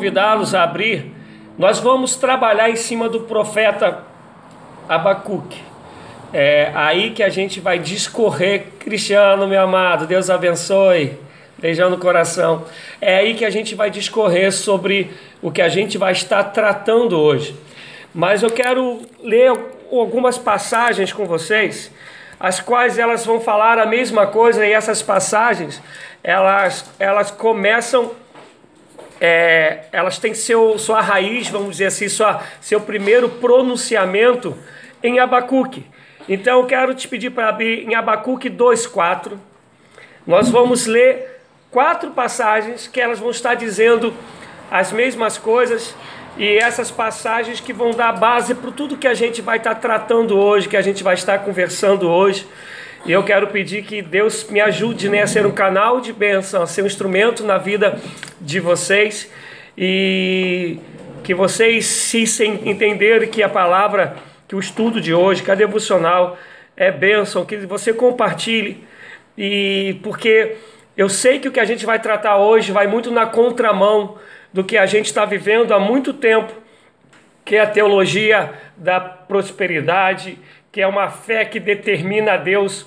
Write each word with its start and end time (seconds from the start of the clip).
convidá-los 0.00 0.54
a 0.54 0.62
abrir, 0.62 1.12
nós 1.58 1.78
vamos 1.78 2.16
trabalhar 2.16 2.70
em 2.70 2.76
cima 2.76 3.06
do 3.06 3.20
profeta 3.20 4.02
Abacuque. 4.88 5.60
É 6.32 6.70
aí 6.74 7.10
que 7.10 7.22
a 7.22 7.28
gente 7.28 7.60
vai 7.60 7.78
discorrer, 7.78 8.68
Cristiano, 8.78 9.46
meu 9.46 9.60
amado, 9.60 10.06
Deus 10.06 10.30
abençoe, 10.30 11.18
beijão 11.58 11.90
no 11.90 11.98
coração. 11.98 12.64
É 12.98 13.16
aí 13.16 13.34
que 13.34 13.44
a 13.44 13.50
gente 13.50 13.74
vai 13.74 13.90
discorrer 13.90 14.50
sobre 14.52 15.10
o 15.42 15.50
que 15.50 15.60
a 15.60 15.68
gente 15.68 15.98
vai 15.98 16.12
estar 16.12 16.44
tratando 16.44 17.20
hoje. 17.20 17.54
Mas 18.14 18.42
eu 18.42 18.48
quero 18.48 19.02
ler 19.22 19.52
algumas 19.92 20.38
passagens 20.38 21.12
com 21.12 21.26
vocês, 21.26 21.92
as 22.38 22.58
quais 22.58 22.98
elas 22.98 23.26
vão 23.26 23.38
falar 23.38 23.78
a 23.78 23.84
mesma 23.84 24.26
coisa 24.26 24.66
e 24.66 24.72
essas 24.72 25.02
passagens, 25.02 25.82
elas, 26.24 26.90
elas 26.98 27.30
começam 27.30 28.12
é, 29.20 29.84
elas 29.92 30.18
têm 30.18 30.32
seu, 30.32 30.78
sua 30.78 31.00
raiz, 31.00 31.48
vamos 31.48 31.72
dizer 31.72 31.86
assim, 31.86 32.08
sua, 32.08 32.42
seu 32.60 32.80
primeiro 32.80 33.28
pronunciamento 33.28 34.56
em 35.02 35.18
Abacuque. 35.18 35.84
Então 36.28 36.60
eu 36.60 36.66
quero 36.66 36.94
te 36.94 37.06
pedir 37.06 37.30
para 37.30 37.48
abrir 37.48 37.86
em 37.86 37.94
Abacuque 37.94 38.48
2,4. 38.48 39.32
Nós 40.26 40.48
vamos 40.48 40.86
ler 40.86 41.40
quatro 41.70 42.10
passagens 42.12 42.88
que 42.88 43.00
elas 43.00 43.18
vão 43.18 43.30
estar 43.30 43.54
dizendo 43.54 44.14
as 44.70 44.92
mesmas 44.92 45.36
coisas 45.36 45.94
e 46.36 46.56
essas 46.58 46.90
passagens 46.90 47.60
que 47.60 47.72
vão 47.72 47.90
dar 47.90 48.12
base 48.12 48.54
para 48.54 48.70
tudo 48.70 48.96
que 48.96 49.08
a 49.08 49.14
gente 49.14 49.42
vai 49.42 49.58
estar 49.58 49.74
tratando 49.74 50.38
hoje, 50.38 50.68
que 50.68 50.76
a 50.76 50.82
gente 50.82 51.02
vai 51.02 51.14
estar 51.14 51.40
conversando 51.40 52.08
hoje. 52.08 52.46
E 53.06 53.12
eu 53.12 53.24
quero 53.24 53.46
pedir 53.46 53.82
que 53.82 54.02
Deus 54.02 54.48
me 54.50 54.60
ajude 54.60 55.08
né, 55.08 55.22
a 55.22 55.26
ser 55.26 55.46
um 55.46 55.50
canal 55.50 56.00
de 56.00 56.12
bênção, 56.12 56.62
a 56.62 56.66
ser 56.66 56.82
um 56.82 56.86
instrumento 56.86 57.42
na 57.42 57.56
vida 57.56 57.98
de 58.40 58.60
vocês. 58.60 59.30
E 59.76 60.78
que 61.24 61.34
vocês 61.34 61.86
se 61.86 62.24
entenderem 62.46 63.28
que 63.28 63.42
a 63.42 63.48
palavra, 63.48 64.16
que 64.46 64.54
o 64.54 64.60
estudo 64.60 65.00
de 65.00 65.14
hoje, 65.14 65.42
que 65.42 65.50
a 65.50 65.54
devocional 65.54 66.38
é 66.76 66.90
bênção, 66.90 67.44
que 67.46 67.56
você 67.58 67.92
compartilhe. 67.92 68.84
E 69.36 69.98
porque 70.02 70.56
eu 70.96 71.08
sei 71.08 71.38
que 71.38 71.48
o 71.48 71.52
que 71.52 71.60
a 71.60 71.64
gente 71.64 71.86
vai 71.86 71.98
tratar 71.98 72.36
hoje 72.36 72.72
vai 72.72 72.86
muito 72.86 73.10
na 73.10 73.26
contramão 73.26 74.18
do 74.52 74.62
que 74.62 74.76
a 74.76 74.84
gente 74.84 75.06
está 75.06 75.24
vivendo 75.24 75.72
há 75.72 75.78
muito 75.78 76.12
tempo, 76.12 76.52
que 77.44 77.56
é 77.56 77.60
a 77.60 77.66
teologia 77.66 78.52
da 78.76 79.00
prosperidade, 79.00 80.38
que 80.72 80.80
é 80.80 80.86
uma 80.86 81.10
fé 81.10 81.44
que 81.44 81.58
determina 81.58 82.34
a 82.34 82.36
Deus 82.36 82.86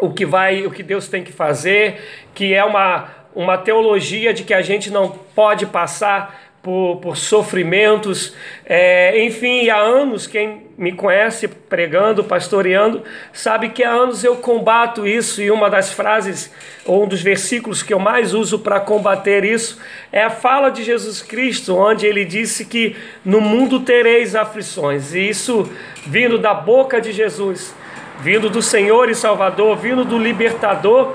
o 0.00 0.12
que 0.12 0.26
vai, 0.26 0.66
o 0.66 0.70
que 0.70 0.82
Deus 0.82 1.08
tem 1.08 1.22
que 1.22 1.32
fazer, 1.32 2.28
que 2.34 2.54
é 2.54 2.64
uma, 2.64 3.08
uma 3.34 3.58
teologia 3.58 4.32
de 4.32 4.44
que 4.44 4.54
a 4.54 4.62
gente 4.62 4.90
não 4.90 5.10
pode 5.10 5.66
passar 5.66 6.45
por, 6.66 6.96
por 6.96 7.16
sofrimentos. 7.16 8.34
É, 8.64 9.24
enfim, 9.24 9.70
há 9.70 9.76
anos, 9.76 10.26
quem 10.26 10.66
me 10.76 10.90
conhece 10.90 11.46
pregando, 11.46 12.24
pastoreando, 12.24 13.04
sabe 13.32 13.68
que 13.68 13.84
há 13.84 13.90
anos 13.92 14.24
eu 14.24 14.34
combato 14.38 15.06
isso, 15.06 15.40
e 15.40 15.48
uma 15.48 15.70
das 15.70 15.92
frases, 15.92 16.52
ou 16.84 17.04
um 17.04 17.06
dos 17.06 17.22
versículos 17.22 17.84
que 17.84 17.94
eu 17.94 18.00
mais 18.00 18.34
uso 18.34 18.58
para 18.58 18.80
combater 18.80 19.44
isso, 19.44 19.80
é 20.10 20.24
a 20.24 20.28
fala 20.28 20.68
de 20.68 20.82
Jesus 20.82 21.22
Cristo, 21.22 21.76
onde 21.76 22.04
ele 22.04 22.24
disse 22.24 22.64
que 22.64 22.96
no 23.24 23.40
mundo 23.40 23.78
tereis 23.78 24.34
aflições, 24.34 25.14
e 25.14 25.20
isso 25.20 25.70
vindo 26.04 26.36
da 26.36 26.52
boca 26.52 27.00
de 27.00 27.12
Jesus, 27.12 27.72
vindo 28.18 28.50
do 28.50 28.60
Senhor 28.60 29.08
e 29.08 29.14
Salvador, 29.14 29.76
vindo 29.76 30.04
do 30.04 30.18
libertador, 30.18 31.14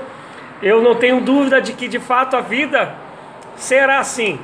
eu 0.62 0.80
não 0.80 0.94
tenho 0.94 1.20
dúvida 1.20 1.60
de 1.60 1.74
que 1.74 1.88
de 1.88 1.98
fato 1.98 2.36
a 2.36 2.40
vida 2.40 2.94
será 3.54 3.98
assim 3.98 4.40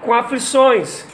com 0.00 0.12
aflições, 0.12 1.04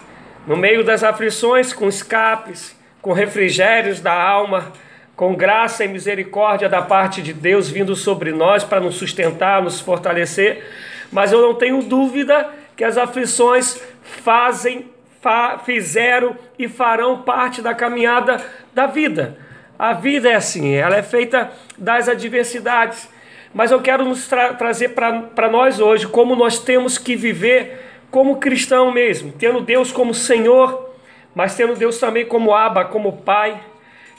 no 0.47 0.57
meio 0.57 0.85
das 0.85 1.03
aflições, 1.03 1.73
com 1.73 1.89
escapes, 1.89 2.77
com 3.01 3.13
refrigérios 3.13 4.01
da 4.01 4.13
alma, 4.13 4.73
com 5.17 5.35
graça 5.35 5.85
e 5.85 5.89
misericórdia 5.89 6.69
da 6.69 6.83
parte 6.83 7.23
de 7.23 7.33
Deus 7.33 7.71
vindo 7.71 7.95
sobre 7.95 8.33
nós 8.33 8.65
para 8.65 8.81
nos 8.81 8.97
sustentar, 8.97 9.63
nos 9.63 9.81
fortalecer. 9.81 10.65
Mas 11.13 11.33
eu 11.33 11.41
não 11.41 11.55
tenho 11.55 11.83
dúvida 11.83 12.49
que 12.77 12.83
as 12.83 12.99
aflições 12.99 13.81
fazem, 14.03 14.91
fa, 15.21 15.59
fizeram 15.65 16.37
e 16.59 16.69
farão 16.69 17.23
parte 17.23 17.63
da 17.63 17.75
caminhada 17.75 18.45
da 18.73 18.87
vida. 18.87 19.39
A 19.79 19.93
vida 19.93 20.29
é 20.29 20.35
assim, 20.35 20.75
ela 20.75 20.97
é 20.97 21.03
feita 21.03 21.51
das 21.79 22.09
adversidades. 22.09 23.09
Mas 23.53 23.71
eu 23.71 23.81
quero 23.81 24.05
nos 24.05 24.27
tra 24.27 24.55
trazer 24.55 24.91
para 24.91 25.49
nós 25.49 25.79
hoje 25.79 26.09
como 26.09 26.35
nós 26.35 26.59
temos 26.59 26.99
que 26.99 27.15
viver 27.15 27.94
como 28.15 28.37
cristão 28.37 28.93
mesmo, 28.93 29.33
tendo 29.33 29.61
Deus 29.61 29.91
como 29.91 30.15
Senhor, 30.15 30.89
mas 31.35 31.57
tendo 31.57 31.75
Deus 31.75 31.99
também 31.99 32.25
como 32.25 32.55
Abba, 32.55 32.85
como 32.85 33.11
Pai, 33.11 33.61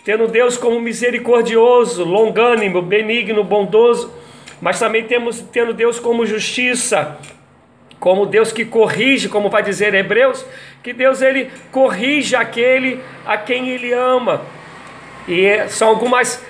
tendo 0.03 0.27
Deus 0.27 0.57
como 0.57 0.81
misericordioso, 0.81 2.03
longânimo, 2.03 2.81
benigno, 2.81 3.41
bondoso, 3.41 4.13
mas 4.59 4.77
também 4.79 5.05
temos 5.05 5.39
tendo 5.39 5.73
Deus 5.73 5.97
como 5.97 6.25
justiça, 6.25 7.17
como 7.97 8.25
Deus 8.25 8.51
que 8.51 8.65
corrige, 8.65 9.29
como 9.29 9.49
vai 9.49 9.63
dizer 9.63 9.93
Hebreus, 9.93 10.45
que 10.83 10.91
Deus 10.91 11.21
ele 11.21 11.49
corrige 11.71 12.35
aquele 12.35 12.99
a 13.25 13.37
quem 13.37 13.69
ele 13.69 13.93
ama. 13.93 14.41
E 15.25 15.69
são 15.69 15.87
algumas 15.87 16.45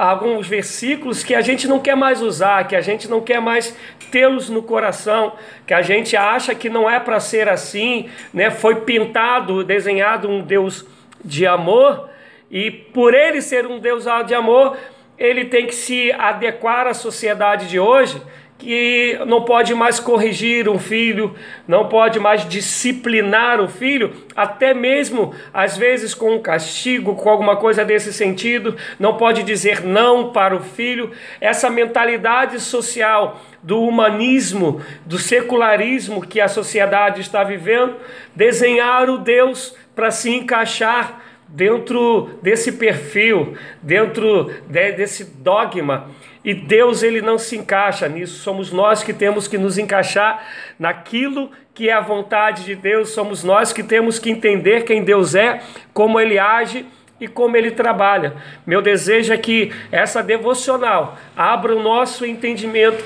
alguns 0.00 0.48
versículos 0.48 1.22
que 1.22 1.34
a 1.34 1.42
gente 1.42 1.68
não 1.68 1.78
quer 1.78 1.94
mais 1.94 2.22
usar, 2.22 2.66
que 2.66 2.74
a 2.74 2.80
gente 2.80 3.06
não 3.06 3.20
quer 3.20 3.38
mais 3.38 3.76
tê-los 4.10 4.48
no 4.48 4.62
coração, 4.62 5.34
que 5.66 5.74
a 5.74 5.82
gente 5.82 6.16
acha 6.16 6.54
que 6.54 6.70
não 6.70 6.88
é 6.88 6.98
para 6.98 7.20
ser 7.20 7.50
assim, 7.50 8.08
né? 8.32 8.50
Foi 8.50 8.76
pintado, 8.76 9.62
desenhado 9.62 10.26
um 10.26 10.40
Deus 10.40 10.86
de 11.22 11.46
amor, 11.46 12.08
e 12.50 12.70
por 12.70 13.12
ele 13.12 13.42
ser 13.42 13.66
um 13.66 13.78
Deus 13.78 14.06
de 14.26 14.34
amor, 14.34 14.78
ele 15.18 15.44
tem 15.44 15.66
que 15.66 15.74
se 15.74 16.10
adequar 16.12 16.86
à 16.86 16.94
sociedade 16.94 17.68
de 17.68 17.78
hoje, 17.78 18.22
que 18.60 19.18
não 19.26 19.42
pode 19.42 19.74
mais 19.74 19.98
corrigir 19.98 20.68
um 20.68 20.78
filho, 20.78 21.34
não 21.66 21.88
pode 21.88 22.20
mais 22.20 22.46
disciplinar 22.46 23.58
o 23.58 23.66
filho, 23.66 24.12
até 24.36 24.74
mesmo 24.74 25.34
às 25.52 25.78
vezes 25.78 26.14
com 26.14 26.34
um 26.34 26.42
castigo, 26.42 27.16
com 27.16 27.30
alguma 27.30 27.56
coisa 27.56 27.84
desse 27.84 28.12
sentido, 28.12 28.76
não 28.98 29.16
pode 29.16 29.42
dizer 29.42 29.82
não 29.82 30.30
para 30.30 30.54
o 30.54 30.60
filho. 30.60 31.10
Essa 31.40 31.70
mentalidade 31.70 32.60
social 32.60 33.40
do 33.62 33.80
humanismo, 33.82 34.80
do 35.06 35.18
secularismo 35.18 36.20
que 36.20 36.40
a 36.40 36.48
sociedade 36.48 37.22
está 37.22 37.42
vivendo, 37.42 37.96
desenhar 38.36 39.08
o 39.08 39.16
Deus 39.16 39.74
para 39.96 40.10
se 40.10 40.30
encaixar 40.30 41.22
dentro 41.48 42.38
desse 42.42 42.72
perfil, 42.72 43.56
dentro 43.82 44.52
de, 44.68 44.92
desse 44.92 45.24
dogma. 45.24 46.08
E 46.44 46.54
Deus 46.54 47.02
ele 47.02 47.20
não 47.20 47.38
se 47.38 47.56
encaixa 47.56 48.08
nisso, 48.08 48.38
somos 48.38 48.72
nós 48.72 49.02
que 49.02 49.12
temos 49.12 49.46
que 49.46 49.58
nos 49.58 49.76
encaixar 49.76 50.42
naquilo 50.78 51.50
que 51.74 51.90
é 51.90 51.92
a 51.92 52.00
vontade 52.00 52.64
de 52.64 52.74
Deus, 52.74 53.10
somos 53.10 53.44
nós 53.44 53.72
que 53.72 53.82
temos 53.82 54.18
que 54.18 54.30
entender 54.30 54.84
quem 54.84 55.04
Deus 55.04 55.34
é, 55.34 55.60
como 55.92 56.18
ele 56.18 56.38
age 56.38 56.86
e 57.20 57.28
como 57.28 57.56
ele 57.56 57.70
trabalha. 57.70 58.34
Meu 58.66 58.80
desejo 58.80 59.32
é 59.32 59.36
que 59.36 59.70
essa 59.92 60.22
devocional 60.22 61.18
abra 61.36 61.76
o 61.76 61.82
nosso 61.82 62.24
entendimento 62.24 63.04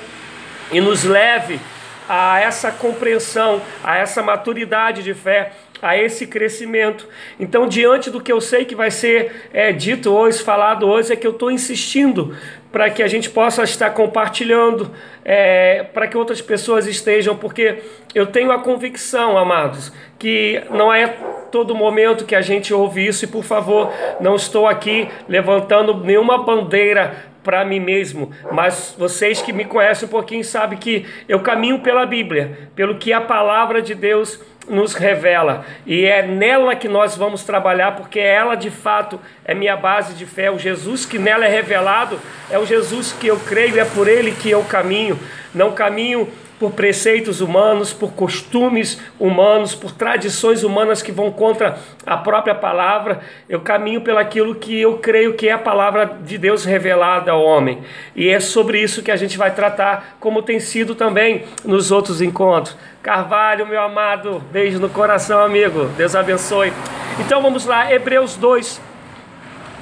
e 0.70 0.80
nos 0.80 1.02
leve 1.02 1.60
a 2.08 2.38
essa 2.40 2.70
compreensão, 2.70 3.60
a 3.82 3.96
essa 3.96 4.22
maturidade 4.22 5.02
de 5.02 5.14
fé, 5.14 5.52
a 5.82 5.96
esse 5.96 6.26
crescimento. 6.26 7.08
Então, 7.38 7.66
diante 7.66 8.10
do 8.10 8.20
que 8.20 8.32
eu 8.32 8.40
sei 8.40 8.64
que 8.64 8.74
vai 8.74 8.90
ser 8.90 9.48
é, 9.52 9.72
dito 9.72 10.10
hoje, 10.10 10.42
falado 10.42 10.86
hoje, 10.86 11.12
é 11.12 11.16
que 11.16 11.26
eu 11.26 11.32
estou 11.32 11.50
insistindo 11.50 12.36
para 12.72 12.90
que 12.90 13.02
a 13.02 13.06
gente 13.06 13.30
possa 13.30 13.62
estar 13.62 13.90
compartilhando, 13.90 14.90
é, 15.24 15.84
para 15.84 16.08
que 16.08 16.16
outras 16.16 16.40
pessoas 16.40 16.86
estejam, 16.86 17.36
porque 17.36 17.78
eu 18.14 18.26
tenho 18.26 18.50
a 18.50 18.58
convicção, 18.58 19.38
amados, 19.38 19.92
que 20.18 20.60
não 20.70 20.92
é 20.92 21.06
todo 21.52 21.74
momento 21.74 22.24
que 22.24 22.34
a 22.34 22.40
gente 22.40 22.74
ouve 22.74 23.06
isso, 23.06 23.24
e 23.24 23.28
por 23.28 23.44
favor, 23.44 23.92
não 24.20 24.34
estou 24.34 24.66
aqui 24.66 25.08
levantando 25.28 25.94
nenhuma 25.94 26.38
bandeira 26.38 27.32
para 27.44 27.64
mim 27.64 27.78
mesmo, 27.78 28.32
mas 28.50 28.96
vocês 28.98 29.40
que 29.40 29.52
me 29.52 29.66
conhecem 29.66 30.08
um 30.08 30.10
pouquinho 30.10 30.42
sabem 30.42 30.78
que 30.78 31.06
eu 31.28 31.38
caminho 31.40 31.78
pela 31.78 32.06
Bíblia, 32.06 32.70
pelo 32.74 32.96
que 32.96 33.12
a 33.12 33.20
palavra 33.20 33.82
de 33.82 33.94
Deus 33.94 34.40
nos 34.68 34.94
revela. 34.94 35.64
E 35.86 36.04
é 36.04 36.26
nela 36.26 36.74
que 36.74 36.88
nós 36.88 37.16
vamos 37.16 37.42
trabalhar, 37.42 37.96
porque 37.96 38.18
ela 38.18 38.54
de 38.54 38.70
fato 38.70 39.20
é 39.44 39.54
minha 39.54 39.76
base 39.76 40.14
de 40.14 40.26
fé. 40.26 40.50
O 40.50 40.58
Jesus 40.58 41.04
que 41.04 41.18
nela 41.18 41.44
é 41.44 41.48
revelado 41.48 42.18
é 42.50 42.58
o 42.58 42.66
Jesus 42.66 43.12
que 43.12 43.26
eu 43.26 43.38
creio, 43.38 43.78
é 43.78 43.84
por 43.84 44.08
ele 44.08 44.32
que 44.32 44.50
eu 44.50 44.62
caminho. 44.64 45.18
Não 45.54 45.72
caminho 45.72 46.28
por 46.64 46.72
preceitos 46.72 47.42
humanos, 47.42 47.92
por 47.92 48.12
costumes 48.12 48.98
humanos, 49.20 49.74
por 49.74 49.92
tradições 49.92 50.64
humanas 50.64 51.02
que 51.02 51.12
vão 51.12 51.30
contra 51.30 51.76
a 52.06 52.16
própria 52.16 52.54
palavra. 52.54 53.20
Eu 53.46 53.60
caminho 53.60 54.00
pelaquilo 54.00 54.54
que 54.54 54.80
eu 54.80 54.96
creio 54.96 55.34
que 55.34 55.46
é 55.46 55.52
a 55.52 55.58
palavra 55.58 56.16
de 56.24 56.38
Deus 56.38 56.64
revelada 56.64 57.32
ao 57.32 57.44
homem. 57.44 57.82
E 58.16 58.30
é 58.30 58.40
sobre 58.40 58.80
isso 58.80 59.02
que 59.02 59.10
a 59.10 59.16
gente 59.16 59.36
vai 59.36 59.54
tratar, 59.54 60.16
como 60.18 60.40
tem 60.40 60.58
sido 60.58 60.94
também 60.94 61.44
nos 61.66 61.92
outros 61.92 62.22
encontros. 62.22 62.74
Carvalho, 63.02 63.66
meu 63.66 63.82
amado, 63.82 64.42
beijo 64.50 64.78
no 64.78 64.88
coração, 64.88 65.40
amigo. 65.40 65.84
Deus 65.98 66.16
abençoe. 66.16 66.72
Então 67.20 67.42
vamos 67.42 67.66
lá, 67.66 67.92
Hebreus 67.92 68.36
2. 68.36 68.80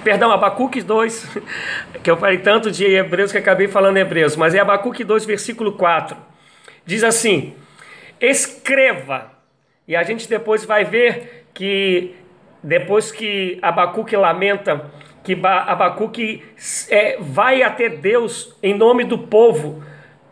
Perdão, 0.02 0.32
Abacuque 0.32 0.82
2, 0.82 1.38
que 2.02 2.11
eu 2.11 2.17
falei 2.17 2.38
tanto 2.38 2.73
de 2.73 2.84
Hebreus 2.84 3.31
que 3.31 3.38
acabei 3.38 3.69
falando 3.69 3.99
Hebreus, 3.99 4.34
mas 4.34 4.52
é 4.52 4.58
Abacuque 4.58 5.05
2, 5.05 5.25
versículo 5.25 5.70
4. 5.75 6.31
Diz 6.84 7.05
assim: 7.05 7.55
Escreva. 8.20 9.32
E 9.87 9.96
a 9.96 10.02
gente 10.02 10.29
depois 10.29 10.64
vai 10.64 10.84
ver 10.84 11.46
que, 11.52 12.14
depois 12.62 13.11
que 13.11 13.58
Abacuque 13.61 14.17
lamenta, 14.17 14.90
que 15.25 15.34
Abacuque 15.44 16.43
é, 16.88 17.17
vai 17.20 17.62
até 17.62 17.88
Deus 17.88 18.56
em 18.62 18.75
nome 18.75 19.05
do 19.05 19.19
povo 19.19 19.82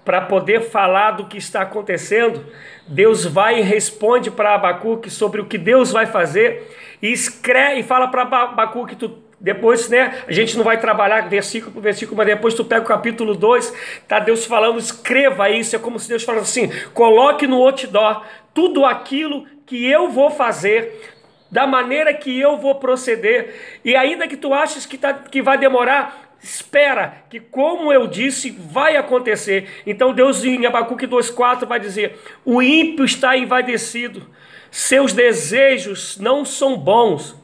para 0.05 0.23
poder 0.23 0.63
falar 0.63 1.13
do 1.13 1.27
que 1.27 1.37
está 1.37 1.63
acontecendo, 1.63 2.45
Deus 2.87 3.25
vai 3.25 3.59
e 3.59 3.63
responde 3.63 4.31
para 4.31 4.55
Abacuque 4.55 5.11
sobre 5.11 5.41
o 5.41 5.47
que 5.47 5.59
Deus 5.59 5.93
vai 5.93 6.07
fazer 6.07 6.77
e 7.03 7.13
escreve 7.13 7.81
e 7.81 7.83
fala 7.83 8.09
para 8.09 8.23
Abacuque 8.23 8.97
tu 8.97 9.30
depois, 9.41 9.89
né, 9.89 10.23
a 10.29 10.33
gente 10.33 10.55
não 10.57 10.65
vai 10.65 10.79
trabalhar 10.79 11.23
versículo 11.23 11.73
por 11.73 11.83
versículo, 11.83 12.17
mas 12.17 12.27
depois 12.27 12.53
tu 12.53 12.63
pega 12.63 12.83
o 12.83 12.87
capítulo 12.87 13.35
2, 13.35 14.03
tá 14.07 14.19
Deus 14.19 14.45
falando, 14.45 14.79
escreva 14.79 15.49
isso, 15.49 15.75
é 15.75 15.79
como 15.79 15.99
se 15.99 16.09
Deus 16.09 16.23
falasse 16.23 16.61
assim, 16.61 16.91
coloque 16.93 17.47
no 17.47 17.63
outdoor 17.63 18.23
tudo 18.53 18.85
aquilo 18.85 19.47
que 19.65 19.87
eu 19.89 20.11
vou 20.11 20.31
fazer, 20.31 21.15
da 21.51 21.67
maneira 21.67 22.13
que 22.13 22.39
eu 22.39 22.59
vou 22.59 22.75
proceder, 22.75 23.81
e 23.83 23.97
ainda 23.97 24.29
que 24.29 24.37
tu 24.37 24.53
aches 24.53 24.85
que, 24.85 24.99
tá, 24.99 25.15
que 25.15 25.41
vai 25.41 25.57
demorar, 25.57 26.37
espera, 26.43 27.25
que 27.31 27.41
como 27.41 27.93
eu 27.93 28.07
disse, 28.07 28.51
vai 28.51 28.97
acontecer. 28.97 29.83
Então 29.87 30.13
Deus 30.13 30.45
em 30.45 30.67
Abacuque 30.67 31.07
2,4 31.07 31.67
vai 31.67 31.81
dizer, 31.81 32.19
o 32.45 32.61
ímpio 32.61 33.05
está 33.07 33.37
envaidecido, 33.37 34.27
seus 34.71 35.13
desejos 35.13 36.19
não 36.19 36.45
são 36.45 36.77
bons, 36.77 37.40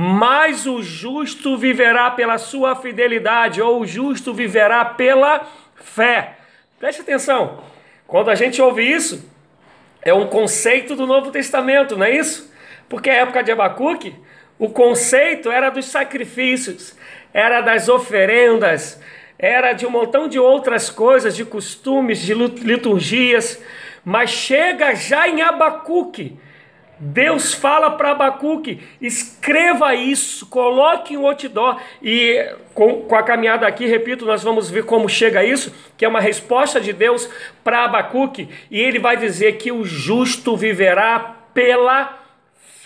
mas 0.00 0.64
o 0.64 0.80
justo 0.80 1.56
viverá 1.56 2.08
pela 2.08 2.38
sua 2.38 2.76
fidelidade, 2.76 3.60
ou 3.60 3.80
o 3.80 3.84
justo 3.84 4.32
viverá 4.32 4.84
pela 4.84 5.44
fé. 5.74 6.36
Preste 6.78 7.00
atenção, 7.00 7.64
quando 8.06 8.30
a 8.30 8.36
gente 8.36 8.62
ouve 8.62 8.88
isso, 8.88 9.28
é 10.00 10.14
um 10.14 10.28
conceito 10.28 10.94
do 10.94 11.04
Novo 11.04 11.32
Testamento, 11.32 11.96
não 11.96 12.06
é 12.06 12.14
isso? 12.14 12.48
Porque 12.88 13.10
a 13.10 13.14
época 13.14 13.42
de 13.42 13.50
Abacuque, 13.50 14.14
o 14.56 14.68
conceito 14.70 15.50
era 15.50 15.68
dos 15.68 15.86
sacrifícios, 15.86 16.96
era 17.34 17.60
das 17.60 17.88
oferendas, 17.88 19.02
era 19.36 19.72
de 19.72 19.84
um 19.84 19.90
montão 19.90 20.28
de 20.28 20.38
outras 20.38 20.88
coisas, 20.90 21.34
de 21.34 21.44
costumes, 21.44 22.20
de 22.20 22.34
liturgias, 22.34 23.60
mas 24.04 24.30
chega 24.30 24.94
já 24.94 25.26
em 25.26 25.42
Abacuque 25.42 26.38
Deus 27.00 27.54
fala 27.54 27.92
para 27.92 28.10
Abacuque: 28.10 28.80
escreva 29.00 29.94
isso, 29.94 30.46
coloque 30.46 31.14
em 31.14 31.16
outdoor. 31.16 31.80
E 32.02 32.54
com, 32.74 33.02
com, 33.02 33.14
a 33.14 33.22
caminhada 33.22 33.66
aqui, 33.66 33.86
repito, 33.86 34.24
nós 34.24 34.42
vamos 34.42 34.70
ver 34.70 34.84
como 34.84 35.08
chega 35.08 35.44
isso, 35.44 35.74
que 35.96 36.04
é 36.04 36.08
uma 36.08 36.20
resposta 36.20 36.80
de 36.80 36.92
Deus 36.92 37.28
para 37.62 37.84
Abacuque, 37.84 38.48
e 38.70 38.80
ele 38.80 38.98
vai 38.98 39.16
dizer 39.16 39.56
que 39.58 39.70
o 39.70 39.84
justo 39.84 40.56
viverá 40.56 41.36
pela 41.52 42.18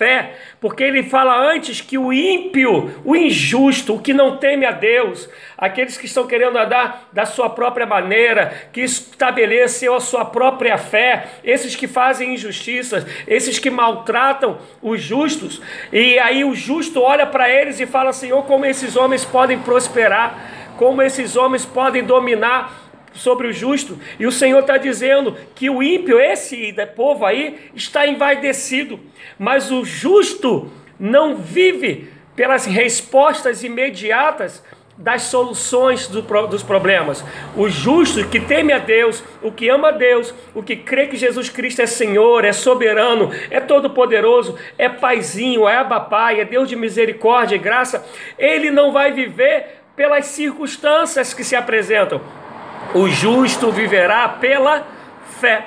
fé, 0.02 0.32
porque 0.60 0.82
ele 0.82 1.04
fala 1.04 1.38
antes 1.52 1.80
que 1.80 1.96
o 1.96 2.12
ímpio, 2.12 2.92
o 3.04 3.14
injusto, 3.14 3.94
o 3.94 4.00
que 4.00 4.12
não 4.12 4.36
teme 4.36 4.66
a 4.66 4.72
Deus, 4.72 5.28
aqueles 5.56 5.96
que 5.96 6.06
estão 6.06 6.26
querendo 6.26 6.58
andar 6.58 7.08
da 7.12 7.24
sua 7.24 7.48
própria 7.48 7.86
maneira, 7.86 8.52
que 8.72 8.80
estabelecem 8.80 9.88
a 9.88 10.00
sua 10.00 10.24
própria 10.24 10.76
fé, 10.76 11.26
esses 11.44 11.76
que 11.76 11.86
fazem 11.86 12.34
injustiças, 12.34 13.06
esses 13.28 13.60
que 13.60 13.70
maltratam 13.70 14.58
os 14.82 15.00
justos, 15.00 15.62
e 15.92 16.18
aí 16.18 16.42
o 16.42 16.52
justo 16.52 17.00
olha 17.00 17.26
para 17.26 17.48
eles 17.48 17.78
e 17.78 17.86
fala: 17.86 18.12
Senhor, 18.12 18.42
como 18.44 18.66
esses 18.66 18.96
homens 18.96 19.24
podem 19.24 19.60
prosperar, 19.60 20.74
como 20.76 21.00
esses 21.00 21.36
homens 21.36 21.64
podem 21.64 22.02
dominar 22.02 22.81
sobre 23.12 23.48
o 23.48 23.52
justo, 23.52 23.98
e 24.18 24.26
o 24.26 24.32
Senhor 24.32 24.60
está 24.60 24.76
dizendo 24.76 25.36
que 25.54 25.68
o 25.68 25.82
ímpio, 25.82 26.20
esse 26.20 26.74
povo 26.96 27.24
aí, 27.24 27.70
está 27.74 28.06
envaidecido, 28.06 28.98
mas 29.38 29.70
o 29.70 29.84
justo 29.84 30.70
não 30.98 31.36
vive 31.36 32.08
pelas 32.34 32.64
respostas 32.64 33.62
imediatas 33.62 34.62
das 34.96 35.22
soluções 35.22 36.06
do, 36.06 36.22
dos 36.46 36.62
problemas. 36.62 37.24
O 37.56 37.68
justo 37.68 38.26
que 38.28 38.38
teme 38.38 38.72
a 38.72 38.78
Deus, 38.78 39.22
o 39.42 39.50
que 39.50 39.68
ama 39.68 39.88
a 39.88 39.92
Deus, 39.92 40.34
o 40.54 40.62
que 40.62 40.76
crê 40.76 41.06
que 41.06 41.16
Jesus 41.16 41.48
Cristo 41.48 41.82
é 41.82 41.86
Senhor, 41.86 42.44
é 42.44 42.52
soberano, 42.52 43.30
é 43.50 43.58
todo-poderoso, 43.58 44.56
é 44.78 44.88
paizinho, 44.88 45.68
é 45.68 45.76
abapai, 45.76 46.40
é 46.40 46.44
Deus 46.44 46.68
de 46.68 46.76
misericórdia 46.76 47.56
e 47.56 47.58
graça, 47.58 48.06
ele 48.38 48.70
não 48.70 48.92
vai 48.92 49.12
viver 49.12 49.82
pelas 49.96 50.26
circunstâncias 50.26 51.34
que 51.34 51.44
se 51.44 51.56
apresentam, 51.56 52.20
o 52.94 53.08
justo 53.08 53.70
viverá 53.70 54.28
pela 54.28 54.86
fé. 55.40 55.66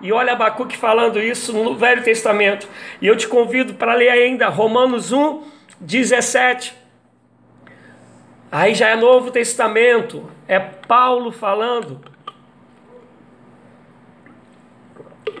E 0.00 0.12
olha 0.12 0.32
Abacuque 0.32 0.76
falando 0.76 1.18
isso 1.20 1.52
no 1.52 1.74
Velho 1.76 2.02
Testamento. 2.02 2.68
E 3.00 3.06
eu 3.06 3.16
te 3.16 3.26
convido 3.26 3.74
para 3.74 3.94
ler 3.94 4.10
ainda 4.10 4.48
Romanos 4.48 5.12
1, 5.12 5.42
17. 5.80 6.74
Aí 8.52 8.74
já 8.74 8.88
é 8.88 8.96
Novo 8.96 9.30
Testamento, 9.30 10.30
é 10.46 10.58
Paulo 10.58 11.32
falando. 11.32 12.00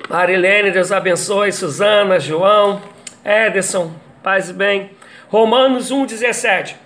Marilene, 0.08 0.70
Deus 0.70 0.90
abençoe, 0.90 1.52
Suzana, 1.52 2.18
João, 2.18 2.80
Ederson, 3.24 3.92
paz 4.22 4.50
e 4.50 4.52
bem. 4.52 4.90
Romanos 5.28 5.90
1, 5.90 6.06
17 6.06 6.85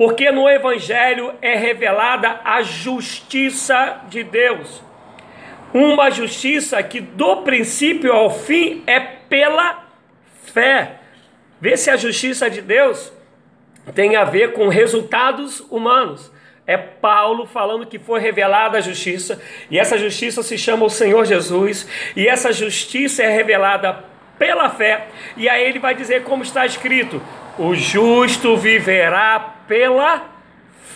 porque 0.00 0.30
no 0.30 0.48
Evangelho 0.48 1.34
é 1.42 1.54
revelada 1.54 2.40
a 2.42 2.62
justiça 2.62 4.00
de 4.08 4.22
Deus. 4.22 4.82
Uma 5.74 6.10
justiça 6.10 6.82
que 6.82 7.02
do 7.02 7.42
princípio 7.42 8.10
ao 8.10 8.30
fim 8.30 8.82
é 8.86 8.98
pela 8.98 9.84
fé. 10.54 11.00
Vê 11.60 11.76
se 11.76 11.90
a 11.90 11.98
justiça 11.98 12.48
de 12.48 12.62
Deus 12.62 13.12
tem 13.94 14.16
a 14.16 14.24
ver 14.24 14.54
com 14.54 14.68
resultados 14.68 15.60
humanos. 15.70 16.32
É 16.66 16.78
Paulo 16.78 17.44
falando 17.44 17.84
que 17.84 17.98
foi 17.98 18.20
revelada 18.20 18.78
a 18.78 18.80
justiça, 18.80 19.38
e 19.70 19.78
essa 19.78 19.98
justiça 19.98 20.42
se 20.42 20.56
chama 20.56 20.86
o 20.86 20.90
Senhor 20.90 21.26
Jesus, 21.26 21.86
e 22.16 22.26
essa 22.26 22.54
justiça 22.54 23.22
é 23.22 23.28
revelada 23.28 24.02
pela 24.38 24.70
fé, 24.70 25.08
e 25.36 25.46
aí 25.46 25.62
ele 25.62 25.78
vai 25.78 25.94
dizer 25.94 26.22
como 26.22 26.42
está 26.42 26.64
escrito: 26.64 27.20
o 27.58 27.74
justo 27.74 28.56
viverá 28.56 29.59
pela 29.70 30.24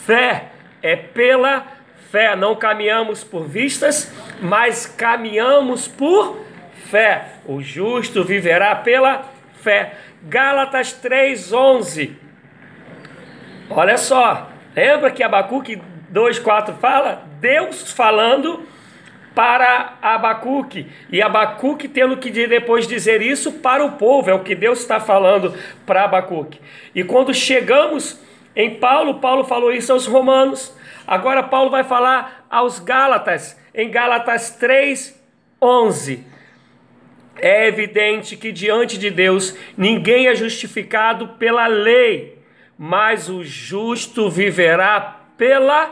fé. 0.05 0.47
É 0.83 0.97
pela 0.97 1.65
fé. 2.11 2.35
Não 2.35 2.57
caminhamos 2.57 3.23
por 3.23 3.47
vistas, 3.47 4.13
mas 4.43 4.85
caminhamos 4.85 5.87
por 5.87 6.45
fé. 6.91 7.35
O 7.47 7.63
justo 7.63 8.25
viverá 8.25 8.75
pela 8.75 9.27
fé. 9.63 9.93
Gálatas 10.25 10.93
3:11. 10.93 12.17
Olha 13.71 13.97
só, 13.97 14.51
lembra 14.75 15.13
que 15.13 15.23
Abacuque 15.23 15.81
2:4 16.11 16.75
fala? 16.75 17.23
Deus 17.41 17.93
falando 17.93 18.67
para 19.35 19.95
Abacuque, 20.01 20.87
e 21.11 21.21
Abacuque 21.21 21.89
tendo 21.89 22.17
que 22.17 22.31
depois 22.31 22.87
dizer 22.87 23.21
isso 23.21 23.55
para 23.55 23.85
o 23.85 23.93
povo, 23.93 24.31
é 24.31 24.35
o 24.35 24.45
que 24.45 24.55
Deus 24.55 24.79
está 24.79 25.01
falando 25.01 25.53
para 25.85 26.05
Abacuque. 26.05 26.61
E 26.95 27.03
quando 27.03 27.35
chegamos 27.35 28.24
em 28.57 28.77
Paulo, 28.77 29.21
Paulo 29.21 29.45
falou 29.45 29.73
isso 29.73 29.93
aos 29.93 30.07
romanos, 30.07 30.77
agora 31.07 31.43
Paulo 31.43 31.71
vai 31.71 31.83
falar 31.83 32.47
aos 32.49 32.79
Gálatas, 32.79 33.59
em 33.75 33.91
Gálatas 33.91 34.51
3, 34.51 35.21
11. 35.61 36.25
É 37.37 37.67
evidente 37.67 38.37
que 38.37 38.53
diante 38.53 38.97
de 38.97 39.11
Deus 39.11 39.57
ninguém 39.77 40.29
é 40.29 40.35
justificado 40.35 41.29
pela 41.31 41.67
lei, 41.67 42.39
mas 42.79 43.29
o 43.29 43.43
justo 43.43 44.31
viverá 44.31 45.21
pela 45.37 45.91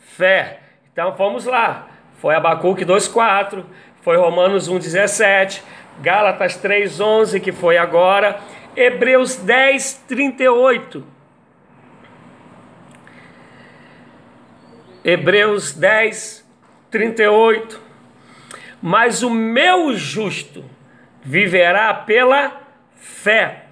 fé. 0.00 0.60
Então 0.92 1.12
vamos 1.12 1.44
lá. 1.46 1.88
Foi 2.18 2.34
Abacuque 2.34 2.84
2,4, 2.84 3.64
foi 4.02 4.16
Romanos 4.16 4.68
1,17, 4.68 5.62
Gálatas 6.02 6.60
3,11, 6.60 7.40
que 7.40 7.52
foi 7.52 7.78
agora, 7.78 8.40
Hebreus 8.76 9.36
10, 9.36 10.04
Hebreus 15.04 15.72
10, 15.72 16.46
38. 16.90 17.80
mas 18.82 19.22
o 19.22 19.30
meu 19.30 19.94
justo 19.94 20.64
viverá 21.22 21.92
pela 21.92 22.60
fé. 22.96 23.64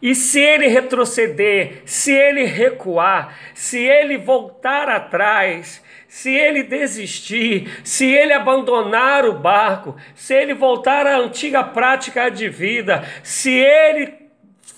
E 0.00 0.14
se 0.14 0.40
ele 0.40 0.66
retroceder, 0.66 1.82
se 1.84 2.12
ele 2.12 2.44
recuar, 2.44 3.38
se 3.54 3.78
ele 3.78 4.18
voltar 4.18 4.88
atrás, 4.88 5.82
se 6.08 6.34
ele 6.34 6.64
desistir, 6.64 7.80
se 7.84 8.12
ele 8.12 8.32
abandonar 8.32 9.24
o 9.24 9.34
barco, 9.34 9.96
se 10.14 10.34
ele 10.34 10.54
voltar 10.54 11.06
à 11.06 11.16
antiga 11.18 11.62
prática 11.62 12.28
de 12.28 12.48
vida, 12.48 13.04
se 13.22 13.52
ele 13.52 14.21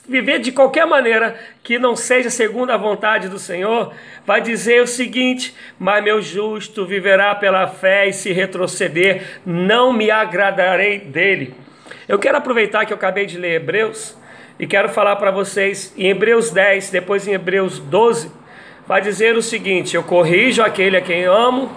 viver 0.09 0.39
de 0.39 0.53
qualquer 0.53 0.87
maneira 0.87 1.39
que 1.63 1.79
não 1.79 1.97
seja 1.97 2.31
segundo 2.31 2.71
a 2.71 2.77
vontade 2.77 3.29
do 3.29 3.39
Senhor, 3.39 3.93
vai 4.27 4.41
dizer 4.41 4.83
o 4.83 4.87
seguinte: 4.87 5.55
Mas 5.79 6.05
meu 6.05 6.21
justo 6.21 6.85
viverá 6.87 7.35
pela 7.35 7.67
fé, 7.67 8.09
e 8.09 8.13
se 8.13 8.33
retroceder, 8.33 9.41
não 9.45 9.93
me 9.93 10.11
agradarei 10.11 10.99
dele. 10.99 11.55
Eu 12.09 12.19
quero 12.19 12.39
aproveitar 12.39 12.85
que 12.85 12.93
eu 12.93 12.97
acabei 12.97 13.27
de 13.27 13.39
ler 13.39 13.55
Hebreus 13.55 14.17
e 14.59 14.67
quero 14.67 14.89
falar 14.89 15.17
para 15.17 15.31
vocês 15.31 15.93
em 15.97 16.09
Hebreus 16.09 16.51
10, 16.51 16.91
depois 16.91 17.27
em 17.27 17.33
Hebreus 17.33 17.79
12 17.79 18.45
vai 18.87 19.01
dizer 19.01 19.37
o 19.37 19.43
seguinte: 19.43 19.97
Eu 19.97 20.03
corrijo 20.03 20.63
aquele 20.63 20.97
a 20.97 21.01
quem 21.01 21.25
amo, 21.25 21.71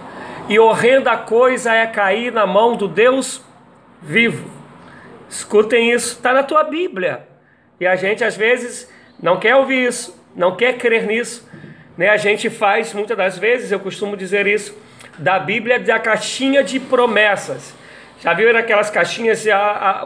e 0.48 0.58
horrenda 0.58 1.16
coisa 1.16 1.72
é 1.72 1.86
cair 1.86 2.32
na 2.32 2.46
mão 2.46 2.76
do 2.76 2.88
Deus 2.88 3.42
vivo. 4.00 4.50
Escutem 5.28 5.92
isso, 5.92 6.14
está 6.14 6.32
na 6.32 6.42
tua 6.42 6.64
Bíblia. 6.64 7.27
E 7.80 7.86
a 7.86 7.96
gente 7.96 8.24
às 8.24 8.36
vezes 8.36 8.88
não 9.22 9.38
quer 9.38 9.56
ouvir 9.56 9.86
isso, 9.86 10.18
não 10.34 10.56
quer 10.56 10.78
crer 10.78 11.06
nisso. 11.06 11.48
Né? 11.96 12.08
A 12.08 12.16
gente 12.16 12.48
faz, 12.48 12.92
muitas 12.92 13.16
das 13.16 13.38
vezes, 13.38 13.72
eu 13.72 13.80
costumo 13.80 14.16
dizer 14.16 14.46
isso, 14.46 14.76
da 15.18 15.38
Bíblia 15.38 15.78
da 15.78 15.98
caixinha 15.98 16.62
de 16.62 16.78
promessas. 16.78 17.74
Já 18.20 18.34
viram 18.34 18.58
aquelas 18.58 18.90
caixinhas? 18.90 19.44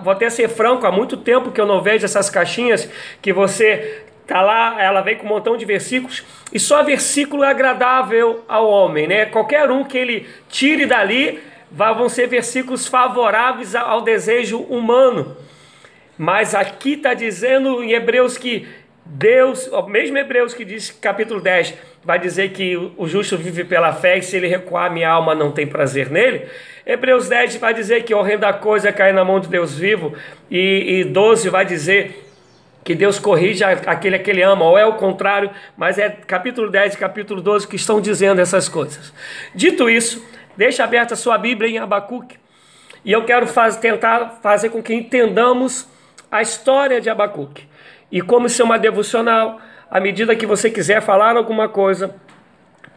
vou 0.03 0.13
até 0.13 0.29
ser 0.29 0.49
franco, 0.49 0.87
há 0.87 0.93
muito 0.93 1.17
tempo 1.17 1.51
que 1.51 1.61
eu 1.61 1.67
não 1.67 1.81
vejo 1.81 2.05
essas 2.05 2.29
caixinhas 2.29 2.89
que 3.21 3.33
você 3.33 4.05
Tá 4.27 4.41
lá, 4.41 4.81
ela 4.81 5.01
vem 5.01 5.17
com 5.17 5.27
um 5.27 5.29
montão 5.29 5.57
de 5.57 5.65
versículos 5.65 6.25
e 6.53 6.59
só 6.59 6.83
versículo 6.83 7.43
é 7.43 7.51
agradável 7.51 8.45
ao 8.49 8.69
homem, 8.71 9.07
né? 9.07 9.27
Qualquer 9.27 9.69
um 9.71 9.83
que 9.83 9.99
ele 9.99 10.29
tire 10.49 10.87
dali 10.87 11.43
vão 11.71 12.09
ser 12.09 12.29
versículos 12.29 12.87
favoráveis 12.87 13.75
ao 13.75 14.01
desejo 14.01 14.61
humano. 14.61 15.37
Mas 16.17 16.55
aqui 16.55 16.95
está 16.95 17.15
dizendo 17.15 17.83
em 17.83 17.93
Hebreus 17.93 18.37
que 18.37 18.67
Deus, 19.05 19.69
mesmo 19.89 20.17
Hebreus 20.17 20.55
que 20.55 20.65
diz 20.65 20.91
capítulo 20.91 21.41
10, 21.41 21.75
vai 22.05 22.19
dizer 22.19 22.51
que 22.53 22.77
o 22.97 23.07
justo 23.07 23.37
vive 23.37 23.65
pela 23.65 23.93
fé 23.93 24.19
e 24.19 24.23
se 24.23 24.37
ele 24.37 24.47
recuar, 24.47 24.93
minha 24.93 25.09
alma 25.09 25.35
não 25.35 25.51
tem 25.51 25.67
prazer 25.67 26.11
nele. 26.11 26.47
Hebreus 26.87 27.29
10 27.29 27.57
vai 27.57 27.75
dizer 27.75 28.05
que 28.05 28.15
horrenda 28.15 28.53
coisa 28.53 28.89
é 28.89 28.93
cair 28.93 29.15
na 29.15 29.25
mão 29.25 29.39
de 29.39 29.49
Deus 29.49 29.79
vivo. 29.79 30.15
E, 30.51 31.01
e 31.01 31.05
12 31.05 31.49
vai 31.49 31.65
dizer 31.65 32.29
que 32.85 32.95
Deus 32.95 33.19
corrija 33.19 33.69
aquele 33.69 34.19
que 34.19 34.31
ele 34.31 34.43
ama, 34.43 34.65
ou 34.65 34.77
é 34.77 34.85
o 34.85 34.95
contrário, 34.95 35.51
mas 35.77 35.99
é 35.99 36.09
capítulo 36.09 36.69
10 36.71 36.95
e 36.95 36.99
capítulo 36.99 37.41
12 37.41 37.69
que 37.69 37.77
estão 37.77 38.01
dizendo 38.01 38.41
essas 38.41 38.69
coisas. 38.69 39.13
Dito 39.55 39.89
isso, 39.89 40.25
deixa 40.57 40.83
aberta 40.83 41.15
a 41.15 41.17
sua 41.17 41.39
Bíblia 41.39 41.71
em 41.71 41.79
Abacuque, 41.79 42.37
e 43.05 43.13
eu 43.13 43.25
quero 43.25 43.47
faz, 43.47 43.77
tentar 43.77 44.41
fazer 44.43 44.71
com 44.71 44.83
que 44.83 44.93
entendamos 44.93 45.89
a 46.33 46.41
história 46.41 46.99
de 46.99 47.11
Abacuque. 47.11 47.69
E 48.11 48.23
como 48.23 48.47
isso 48.47 48.63
é 48.63 48.65
uma 48.65 48.79
devocional, 48.79 49.61
à 49.91 50.01
medida 50.01 50.35
que 50.35 50.47
você 50.47 50.71
quiser 50.71 51.03
falar 51.03 51.37
alguma 51.37 51.69
coisa, 51.69 52.15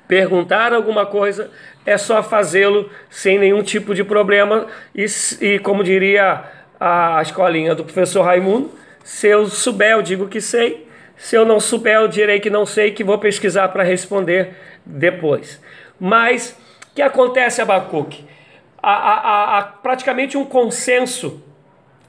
perguntar 0.07 0.73
alguma 0.73 1.05
coisa, 1.05 1.51
é 1.85 1.97
só 1.97 2.23
fazê-lo 2.23 2.89
sem 3.09 3.37
nenhum 3.37 3.61
tipo 3.61 3.93
de 3.93 4.05
problema, 4.05 4.67
e, 4.95 5.05
e 5.41 5.59
como 5.59 5.83
diria 5.83 6.45
a 6.79 7.21
escolinha 7.21 7.75
do 7.75 7.83
professor 7.83 8.23
Raimundo, 8.23 8.71
se 9.03 9.27
eu 9.27 9.45
souber, 9.47 9.91
eu 9.91 10.01
digo 10.01 10.27
que 10.27 10.39
sei. 10.39 10.87
Se 11.17 11.35
eu 11.35 11.45
não 11.45 11.59
souber, 11.59 11.95
eu 11.95 12.07
direi 12.07 12.39
que 12.39 12.49
não 12.49 12.65
sei, 12.65 12.91
que 12.91 13.03
vou 13.03 13.17
pesquisar 13.17 13.67
para 13.69 13.83
responder 13.83 14.55
depois. 14.85 15.61
Mas 15.99 16.57
o 16.91 16.95
que 16.95 17.01
acontece, 17.01 17.61
Abacuque? 17.61 18.25
Há, 18.81 19.57
há 19.57 19.63
praticamente 19.63 20.37
um 20.37 20.45
consenso 20.45 21.44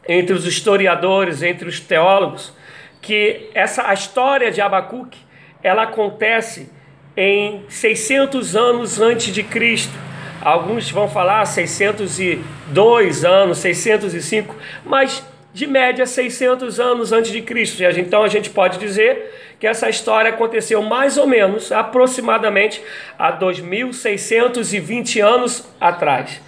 entre 0.09 0.35
os 0.35 0.47
historiadores, 0.47 1.43
entre 1.43 1.69
os 1.69 1.81
teólogos, 1.81 2.53
que 3.01 3.51
essa 3.55 3.89
a 3.89 3.95
história 3.95 4.51
de 4.51 4.61
Abacuque 4.61 5.19
ela 5.63 5.83
acontece 5.83 6.71
em 7.17 7.65
600 7.69 8.55
anos 8.55 9.01
antes 9.01 9.33
de 9.33 9.43
Cristo. 9.43 9.93
Alguns 10.41 10.91
vão 10.91 11.09
falar 11.09 11.45
602 11.45 13.25
anos, 13.25 13.59
605, 13.59 14.55
mas 14.85 15.25
de 15.53 15.67
média 15.67 16.05
600 16.07 16.79
anos 16.79 17.13
antes 17.13 17.33
de 17.33 17.41
Cristo. 17.41 17.83
Então 17.83 18.23
a 18.23 18.29
gente 18.29 18.51
pode 18.51 18.79
dizer 18.79 19.35
que 19.59 19.67
essa 19.67 19.89
história 19.89 20.31
aconteceu 20.31 20.83
mais 20.83 21.17
ou 21.17 21.27
menos, 21.27 21.73
aproximadamente, 21.73 22.83
há 23.19 23.33
2.620 23.33 25.27
anos 25.27 25.67
atrás. 25.81 26.43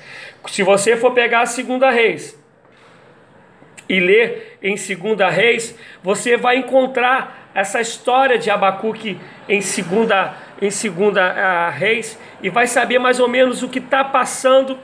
Se 0.49 0.63
você 0.63 0.97
for 0.97 1.13
pegar 1.13 1.41
a 1.41 1.47
Segunda 1.47 1.91
Reis 1.91 2.38
e 3.89 3.99
ler 3.99 4.59
em 4.63 4.77
Segunda 4.77 5.29
Reis, 5.29 5.75
você 6.03 6.37
vai 6.37 6.57
encontrar 6.57 7.51
essa 7.55 7.81
história 7.81 8.39
de 8.39 8.51
Abacuque 8.51 9.19
em 9.49 9.61
Segunda, 9.61 10.35
em 10.61 10.71
segunda 10.71 11.33
uh, 11.33 11.77
Reis 11.77 12.19
e 12.43 12.51
vai 12.51 12.67
saber 12.67 12.99
mais 12.99 13.19
ou 13.19 13.29
menos 13.29 13.63
o 13.63 13.69
que 13.69 13.79
está 13.79 14.05
passando 14.05 14.79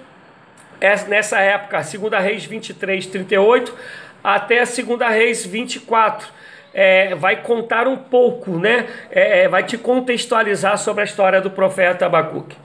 nessa 1.09 1.39
época, 1.39 1.83
Segunda 1.83 2.19
Reis 2.19 2.45
23, 2.45 3.07
38 3.07 3.75
até 4.23 4.61
a 4.61 4.67
segunda 4.67 5.09
Reis 5.09 5.45
24. 5.45 6.29
É, 6.73 7.15
vai 7.15 7.43
contar 7.43 7.87
um 7.87 7.97
pouco, 7.97 8.59
né? 8.59 8.87
É, 9.11 9.43
é, 9.43 9.49
vai 9.49 9.63
te 9.63 9.79
contextualizar 9.79 10.77
sobre 10.77 11.03
a 11.03 11.05
história 11.05 11.41
do 11.41 11.51
profeta 11.51 12.07
Abacuque. 12.07 12.57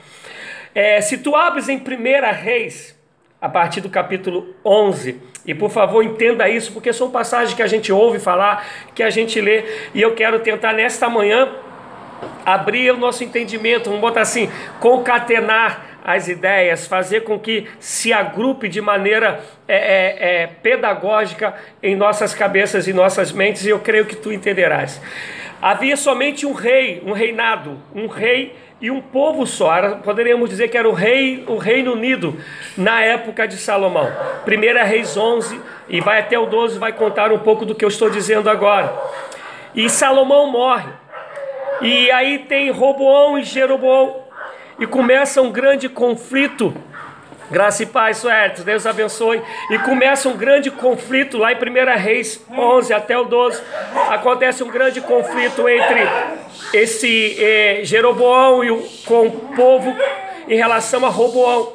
É, 0.74 1.00
se 1.02 1.20
tu 1.20 1.36
abres 1.36 1.70
em 1.70 1.78
Primeira 1.78 2.32
Reis, 2.32 2.98
a 3.40 3.48
partir 3.48 3.82
do 3.82 3.90
capítulo 3.90 4.56
11, 4.66 5.22
e 5.46 5.54
por 5.54 5.70
favor 5.72 6.04
entenda 6.04 6.50
isso, 6.50 6.72
porque 6.72 6.92
são 6.94 7.10
passagens 7.10 7.56
que 7.56 7.64
a 7.64 7.68
gente 7.68 7.92
ouve 7.92 8.20
falar, 8.20 8.66
que 8.94 9.02
a 9.02 9.10
gente 9.10 9.40
lê, 9.40 9.64
e 9.94 10.02
eu 10.02 10.14
quero 10.14 10.40
tentar 10.40 10.74
nesta 10.74 11.10
manhã 11.10 11.50
abrir 12.46 12.92
o 12.92 12.98
nosso 12.98 13.24
entendimento, 13.24 13.86
vamos 13.86 14.02
botar 14.02 14.22
assim, 14.22 14.50
concatenar 14.80 15.86
as 16.04 16.28
ideias, 16.28 16.88
fazer 16.88 17.22
com 17.22 17.38
que 17.38 17.68
se 17.80 18.12
agrupe 18.12 18.68
de 18.68 18.82
maneira 18.82 19.42
é, 19.68 19.76
é, 19.76 20.42
é, 20.44 20.48
pedagógica 20.48 21.54
em 21.84 21.96
nossas 21.96 22.34
cabeças 22.34 22.88
e 22.88 22.94
nossas 22.94 23.32
mentes, 23.32 23.66
e 23.66 23.70
eu 23.70 23.80
creio 23.80 24.06
que 24.06 24.16
tu 24.16 24.32
entenderás. 24.32 25.02
Havia 25.62 25.98
somente 25.98 26.46
um 26.46 26.54
rei, 26.54 27.02
um 27.06 27.12
reinado, 27.12 27.78
um 27.94 28.08
rei 28.08 28.56
e 28.82 28.90
um 28.90 29.02
povo 29.02 29.46
só. 29.46 29.96
Poderíamos 29.98 30.50
dizer 30.50 30.68
que 30.70 30.78
era 30.78 30.88
o 30.88 30.94
rei, 30.94 31.44
o 31.48 31.58
Reino 31.58 31.94
Unido 31.94 32.38
na 32.78 33.02
época 33.02 33.48
de 33.48 33.58
Salomão. 33.58 34.12
Primeira 34.46 34.84
Reis 34.84 35.18
11 35.18 35.60
e 35.90 36.00
vai 36.02 36.20
até 36.20 36.38
o 36.38 36.46
12, 36.46 36.80
vai 36.80 36.94
contar 36.94 37.32
um 37.32 37.40
pouco 37.40 37.66
do 37.66 37.76
que 37.76 37.84
eu 37.84 37.90
estou 37.90 38.10
dizendo 38.10 38.50
agora. 38.50 38.94
E 39.76 39.90
Salomão 39.90 40.52
morre. 40.52 40.90
E 41.82 42.12
aí 42.12 42.40
tem 42.40 42.72
Roboão 42.72 43.38
e 43.38 43.44
Jeroboão 43.44 44.24
e 44.80 44.86
começa 44.86 45.42
um 45.42 45.52
grande 45.52 45.88
conflito. 45.90 46.74
Graça 47.52 47.82
e 47.82 47.86
paz, 47.88 48.18
Suertes, 48.18 48.64
Deus 48.64 48.86
abençoe. 48.86 49.42
E 49.72 49.80
começa 49.80 50.30
um 50.30 50.38
grande 50.38 50.70
conflito 50.70 51.38
lá 51.38 51.52
em 51.52 51.56
1 51.56 51.98
Reis 51.98 52.46
11 52.52 52.94
até 52.94 53.18
o 53.18 53.26
12. 53.26 53.62
Acontece 54.10 54.64
um 54.64 54.70
grande 54.70 55.02
conflito 55.02 55.68
entre 55.68 56.02
esse 56.74 57.36
eh, 57.40 57.82
Jeroboão 57.84 58.64
e 58.64 58.70
o, 58.70 58.88
com 59.06 59.28
o 59.28 59.32
povo 59.56 59.96
em 60.48 60.56
relação 60.56 61.04
a 61.06 61.10
Roboão. 61.10 61.74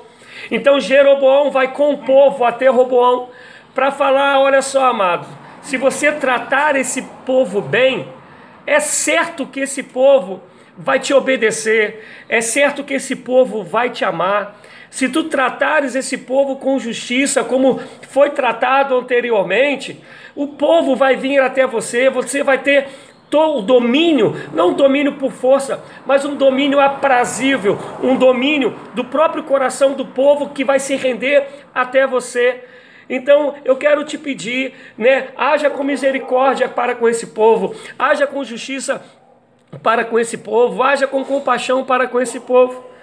Então 0.51 0.79
Jeroboão 0.79 1.51
vai 1.51 1.73
com 1.73 1.93
o 1.93 1.99
povo 1.99 2.45
até 2.45 2.69
Roboão 2.69 3.31
para 3.75 3.91
falar: 3.91 4.41
olha 4.41 4.63
só, 4.63 4.87
amado, 4.87 5.27
se 5.61 5.77
você 5.77 6.13
tratar 6.13 6.77
esse 6.77 7.03
povo 7.27 7.61
bem, 7.61 8.09
é 8.67 8.79
certo 8.79 9.47
que 9.47 9.61
esse 9.61 9.83
povo 9.83 10.41
vai 10.77 10.99
te 10.99 11.15
obedecer, 11.15 12.05
é 12.29 12.41
certo 12.41 12.85
que 12.85 12.95
esse 12.95 13.17
povo 13.17 13.63
vai 13.63 13.91
te 13.91 14.05
amar. 14.05 14.61
Se 14.95 15.09
tu 15.09 15.25
tratares 15.25 15.97
esse 15.97 16.17
povo 16.17 16.55
com 16.55 16.79
justiça, 16.79 17.43
como 17.43 17.81
foi 18.11 18.31
tratado 18.31 18.97
anteriormente, 18.97 20.01
o 20.37 20.47
povo 20.47 20.95
vai 20.95 21.17
vir 21.17 21.41
até 21.41 21.67
você, 21.67 22.09
você 22.09 22.45
vai 22.45 22.59
ter 22.59 22.87
o 23.33 23.61
domínio, 23.61 24.37
não 24.53 24.69
um 24.69 24.75
domínio 24.75 25.15
por 25.15 25.33
força, 25.33 25.83
mas 26.07 26.25
um 26.25 26.37
domínio 26.37 26.79
aprazível, 26.79 27.77
um 28.01 28.15
domínio 28.15 28.79
do 28.95 29.05
próprio 29.05 29.43
coração 29.43 29.95
do 29.95 30.07
povo 30.07 30.51
que 30.51 30.63
vai 30.63 30.79
se 30.79 30.95
render 30.95 31.45
até 31.75 32.07
você. 32.07 32.63
Então 33.11 33.57
eu 33.65 33.77
quero 33.77 34.05
te 34.05 34.17
pedir, 34.17 34.75
né, 34.97 35.31
haja 35.37 35.69
com 35.69 35.83
misericórdia 35.83 36.69
para 36.69 36.95
com 36.95 37.09
esse 37.09 37.27
povo, 37.27 37.75
haja 37.99 38.29
com 38.29 38.45
justiça 38.45 39.05
para 39.83 40.05
com 40.05 40.21
esse 40.21 40.39
povo, 40.39 40.85
haja 40.85 41.09
com 41.09 41.25
compaixão 41.25 41.83
para 41.83 42.07
com 42.07 42.21
esse 42.21 42.39
povo. 42.39 42.94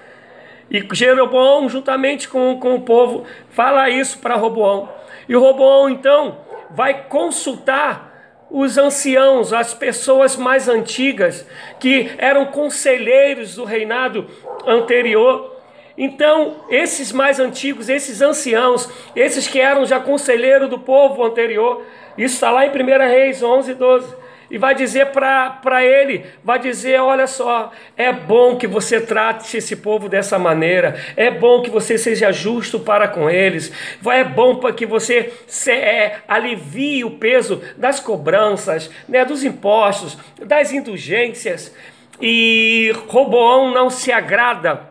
E 0.71 0.87
Jeroboão, 0.93 1.67
juntamente 1.67 2.29
com, 2.29 2.57
com 2.57 2.75
o 2.75 2.81
povo, 2.81 3.25
fala 3.49 3.89
isso 3.89 4.19
para 4.19 4.35
Roboão. 4.35 4.89
E 5.27 5.35
Roboão, 5.35 5.89
então, 5.89 6.37
vai 6.69 7.03
consultar 7.09 8.09
os 8.49 8.77
anciãos, 8.77 9.51
as 9.51 9.73
pessoas 9.73 10.37
mais 10.37 10.69
antigas, 10.69 11.45
que 11.77 12.11
eram 12.17 12.45
conselheiros 12.45 13.55
do 13.55 13.65
reinado 13.65 14.25
anterior. 14.65 15.57
Então, 15.97 16.63
esses 16.69 17.11
mais 17.11 17.37
antigos, 17.37 17.89
esses 17.89 18.21
anciãos, 18.21 18.89
esses 19.13 19.49
que 19.49 19.59
eram 19.59 19.85
já 19.85 19.99
conselheiro 19.99 20.69
do 20.69 20.79
povo 20.79 21.21
anterior, 21.25 21.83
isso 22.17 22.35
está 22.35 22.49
lá 22.49 22.65
em 22.65 22.69
1 22.69 22.73
Reis 23.09 23.43
11, 23.43 23.73
12 23.73 24.20
e 24.51 24.57
vai 24.57 24.75
dizer 24.75 25.07
para 25.07 25.83
ele, 25.83 26.25
vai 26.43 26.59
dizer, 26.59 26.99
olha 26.99 27.25
só, 27.25 27.71
é 27.95 28.11
bom 28.11 28.57
que 28.57 28.67
você 28.67 28.99
trate 28.99 29.55
esse 29.55 29.77
povo 29.77 30.09
dessa 30.09 30.37
maneira, 30.37 30.99
é 31.15 31.31
bom 31.31 31.61
que 31.61 31.69
você 31.69 31.97
seja 31.97 32.33
justo 32.33 32.77
para 32.77 33.07
com 33.07 33.29
eles, 33.29 33.71
é 34.05 34.25
bom 34.25 34.57
para 34.57 34.73
que 34.73 34.85
você 34.85 35.31
se, 35.47 35.71
é, 35.71 36.19
alivie 36.27 37.05
o 37.05 37.11
peso 37.11 37.61
das 37.77 38.01
cobranças, 38.01 38.91
né, 39.07 39.23
dos 39.23 39.41
impostos, 39.45 40.17
das 40.45 40.73
indulgências, 40.73 41.73
e 42.21 42.91
Roboão 43.07 43.73
não 43.73 43.89
se 43.89 44.11
agrada 44.11 44.81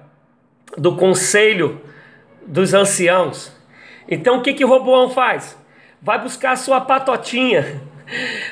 do 0.75 0.97
conselho 0.97 1.83
dos 2.47 2.73
anciãos. 2.73 3.53
Então 4.09 4.39
o 4.39 4.43
que 4.43 4.55
que 4.55 4.65
Roboão 4.65 5.11
faz? 5.11 5.55
Vai 6.01 6.19
buscar 6.19 6.57
sua 6.57 6.81
patotinha 6.81 7.90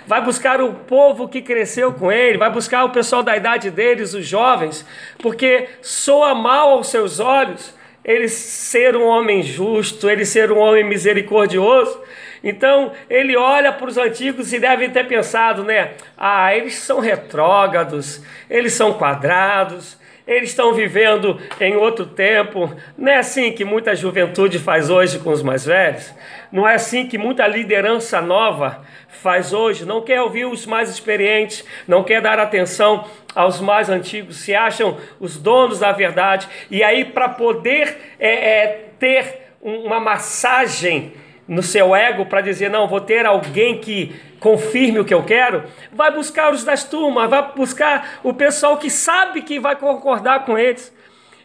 vai 0.06 0.22
buscar 0.22 0.60
o 0.60 0.74
povo 0.74 1.28
que 1.28 1.42
cresceu 1.42 1.92
com 1.92 2.10
ele, 2.10 2.38
vai 2.38 2.50
buscar 2.50 2.84
o 2.84 2.90
pessoal 2.90 3.22
da 3.22 3.36
idade 3.36 3.70
deles, 3.70 4.14
os 4.14 4.26
jovens, 4.26 4.86
porque 5.18 5.68
soa 5.82 6.34
mal 6.34 6.70
aos 6.70 6.88
seus 6.88 7.20
olhos 7.20 7.76
ele 8.04 8.26
ser 8.26 8.96
um 8.96 9.04
homem 9.04 9.42
justo, 9.42 10.08
ele 10.08 10.24
ser 10.24 10.50
um 10.50 10.58
homem 10.58 10.82
misericordioso. 10.82 12.00
Então 12.42 12.92
ele 13.10 13.36
olha 13.36 13.70
para 13.70 13.86
os 13.86 13.98
antigos 13.98 14.50
e 14.52 14.58
deve 14.58 14.88
ter 14.88 15.06
pensado, 15.06 15.62
né? 15.62 15.92
Ah, 16.16 16.54
eles 16.56 16.76
são 16.76 17.00
retrógrados, 17.00 18.22
eles 18.48 18.72
são 18.72 18.94
quadrados, 18.94 19.97
eles 20.28 20.50
estão 20.50 20.74
vivendo 20.74 21.40
em 21.58 21.74
outro 21.74 22.04
tempo. 22.04 22.70
Não 22.98 23.10
é 23.10 23.16
assim 23.16 23.50
que 23.50 23.64
muita 23.64 23.96
juventude 23.96 24.58
faz 24.58 24.90
hoje 24.90 25.18
com 25.18 25.30
os 25.30 25.42
mais 25.42 25.64
velhos. 25.64 26.14
Não 26.52 26.68
é 26.68 26.74
assim 26.74 27.06
que 27.06 27.16
muita 27.16 27.46
liderança 27.46 28.20
nova 28.20 28.82
faz 29.08 29.54
hoje. 29.54 29.86
Não 29.86 30.02
quer 30.02 30.20
ouvir 30.20 30.44
os 30.44 30.66
mais 30.66 30.90
experientes, 30.90 31.64
não 31.88 32.04
quer 32.04 32.20
dar 32.20 32.38
atenção 32.38 33.08
aos 33.34 33.58
mais 33.58 33.88
antigos, 33.88 34.36
se 34.36 34.54
acham 34.54 34.98
os 35.18 35.38
donos 35.38 35.78
da 35.78 35.92
verdade. 35.92 36.46
E 36.70 36.82
aí, 36.82 37.06
para 37.06 37.30
poder 37.30 37.96
é, 38.20 38.28
é, 38.28 38.84
ter 38.98 39.54
uma 39.62 39.98
massagem 39.98 41.14
no 41.48 41.62
seu 41.62 41.96
ego 41.96 42.26
para 42.26 42.42
dizer, 42.42 42.68
não, 42.70 42.86
vou 42.86 43.00
ter 43.00 43.24
alguém 43.24 43.78
que 43.78 44.14
confirme 44.38 45.00
o 45.00 45.04
que 45.04 45.14
eu 45.14 45.24
quero, 45.24 45.64
vai 45.90 46.12
buscar 46.12 46.52
os 46.52 46.62
das 46.62 46.84
turmas, 46.84 47.28
vai 47.30 47.52
buscar 47.56 48.20
o 48.22 48.34
pessoal 48.34 48.76
que 48.76 48.90
sabe 48.90 49.40
que 49.40 49.58
vai 49.58 49.74
concordar 49.74 50.44
com 50.44 50.58
eles. 50.58 50.94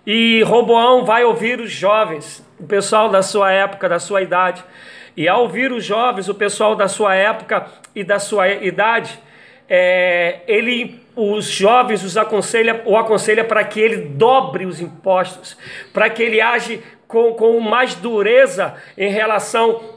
E 0.05 0.43
Roboão 0.43 1.05
vai 1.05 1.24
ouvir 1.24 1.62
os 1.62 1.72
jovens, 1.72 2.45
o 2.60 2.67
pessoal 2.67 3.07
da 3.07 3.22
sua 3.22 3.51
época, 3.51 3.88
da 3.88 4.00
sua 4.00 4.22
idade. 4.22 4.63
E 5.15 5.29
ao 5.29 5.43
ouvir 5.43 5.72
os 5.72 5.86
jovens, 5.86 6.27
o 6.27 6.36
pessoal 6.36 6.75
da 6.75 6.89
sua 6.89 7.15
época 7.15 7.65
e 7.95 8.03
da 8.03 8.19
sua 8.19 8.50
idade, 8.50 9.17
é, 9.69 10.41
ele, 10.45 11.01
os 11.15 11.45
jovens 11.45 12.03
os 12.03 12.17
aconselha, 12.17 12.81
o 12.86 12.98
aconselha 12.98 13.45
para 13.45 13.63
que 13.63 13.79
ele 13.79 13.98
dobre 13.98 14.65
os 14.65 14.81
impostos, 14.81 15.57
para 15.93 16.10
que 16.10 16.22
ele 16.22 16.41
age 16.41 16.83
com, 17.07 17.33
com 17.33 17.60
mais 17.60 17.95
dureza 17.95 18.74
em 18.98 19.10
relação 19.10 19.93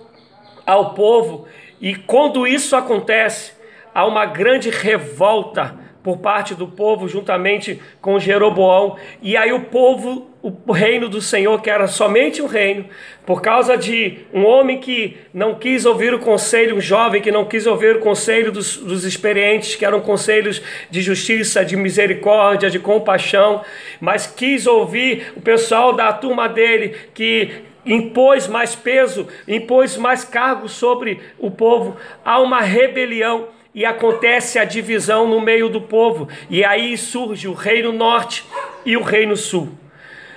ao 0.67 0.93
povo 0.95 1.47
e 1.81 1.95
quando 1.95 2.47
isso 2.47 2.75
acontece, 2.75 3.53
há 3.95 4.07
uma 4.07 4.25
grande 4.25 4.71
revolta 4.71 5.87
por 6.03 6.19
parte 6.19 6.55
do 6.55 6.69
povo, 6.69 7.09
juntamente 7.09 7.81
com 8.01 8.19
Jeroboão. 8.19 8.97
E 9.21 9.37
aí 9.37 9.53
o 9.53 9.63
povo, 9.63 10.31
o 10.41 10.73
reino 10.73 11.09
do 11.09 11.21
Senhor, 11.21 11.61
que 11.61 11.69
era 11.69 11.89
somente 11.89 12.41
um 12.41 12.47
reino, 12.47 12.87
por 13.27 13.43
causa 13.43 13.77
de 13.77 14.21
um 14.33 14.45
homem 14.47 14.79
que 14.79 15.17
não 15.35 15.57
quis 15.57 15.85
ouvir 15.85 16.15
o 16.15 16.21
conselho, 16.21 16.77
um 16.77 16.81
jovem 16.81 17.21
que 17.21 17.33
não 17.33 17.45
quis 17.45 17.67
ouvir 17.67 17.97
o 17.97 17.99
conselho 17.99 18.53
dos, 18.53 18.77
dos 18.77 19.05
experientes, 19.05 19.75
que 19.75 19.85
eram 19.85 20.01
conselhos 20.01 20.63
de 20.89 21.03
justiça, 21.03 21.65
de 21.65 21.77
misericórdia, 21.77 22.71
de 22.71 22.79
compaixão, 22.79 23.63
mas 24.01 24.29
quis 24.29 24.65
ouvir 24.65 25.33
o 25.37 25.41
pessoal 25.41 25.93
da 25.93 26.13
turma 26.13 26.49
dele, 26.49 26.95
que 27.15 27.65
impôs 27.87 28.49
mais 28.49 28.75
peso, 28.75 29.29
impôs 29.47 29.97
mais 29.97 30.25
cargo 30.25 30.69
sobre 30.69 31.21
o 31.39 31.51
povo. 31.51 31.97
Há 32.25 32.41
uma 32.41 32.61
rebelião 32.61 33.49
e 33.75 33.85
acontece 33.85 34.59
a 34.59 34.65
divisão 34.65 35.29
no 35.29 35.41
meio 35.41 35.69
do 35.69 35.81
povo. 35.81 36.29
E 36.51 36.65
aí 36.65 36.97
surge 36.99 37.47
o 37.47 37.53
reino 37.53 37.93
norte 37.93 38.45
e 38.85 38.97
o 38.97 39.03
reino 39.03 39.37
sul. 39.37 39.71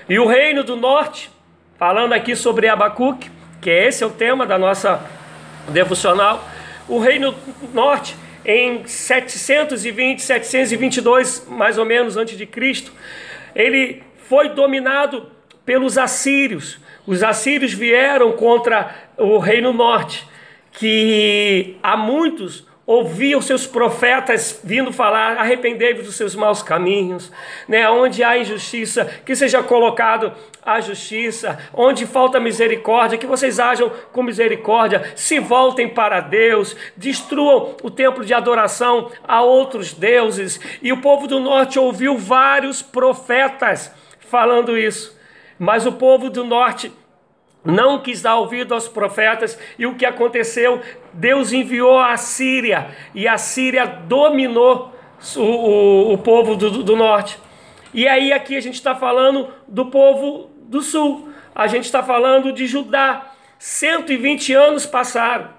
E 0.07 0.19
o 0.19 0.27
reino 0.27 0.63
do 0.63 0.75
norte, 0.75 1.31
falando 1.77 2.13
aqui 2.13 2.35
sobre 2.35 2.67
Abacuque, 2.67 3.31
que 3.61 3.69
esse 3.69 4.03
é 4.03 4.07
o 4.07 4.11
tema 4.11 4.45
da 4.45 4.57
nossa 4.57 5.03
devocional, 5.69 6.47
o 6.87 6.99
reino 6.99 7.35
norte 7.73 8.15
em 8.45 8.85
720, 8.85 10.21
722 10.21 11.47
mais 11.49 11.77
ou 11.77 11.85
menos 11.85 12.17
antes 12.17 12.37
de 12.37 12.45
Cristo, 12.45 12.91
ele 13.55 14.01
foi 14.27 14.49
dominado 14.49 15.27
pelos 15.65 15.97
assírios. 15.97 16.79
Os 17.09 17.23
assírios 17.23 17.73
vieram 17.73 18.33
contra 18.33 18.93
o 19.17 19.39
reino 19.39 19.73
norte, 19.73 20.27
que 20.71 21.75
há 21.81 21.97
muitos 21.97 22.67
ouviam 22.85 23.41
seus 23.41 23.65
profetas 23.65 24.61
vindo 24.63 24.93
falar, 24.93 25.35
arrependei-vos 25.39 26.05
dos 26.05 26.15
seus 26.15 26.35
maus 26.35 26.61
caminhos, 26.61 27.31
né? 27.67 27.89
onde 27.89 28.23
há 28.23 28.37
injustiça, 28.37 29.05
que 29.25 29.35
seja 29.35 29.63
colocado 29.63 30.31
a 30.63 30.79
justiça, 30.81 31.57
onde 31.73 32.05
falta 32.05 32.39
misericórdia, 32.39 33.17
que 33.17 33.25
vocês 33.25 33.59
ajam 33.59 33.91
com 34.11 34.21
misericórdia, 34.21 35.11
se 35.15 35.39
voltem 35.39 35.89
para 35.89 36.19
Deus, 36.19 36.75
destruam 36.95 37.75
o 37.81 37.89
templo 37.89 38.23
de 38.23 38.35
adoração 38.35 39.09
a 39.27 39.41
outros 39.41 39.93
deuses. 39.93 40.59
E 40.79 40.93
o 40.93 41.01
povo 41.01 41.25
do 41.25 41.39
norte 41.39 41.79
ouviu 41.79 42.19
vários 42.19 42.83
profetas 42.83 43.91
falando 44.19 44.77
isso. 44.77 45.17
Mas 45.59 45.85
o 45.85 45.91
povo 45.91 46.29
do 46.29 46.45
norte 46.45 46.91
não 47.63 47.99
quis 47.99 48.21
dar 48.21 48.37
ouvido 48.37 48.73
aos 48.73 48.87
profetas, 48.87 49.59
e 49.77 49.85
o 49.85 49.95
que 49.95 50.05
aconteceu? 50.05 50.81
Deus 51.11 51.51
enviou 51.51 51.99
a 51.99 52.15
Síria, 52.15 52.87
e 53.13 53.27
a 53.27 53.37
Síria 53.37 53.85
dominou 53.85 54.93
o, 55.35 55.41
o, 55.41 56.13
o 56.13 56.17
povo 56.17 56.55
do, 56.55 56.83
do 56.83 56.95
norte. 56.95 57.37
E 57.93 58.07
aí, 58.07 58.31
aqui 58.31 58.55
a 58.55 58.61
gente 58.61 58.75
está 58.75 58.95
falando 58.95 59.49
do 59.67 59.87
povo 59.87 60.49
do 60.61 60.81
sul, 60.81 61.29
a 61.53 61.67
gente 61.67 61.85
está 61.85 62.01
falando 62.01 62.53
de 62.53 62.65
Judá. 62.65 63.33
120 63.57 64.53
anos 64.53 64.85
passaram. 64.85 65.49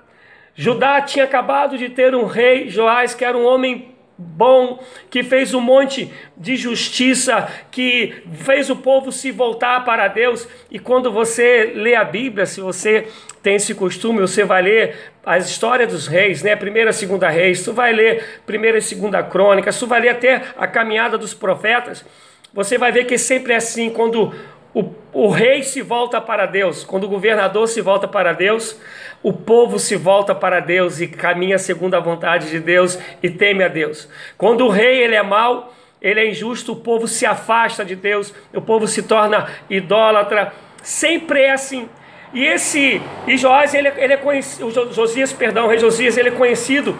Judá 0.54 1.02
tinha 1.02 1.24
acabado 1.24 1.76
de 1.76 1.90
ter 1.90 2.14
um 2.14 2.24
rei, 2.24 2.70
Joás, 2.70 3.14
que 3.14 3.24
era 3.24 3.36
um 3.36 3.44
homem 3.44 3.94
bom, 4.22 4.78
que 5.08 5.22
fez 5.22 5.54
um 5.54 5.60
monte 5.60 6.12
de 6.36 6.54
justiça, 6.54 7.48
que 7.70 8.22
fez 8.34 8.68
o 8.68 8.76
povo 8.76 9.10
se 9.10 9.30
voltar 9.30 9.82
para 9.82 10.08
Deus. 10.08 10.46
E 10.70 10.78
quando 10.78 11.10
você 11.10 11.72
lê 11.74 11.94
a 11.94 12.04
Bíblia, 12.04 12.44
se 12.44 12.60
você 12.60 13.08
tem 13.42 13.54
esse 13.54 13.74
costume, 13.74 14.20
você 14.20 14.44
vai 14.44 14.60
ler 14.60 15.12
as 15.24 15.48
histórias 15.48 15.90
dos 15.90 16.06
reis, 16.06 16.42
né? 16.42 16.54
Primeira, 16.54 16.92
segunda 16.92 17.30
reis, 17.30 17.64
tu 17.64 17.72
vai 17.72 17.92
ler 17.94 18.42
primeira 18.44 18.76
e 18.76 18.82
segunda 18.82 19.22
crônica, 19.22 19.72
tu 19.72 19.86
vai 19.86 20.00
ler 20.00 20.10
até 20.10 20.42
a 20.58 20.66
caminhada 20.66 21.16
dos 21.16 21.32
profetas. 21.32 22.04
Você 22.52 22.76
vai 22.76 22.92
ver 22.92 23.04
que 23.04 23.16
sempre 23.16 23.54
é 23.54 23.56
assim, 23.56 23.88
quando 23.88 24.34
o, 24.72 24.94
o 25.12 25.28
rei 25.28 25.62
se 25.62 25.82
volta 25.82 26.20
para 26.20 26.46
Deus, 26.46 26.84
quando 26.84 27.04
o 27.04 27.08
governador 27.08 27.66
se 27.68 27.80
volta 27.80 28.06
para 28.06 28.32
Deus, 28.32 28.78
o 29.22 29.32
povo 29.32 29.78
se 29.78 29.96
volta 29.96 30.34
para 30.34 30.60
Deus 30.60 31.00
e 31.00 31.08
caminha 31.08 31.58
segundo 31.58 31.94
a 31.94 32.00
vontade 32.00 32.50
de 32.50 32.60
Deus 32.60 32.98
e 33.22 33.28
teme 33.28 33.64
a 33.64 33.68
Deus. 33.68 34.08
Quando 34.38 34.64
o 34.64 34.68
rei 34.68 35.02
ele 35.02 35.16
é 35.16 35.22
mau, 35.22 35.74
ele 36.00 36.20
é 36.20 36.28
injusto, 36.30 36.72
o 36.72 36.76
povo 36.76 37.08
se 37.08 37.26
afasta 37.26 37.84
de 37.84 37.96
Deus, 37.96 38.32
o 38.54 38.60
povo 38.60 38.86
se 38.86 39.02
torna 39.02 39.48
idólatra. 39.68 40.52
Sempre 40.82 41.42
é 41.42 41.52
assim. 41.52 41.88
E 42.32 42.44
esse 42.44 43.02
e 43.26 43.36
Joás, 43.36 43.74
ele, 43.74 43.88
ele 43.96 44.14
é 44.14 44.16
conhecido, 44.16 44.70
Josias, 44.92 45.32
perdão, 45.32 45.66
o 45.66 45.68
rei 45.68 45.78
Josias, 45.78 46.16
ele 46.16 46.28
é 46.28 46.32
conhecido 46.32 46.96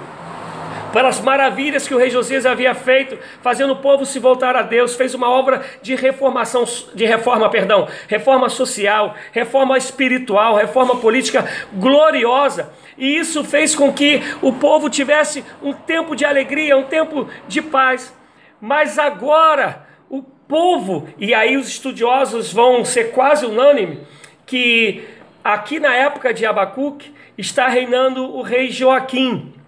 pelas 0.93 1.21
maravilhas 1.21 1.87
que 1.87 1.95
o 1.95 1.99
rei 1.99 2.11
Josias 2.11 2.47
havia 2.47 2.75
feito, 2.75 3.19
fazendo 3.43 3.73
o 3.73 3.77
povo 3.77 4.05
se 4.05 4.19
voltar 4.19 4.57
a 4.57 4.63
Deus, 4.63 4.95
fez 4.95 5.15
uma 5.15 5.29
obra 5.29 5.63
de 5.83 5.95
reformação, 5.95 6.65
de 6.95 7.05
reforma, 7.07 7.49
perdão, 7.49 7.89
reforma 8.09 8.49
social, 8.49 9.15
reforma 9.33 9.77
espiritual, 9.79 10.57
reforma 10.57 10.97
política 10.97 11.49
gloriosa. 11.73 12.73
E 12.99 13.17
isso 13.17 13.43
fez 13.45 13.75
com 13.75 13.93
que 13.93 14.21
o 14.43 14.53
povo 14.53 14.91
tivesse 14.91 15.45
um 15.63 15.73
tempo 15.73 16.15
de 16.15 16.25
alegria, 16.25 16.77
um 16.77 16.85
tempo 16.85 17.29
de 17.49 17.63
paz. 17.63 18.15
Mas 18.61 18.99
agora 18.99 19.87
o 20.09 20.23
povo, 20.23 21.09
e 21.19 21.33
aí 21.33 21.57
os 21.57 21.69
estudiosos 21.69 22.53
vão 22.53 22.85
ser 22.85 23.13
quase 23.13 23.47
unânime, 23.47 24.01
que 24.45 25.09
aqui 25.43 25.81
na 25.81 25.95
época 25.95 26.35
de 26.35 26.45
Abacuque 26.45 27.15
está 27.39 27.69
reinando 27.69 28.25
o 28.37 28.43
rei 28.43 28.71
Joaquim. 28.71 29.60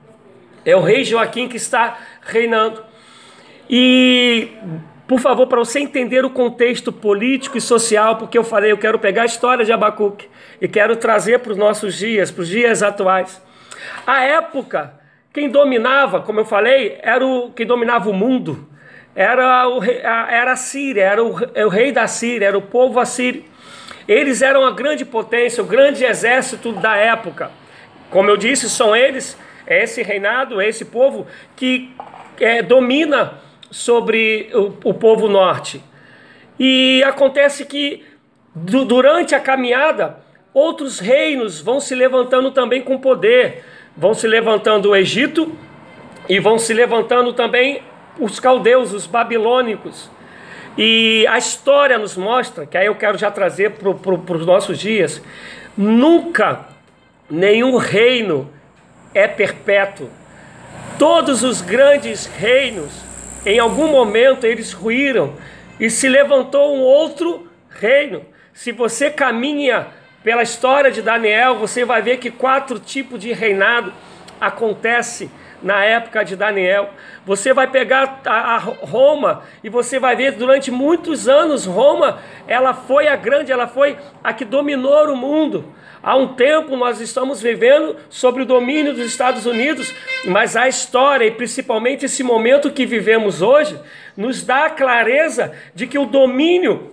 É 0.64 0.76
o 0.76 0.80
rei 0.80 1.04
Joaquim 1.04 1.48
que 1.48 1.56
está 1.56 1.98
reinando. 2.22 2.84
E, 3.68 4.48
por 5.08 5.18
favor, 5.18 5.46
para 5.46 5.58
você 5.58 5.80
entender 5.80 6.24
o 6.24 6.30
contexto 6.30 6.92
político 6.92 7.58
e 7.58 7.60
social, 7.60 8.16
porque 8.16 8.36
eu 8.36 8.44
falei, 8.44 8.70
eu 8.70 8.78
quero 8.78 8.98
pegar 8.98 9.22
a 9.22 9.26
história 9.26 9.64
de 9.64 9.72
Abacuque 9.72 10.28
e 10.60 10.68
quero 10.68 10.96
trazer 10.96 11.40
para 11.40 11.52
os 11.52 11.58
nossos 11.58 11.94
dias, 11.96 12.30
para 12.30 12.42
os 12.42 12.48
dias 12.48 12.82
atuais. 12.82 13.42
A 14.06 14.22
época, 14.22 14.94
quem 15.32 15.48
dominava, 15.48 16.20
como 16.20 16.40
eu 16.40 16.44
falei, 16.44 16.98
era 17.02 17.26
o 17.26 17.50
quem 17.52 17.66
dominava 17.66 18.08
o 18.08 18.12
mundo, 18.12 18.68
era, 19.14 19.68
o, 19.68 19.82
era 19.82 20.52
a 20.52 20.56
Síria, 20.56 21.02
era 21.02 21.22
o, 21.22 21.30
o 21.30 21.68
rei 21.68 21.92
da 21.92 22.06
Síria, 22.06 22.46
era 22.46 22.56
o 22.56 22.62
povo 22.62 23.00
assírio. 23.00 23.44
Eles 24.06 24.42
eram 24.42 24.64
a 24.64 24.70
grande 24.70 25.04
potência, 25.04 25.62
o 25.62 25.66
grande 25.66 26.04
exército 26.04 26.72
da 26.72 26.96
época. 26.96 27.50
Como 28.10 28.28
eu 28.28 28.36
disse, 28.36 28.68
são 28.68 28.94
eles, 28.94 29.38
é 29.72 29.82
esse 29.84 30.02
reinado, 30.02 30.60
é 30.60 30.68
esse 30.68 30.84
povo 30.84 31.26
que 31.56 31.90
é, 32.40 32.62
domina 32.62 33.40
sobre 33.70 34.50
o, 34.52 34.90
o, 34.90 34.94
povo 34.94 35.28
norte. 35.28 35.82
E 36.58 37.02
acontece 37.04 37.64
que 37.64 38.04
du, 38.54 38.84
durante 38.84 39.34
a 39.34 39.40
caminhada, 39.40 40.18
outros 40.52 40.98
reinos 40.98 41.60
vão 41.60 41.80
se 41.80 41.94
levantando 41.94 42.50
também 42.50 42.82
com 42.82 42.98
poder. 42.98 43.64
Vão 43.96 44.14
se 44.14 44.26
levantando 44.26 44.90
o 44.90 44.96
Egito 44.96 45.52
e 46.28 46.38
vão 46.38 46.58
se 46.58 46.72
levantando 46.72 47.32
também 47.32 47.82
os 48.18 48.38
caldeus, 48.38 48.92
os 48.92 49.06
babilônicos. 49.06 50.10
E 50.76 51.26
a 51.26 51.36
história 51.36 51.98
nos 51.98 52.16
mostra, 52.16 52.64
que 52.64 52.78
aí 52.78 52.86
eu 52.86 52.94
quero 52.94 53.18
já 53.18 53.30
trazer 53.30 53.72
para 53.72 53.92
pro, 53.92 54.36
os 54.36 54.46
nossos 54.46 54.78
dias, 54.78 55.22
nunca 55.76 56.66
nenhum 57.28 57.76
reino 57.76 58.50
é 59.14 59.26
perpétuo. 59.26 60.10
Todos 60.98 61.42
os 61.42 61.60
grandes 61.60 62.26
reinos, 62.26 62.92
em 63.44 63.58
algum 63.58 63.88
momento 63.88 64.46
eles 64.46 64.72
ruíram 64.72 65.34
e 65.80 65.90
se 65.90 66.08
levantou 66.08 66.76
um 66.76 66.80
outro 66.80 67.48
reino. 67.70 68.24
Se 68.52 68.70
você 68.72 69.10
caminha 69.10 69.88
pela 70.22 70.42
história 70.42 70.90
de 70.90 71.02
Daniel, 71.02 71.56
você 71.56 71.84
vai 71.84 72.00
ver 72.02 72.18
que 72.18 72.30
quatro 72.30 72.78
tipos 72.78 73.18
de 73.18 73.32
reinado 73.32 73.92
acontece 74.40 75.30
na 75.62 75.84
época 75.84 76.24
de 76.24 76.36
Daniel. 76.36 76.90
Você 77.24 77.52
vai 77.52 77.66
pegar 77.66 78.20
a, 78.26 78.54
a, 78.54 78.58
Roma 78.58 79.42
e 79.62 79.68
você 79.68 79.98
vai 79.98 80.16
ver 80.16 80.32
durante 80.32 80.70
muitos 80.70 81.28
anos 81.28 81.64
Roma, 81.64 82.18
ela 82.46 82.74
foi 82.74 83.08
a 83.08 83.16
grande, 83.16 83.52
ela 83.52 83.66
foi 83.66 83.96
a 84.22 84.32
que 84.32 84.44
dominou 84.44 85.08
o 85.08 85.16
mundo. 85.16 85.72
Há 86.02 86.16
um 86.16 86.34
tempo 86.34 86.76
nós 86.76 87.00
estamos 87.00 87.40
vivendo 87.40 87.96
sobre 88.10 88.42
o 88.42 88.46
domínio 88.46 88.92
dos 88.92 89.06
Estados 89.06 89.46
Unidos, 89.46 89.94
mas 90.24 90.56
a 90.56 90.66
história 90.66 91.24
e 91.24 91.30
principalmente 91.30 92.06
esse 92.06 92.24
momento 92.24 92.72
que 92.72 92.84
vivemos 92.84 93.40
hoje 93.40 93.78
nos 94.16 94.42
dá 94.42 94.66
a 94.66 94.70
clareza 94.70 95.52
de 95.74 95.86
que 95.86 95.98
o 95.98 96.06
domínio 96.06 96.92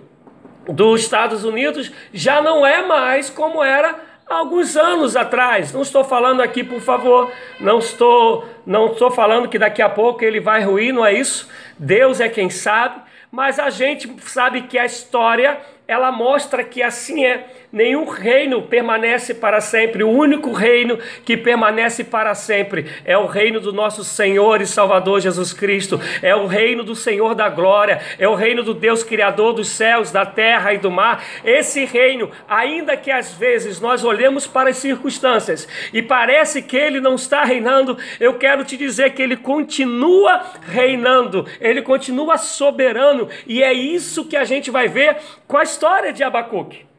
dos 0.68 1.00
Estados 1.00 1.44
Unidos 1.44 1.90
já 2.12 2.40
não 2.40 2.64
é 2.64 2.86
mais 2.86 3.28
como 3.28 3.62
era 3.62 4.09
alguns 4.30 4.76
anos 4.76 5.16
atrás. 5.16 5.72
Não 5.72 5.82
estou 5.82 6.04
falando 6.04 6.40
aqui, 6.40 6.62
por 6.62 6.80
favor, 6.80 7.32
não 7.58 7.80
estou, 7.80 8.48
não 8.64 8.92
estou 8.92 9.10
falando 9.10 9.48
que 9.48 9.58
daqui 9.58 9.82
a 9.82 9.88
pouco 9.88 10.24
ele 10.24 10.40
vai 10.40 10.62
ruir, 10.62 10.94
não 10.94 11.04
é 11.04 11.12
isso. 11.12 11.48
Deus 11.76 12.20
é 12.20 12.28
quem 12.28 12.48
sabe, 12.48 13.02
mas 13.30 13.58
a 13.58 13.68
gente 13.68 14.08
sabe 14.22 14.62
que 14.62 14.78
a 14.78 14.86
história 14.86 15.58
ela 15.86 16.12
mostra 16.12 16.62
que 16.62 16.80
assim 16.82 17.24
é. 17.24 17.48
Nenhum 17.72 18.04
reino 18.04 18.62
permanece 18.62 19.32
para 19.32 19.60
sempre. 19.60 20.02
O 20.02 20.10
único 20.10 20.50
reino 20.50 20.98
que 21.24 21.36
permanece 21.36 22.02
para 22.02 22.34
sempre 22.34 22.86
é 23.04 23.16
o 23.16 23.26
reino 23.26 23.60
do 23.60 23.72
nosso 23.72 24.02
Senhor 24.02 24.60
e 24.60 24.66
Salvador 24.66 25.20
Jesus 25.20 25.52
Cristo. 25.52 26.00
É 26.20 26.34
o 26.34 26.46
reino 26.46 26.82
do 26.82 26.96
Senhor 26.96 27.32
da 27.32 27.48
glória. 27.48 28.00
É 28.18 28.26
o 28.26 28.34
reino 28.34 28.64
do 28.64 28.74
Deus 28.74 29.04
Criador 29.04 29.52
dos 29.52 29.68
céus, 29.68 30.10
da 30.10 30.26
terra 30.26 30.74
e 30.74 30.78
do 30.78 30.90
mar. 30.90 31.22
Esse 31.44 31.84
reino, 31.84 32.32
ainda 32.48 32.96
que 32.96 33.10
às 33.10 33.34
vezes 33.34 33.80
nós 33.80 34.02
olhemos 34.02 34.48
para 34.48 34.70
as 34.70 34.76
circunstâncias 34.76 35.68
e 35.92 36.02
parece 36.02 36.62
que 36.62 36.76
ele 36.76 37.00
não 37.00 37.14
está 37.14 37.44
reinando, 37.44 37.96
eu 38.18 38.34
quero 38.34 38.64
te 38.64 38.76
dizer 38.76 39.10
que 39.12 39.22
ele 39.22 39.36
continua 39.36 40.42
reinando. 40.66 41.46
Ele 41.60 41.82
continua 41.82 42.36
soberano. 42.36 43.28
E 43.46 43.62
é 43.62 43.72
isso 43.72 44.24
que 44.24 44.36
a 44.36 44.44
gente 44.44 44.72
vai 44.72 44.88
ver 44.88 45.18
com 45.46 45.56
a 45.56 45.62
história 45.62 46.12
de 46.12 46.24
Abacuque. 46.24 46.89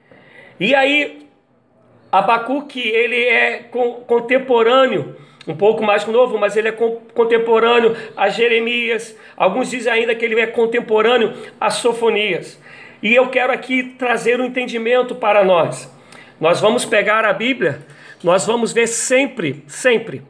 E 0.62 0.76
aí, 0.76 1.28
Abacuque, 2.12 2.88
ele 2.88 3.18
é 3.18 3.64
contemporâneo, 4.06 5.16
um 5.48 5.56
pouco 5.56 5.84
mais 5.84 6.06
novo, 6.06 6.38
mas 6.38 6.56
ele 6.56 6.68
é 6.68 6.72
contemporâneo 6.72 7.98
a 8.16 8.30
Jeremias. 8.30 9.18
Alguns 9.36 9.72
dizem 9.72 9.92
ainda 9.92 10.14
que 10.14 10.24
ele 10.24 10.40
é 10.40 10.46
contemporâneo 10.46 11.34
a 11.60 11.72
Sofonias. 11.72 12.62
E 13.02 13.16
eu 13.16 13.28
quero 13.32 13.52
aqui 13.52 13.96
trazer 13.98 14.40
um 14.40 14.46
entendimento 14.46 15.16
para 15.16 15.44
nós. 15.44 15.92
Nós 16.40 16.62
vamos 16.62 16.86
pegar 16.86 17.26
a 17.26 17.34
Bíblia, 17.34 17.80
nós 18.24 18.46
vamos 18.46 18.72
ver 18.72 18.86
sempre, 18.86 19.64
sempre, 19.66 20.22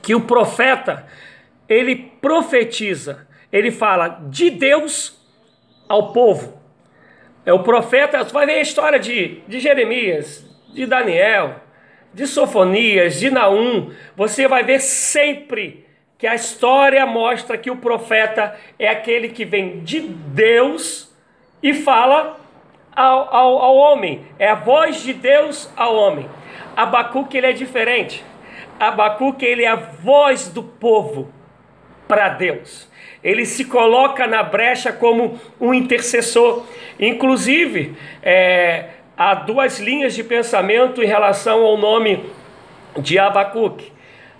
que 0.00 0.14
o 0.14 0.22
profeta, 0.22 1.06
ele 1.68 2.10
profetiza, 2.22 3.28
ele 3.52 3.70
fala 3.70 4.18
de 4.30 4.48
Deus 4.48 5.22
ao 5.86 6.10
povo. 6.14 6.61
É 7.44 7.52
o 7.52 7.62
profeta, 7.62 8.22
você 8.22 8.32
vai 8.32 8.46
ver 8.46 8.54
a 8.54 8.60
história 8.60 8.98
de, 8.98 9.40
de 9.48 9.58
Jeremias, 9.58 10.44
de 10.72 10.86
Daniel, 10.86 11.56
de 12.14 12.26
Sofonias, 12.26 13.18
de 13.18 13.30
Naum. 13.30 13.92
Você 14.16 14.46
vai 14.46 14.62
ver 14.62 14.80
sempre 14.80 15.84
que 16.16 16.26
a 16.26 16.36
história 16.36 17.04
mostra 17.04 17.58
que 17.58 17.70
o 17.70 17.76
profeta 17.76 18.56
é 18.78 18.88
aquele 18.88 19.28
que 19.28 19.44
vem 19.44 19.80
de 19.80 20.00
Deus 20.00 21.12
e 21.60 21.74
fala 21.74 22.38
ao, 22.94 23.34
ao, 23.34 23.58
ao 23.58 23.76
homem. 23.76 24.24
É 24.38 24.48
a 24.48 24.54
voz 24.54 25.02
de 25.02 25.12
Deus 25.12 25.68
ao 25.76 25.96
homem. 25.96 26.28
Abacuque 26.76 27.36
ele 27.36 27.48
é 27.48 27.52
diferente. 27.52 28.24
Abacuque 28.78 29.44
ele 29.44 29.64
é 29.64 29.68
a 29.68 29.74
voz 29.74 30.48
do 30.48 30.62
povo 30.62 31.41
para 32.12 32.28
Deus 32.28 32.92
ele 33.22 33.46
se 33.46 33.64
coloca 33.64 34.26
na 34.26 34.42
brecha 34.42 34.92
como 34.92 35.40
um 35.60 35.72
intercessor. 35.72 36.66
Inclusive, 36.98 37.94
é, 38.22 38.86
há 39.16 39.34
duas 39.34 39.78
linhas 39.78 40.14
de 40.14 40.24
pensamento 40.24 41.02
em 41.02 41.06
relação 41.06 41.62
ao 41.62 41.76
nome 41.76 42.24
de 42.98 43.18
Abacuque. 43.18 43.92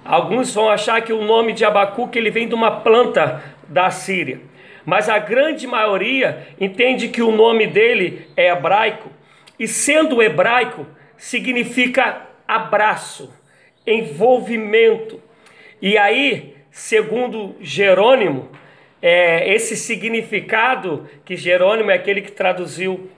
Alguns 0.04 0.52
vão 0.52 0.68
achar 0.68 1.00
que 1.00 1.12
o 1.12 1.24
nome 1.24 1.52
de 1.52 1.64
Abacuque 1.64 2.18
ele 2.18 2.30
vem 2.30 2.48
de 2.48 2.54
uma 2.54 2.80
planta 2.80 3.42
da 3.68 3.88
Síria, 3.90 4.40
mas 4.84 5.08
a 5.08 5.18
grande 5.18 5.66
maioria 5.66 6.48
entende 6.60 7.08
que 7.08 7.22
o 7.22 7.30
nome 7.30 7.68
dele 7.68 8.26
é 8.36 8.50
hebraico 8.50 9.10
e 9.58 9.68
sendo 9.68 10.20
hebraico 10.20 10.84
significa 11.16 12.22
abraço, 12.48 13.32
envolvimento. 13.86 15.22
E 15.80 15.96
aí, 15.96 16.51
segundo 16.72 17.54
Jerônimo, 17.60 18.48
é, 19.00 19.52
esse 19.52 19.76
significado 19.76 21.06
que 21.24 21.36
Jerônimo 21.36 21.90
é 21.90 21.94
aquele 21.94 22.22
que 22.22 22.32
traduziu 22.32 23.10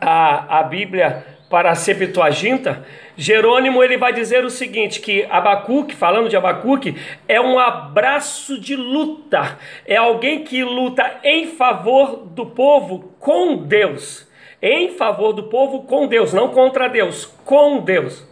a, 0.00 0.58
a 0.58 0.62
Bíblia 0.64 1.24
para 1.48 1.70
a 1.70 1.74
Septuaginta, 1.74 2.84
Jerônimo 3.14 3.84
ele 3.84 3.98
vai 3.98 4.12
dizer 4.12 4.42
o 4.44 4.50
seguinte, 4.50 5.00
que 5.00 5.24
Abacuque, 5.30 5.94
falando 5.94 6.28
de 6.28 6.36
Abacuque, 6.36 6.96
é 7.28 7.40
um 7.40 7.58
abraço 7.58 8.58
de 8.58 8.74
luta, 8.74 9.58
é 9.86 9.96
alguém 9.96 10.44
que 10.44 10.64
luta 10.64 11.20
em 11.22 11.48
favor 11.48 12.24
do 12.26 12.46
povo 12.46 13.14
com 13.20 13.58
Deus, 13.58 14.26
em 14.62 14.92
favor 14.96 15.34
do 15.34 15.44
povo 15.44 15.82
com 15.82 16.06
Deus, 16.06 16.32
não 16.32 16.48
contra 16.48 16.88
Deus, 16.88 17.26
com 17.44 17.80
Deus. 17.80 18.26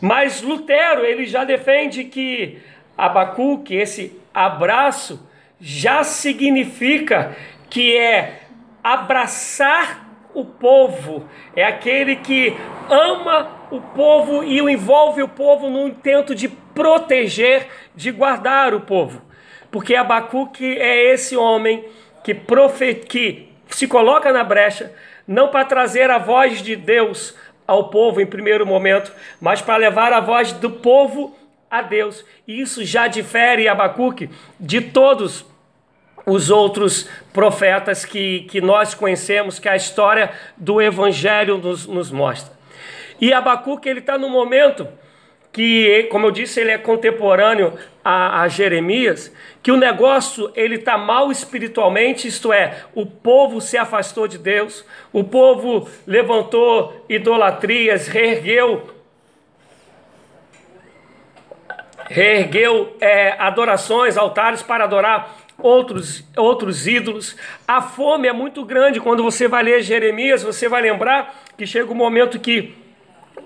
Mas 0.00 0.40
Lutero, 0.40 1.04
ele 1.04 1.26
já 1.26 1.42
defende 1.44 2.04
que 2.04 2.58
Abacuque, 2.96 3.74
esse 3.74 4.20
abraço, 4.32 5.28
já 5.60 6.04
significa 6.04 7.36
que 7.70 7.96
é 7.96 8.40
abraçar 8.82 10.04
o 10.34 10.44
povo, 10.44 11.28
é 11.54 11.64
aquele 11.64 12.16
que 12.16 12.54
ama 12.90 13.50
o 13.70 13.80
povo 13.80 14.42
e 14.42 14.60
o 14.60 14.68
envolve 14.68 15.22
o 15.22 15.28
povo 15.28 15.70
no 15.70 15.88
intento 15.88 16.34
de 16.34 16.48
proteger, 16.48 17.68
de 17.94 18.10
guardar 18.10 18.74
o 18.74 18.80
povo. 18.80 19.22
Porque 19.70 19.94
Abacuque 19.94 20.76
é 20.78 21.12
esse 21.12 21.36
homem 21.36 21.84
que, 22.22 22.34
que 23.08 23.48
se 23.68 23.86
coloca 23.88 24.32
na 24.32 24.44
brecha, 24.44 24.92
não 25.26 25.48
para 25.48 25.64
trazer 25.64 26.10
a 26.10 26.18
voz 26.18 26.62
de 26.62 26.76
Deus 26.76 27.34
ao 27.66 27.88
povo 27.88 28.20
em 28.20 28.26
primeiro 28.26 28.66
momento, 28.66 29.12
mas 29.40 29.62
para 29.62 29.76
levar 29.76 30.12
a 30.12 30.20
voz 30.20 30.52
do 30.52 30.70
povo 30.70 31.34
a 31.78 31.82
Deus. 31.82 32.24
E 32.46 32.60
isso 32.60 32.84
já 32.84 33.06
difere 33.06 33.68
Abacuque 33.68 34.30
de 34.58 34.80
todos 34.80 35.44
os 36.26 36.50
outros 36.50 37.08
profetas 37.32 38.04
que, 38.04 38.42
que 38.42 38.60
nós 38.60 38.94
conhecemos, 38.94 39.58
que 39.58 39.68
a 39.68 39.76
história 39.76 40.30
do 40.56 40.80
Evangelho 40.80 41.58
nos, 41.58 41.86
nos 41.86 42.10
mostra. 42.10 42.54
E 43.20 43.32
Abacuque 43.32 43.88
ele 43.88 44.00
está 44.00 44.16
no 44.16 44.28
momento 44.28 44.88
que, 45.52 46.08
como 46.10 46.26
eu 46.26 46.30
disse, 46.32 46.60
ele 46.60 46.72
é 46.72 46.78
contemporâneo 46.78 47.74
a, 48.02 48.42
a 48.42 48.48
Jeremias, 48.48 49.32
que 49.62 49.70
o 49.70 49.76
negócio 49.76 50.50
ele 50.56 50.74
está 50.74 50.98
mal 50.98 51.30
espiritualmente, 51.30 52.26
isto 52.26 52.52
é, 52.52 52.82
o 52.92 53.06
povo 53.06 53.60
se 53.60 53.78
afastou 53.78 54.26
de 54.26 54.36
Deus, 54.36 54.84
o 55.12 55.22
povo 55.22 55.88
levantou 56.06 57.04
idolatrias, 57.08 58.08
reergueu 58.08 58.93
reergueu 62.08 62.96
é, 63.00 63.34
adorações, 63.38 64.16
altares 64.16 64.62
para 64.62 64.84
adorar 64.84 65.36
outros, 65.58 66.24
outros 66.36 66.86
ídolos. 66.86 67.36
A 67.66 67.80
fome 67.80 68.28
é 68.28 68.32
muito 68.32 68.64
grande. 68.64 69.00
Quando 69.00 69.22
você 69.22 69.48
vai 69.48 69.62
ler 69.62 69.82
Jeremias, 69.82 70.42
você 70.42 70.68
vai 70.68 70.82
lembrar 70.82 71.34
que 71.56 71.66
chega 71.66 71.88
o 71.88 71.92
um 71.92 71.96
momento 71.96 72.38
que 72.38 72.74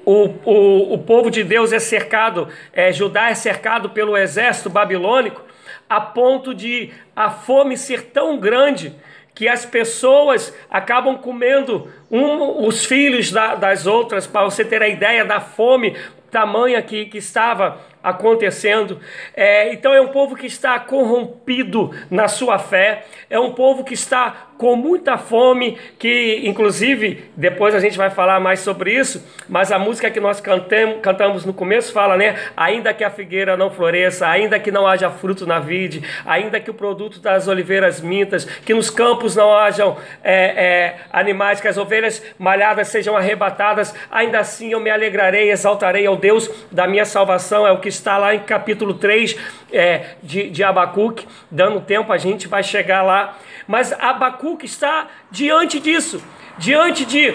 o, 0.04 0.34
o, 0.44 0.94
o 0.94 0.98
povo 0.98 1.30
de 1.30 1.44
Deus 1.44 1.72
é 1.72 1.78
cercado, 1.78 2.48
é, 2.72 2.92
Judá 2.92 3.28
é 3.28 3.34
cercado 3.34 3.90
pelo 3.90 4.16
exército 4.16 4.70
babilônico, 4.70 5.42
a 5.88 6.00
ponto 6.00 6.54
de 6.54 6.90
a 7.14 7.30
fome 7.30 7.76
ser 7.76 8.04
tão 8.04 8.38
grande 8.38 8.94
que 9.34 9.46
as 9.46 9.64
pessoas 9.64 10.52
acabam 10.68 11.16
comendo 11.16 11.92
um, 12.10 12.66
os 12.66 12.84
filhos 12.84 13.30
da, 13.30 13.54
das 13.54 13.86
outras, 13.86 14.26
para 14.26 14.44
você 14.44 14.64
ter 14.64 14.82
a 14.82 14.88
ideia 14.88 15.24
da 15.24 15.40
fome 15.40 15.96
tamanha 16.30 16.80
que, 16.82 17.06
que 17.06 17.18
estava 17.18 17.80
acontecendo. 18.02 19.00
É, 19.34 19.72
então 19.72 19.92
é 19.92 20.00
um 20.00 20.08
povo 20.08 20.36
que 20.36 20.46
está 20.46 20.78
corrompido 20.78 21.90
na 22.10 22.28
sua 22.28 22.58
fé, 22.58 23.04
é 23.28 23.38
um 23.38 23.52
povo 23.52 23.84
que 23.84 23.94
está 23.94 24.48
com 24.56 24.74
muita 24.74 25.16
fome, 25.16 25.78
que 25.98 26.42
inclusive 26.44 27.30
depois 27.36 27.74
a 27.76 27.78
gente 27.78 27.96
vai 27.96 28.10
falar 28.10 28.40
mais 28.40 28.58
sobre 28.58 28.92
isso, 28.92 29.24
mas 29.48 29.70
a 29.70 29.78
música 29.78 30.10
que 30.10 30.18
nós 30.18 30.40
cantamos, 30.40 30.98
cantamos 31.00 31.44
no 31.44 31.54
começo 31.54 31.92
fala, 31.92 32.16
né? 32.16 32.36
Ainda 32.56 32.92
que 32.92 33.04
a 33.04 33.10
figueira 33.10 33.56
não 33.56 33.70
floresça, 33.70 34.26
ainda 34.26 34.58
que 34.58 34.72
não 34.72 34.84
haja 34.84 35.10
fruto 35.10 35.46
na 35.46 35.60
vide, 35.60 36.02
ainda 36.26 36.58
que 36.58 36.70
o 36.70 36.74
produto 36.74 37.20
das 37.20 37.46
oliveiras 37.46 38.00
mintas, 38.00 38.44
que 38.44 38.74
nos 38.74 38.90
campos 38.90 39.36
não 39.36 39.56
hajam 39.56 39.96
é, 40.24 40.34
é, 40.34 40.96
animais, 41.12 41.60
que 41.60 41.68
as 41.68 41.78
ovelhas 41.78 42.20
malhadas 42.36 42.88
sejam 42.88 43.16
arrebatadas, 43.16 43.94
ainda 44.10 44.40
assim 44.40 44.72
eu 44.72 44.80
me 44.80 44.90
alegrarei, 44.90 45.52
exaltarei 45.52 46.04
ao 46.04 46.16
Deus 46.18 46.50
da 46.70 46.86
minha 46.86 47.04
salvação, 47.04 47.66
é 47.66 47.72
o 47.72 47.80
que 47.80 47.88
está 47.88 48.18
lá 48.18 48.34
em 48.34 48.40
capítulo 48.40 48.94
3 48.94 49.36
é, 49.72 50.16
de, 50.22 50.50
de 50.50 50.62
Abacuque, 50.62 51.26
dando 51.50 51.80
tempo 51.80 52.12
a 52.12 52.18
gente 52.18 52.46
vai 52.46 52.62
chegar 52.62 53.02
lá, 53.02 53.38
mas 53.66 53.92
Abacuque 53.92 54.66
está 54.66 55.06
diante 55.30 55.80
disso, 55.80 56.22
diante 56.58 57.04
de 57.04 57.34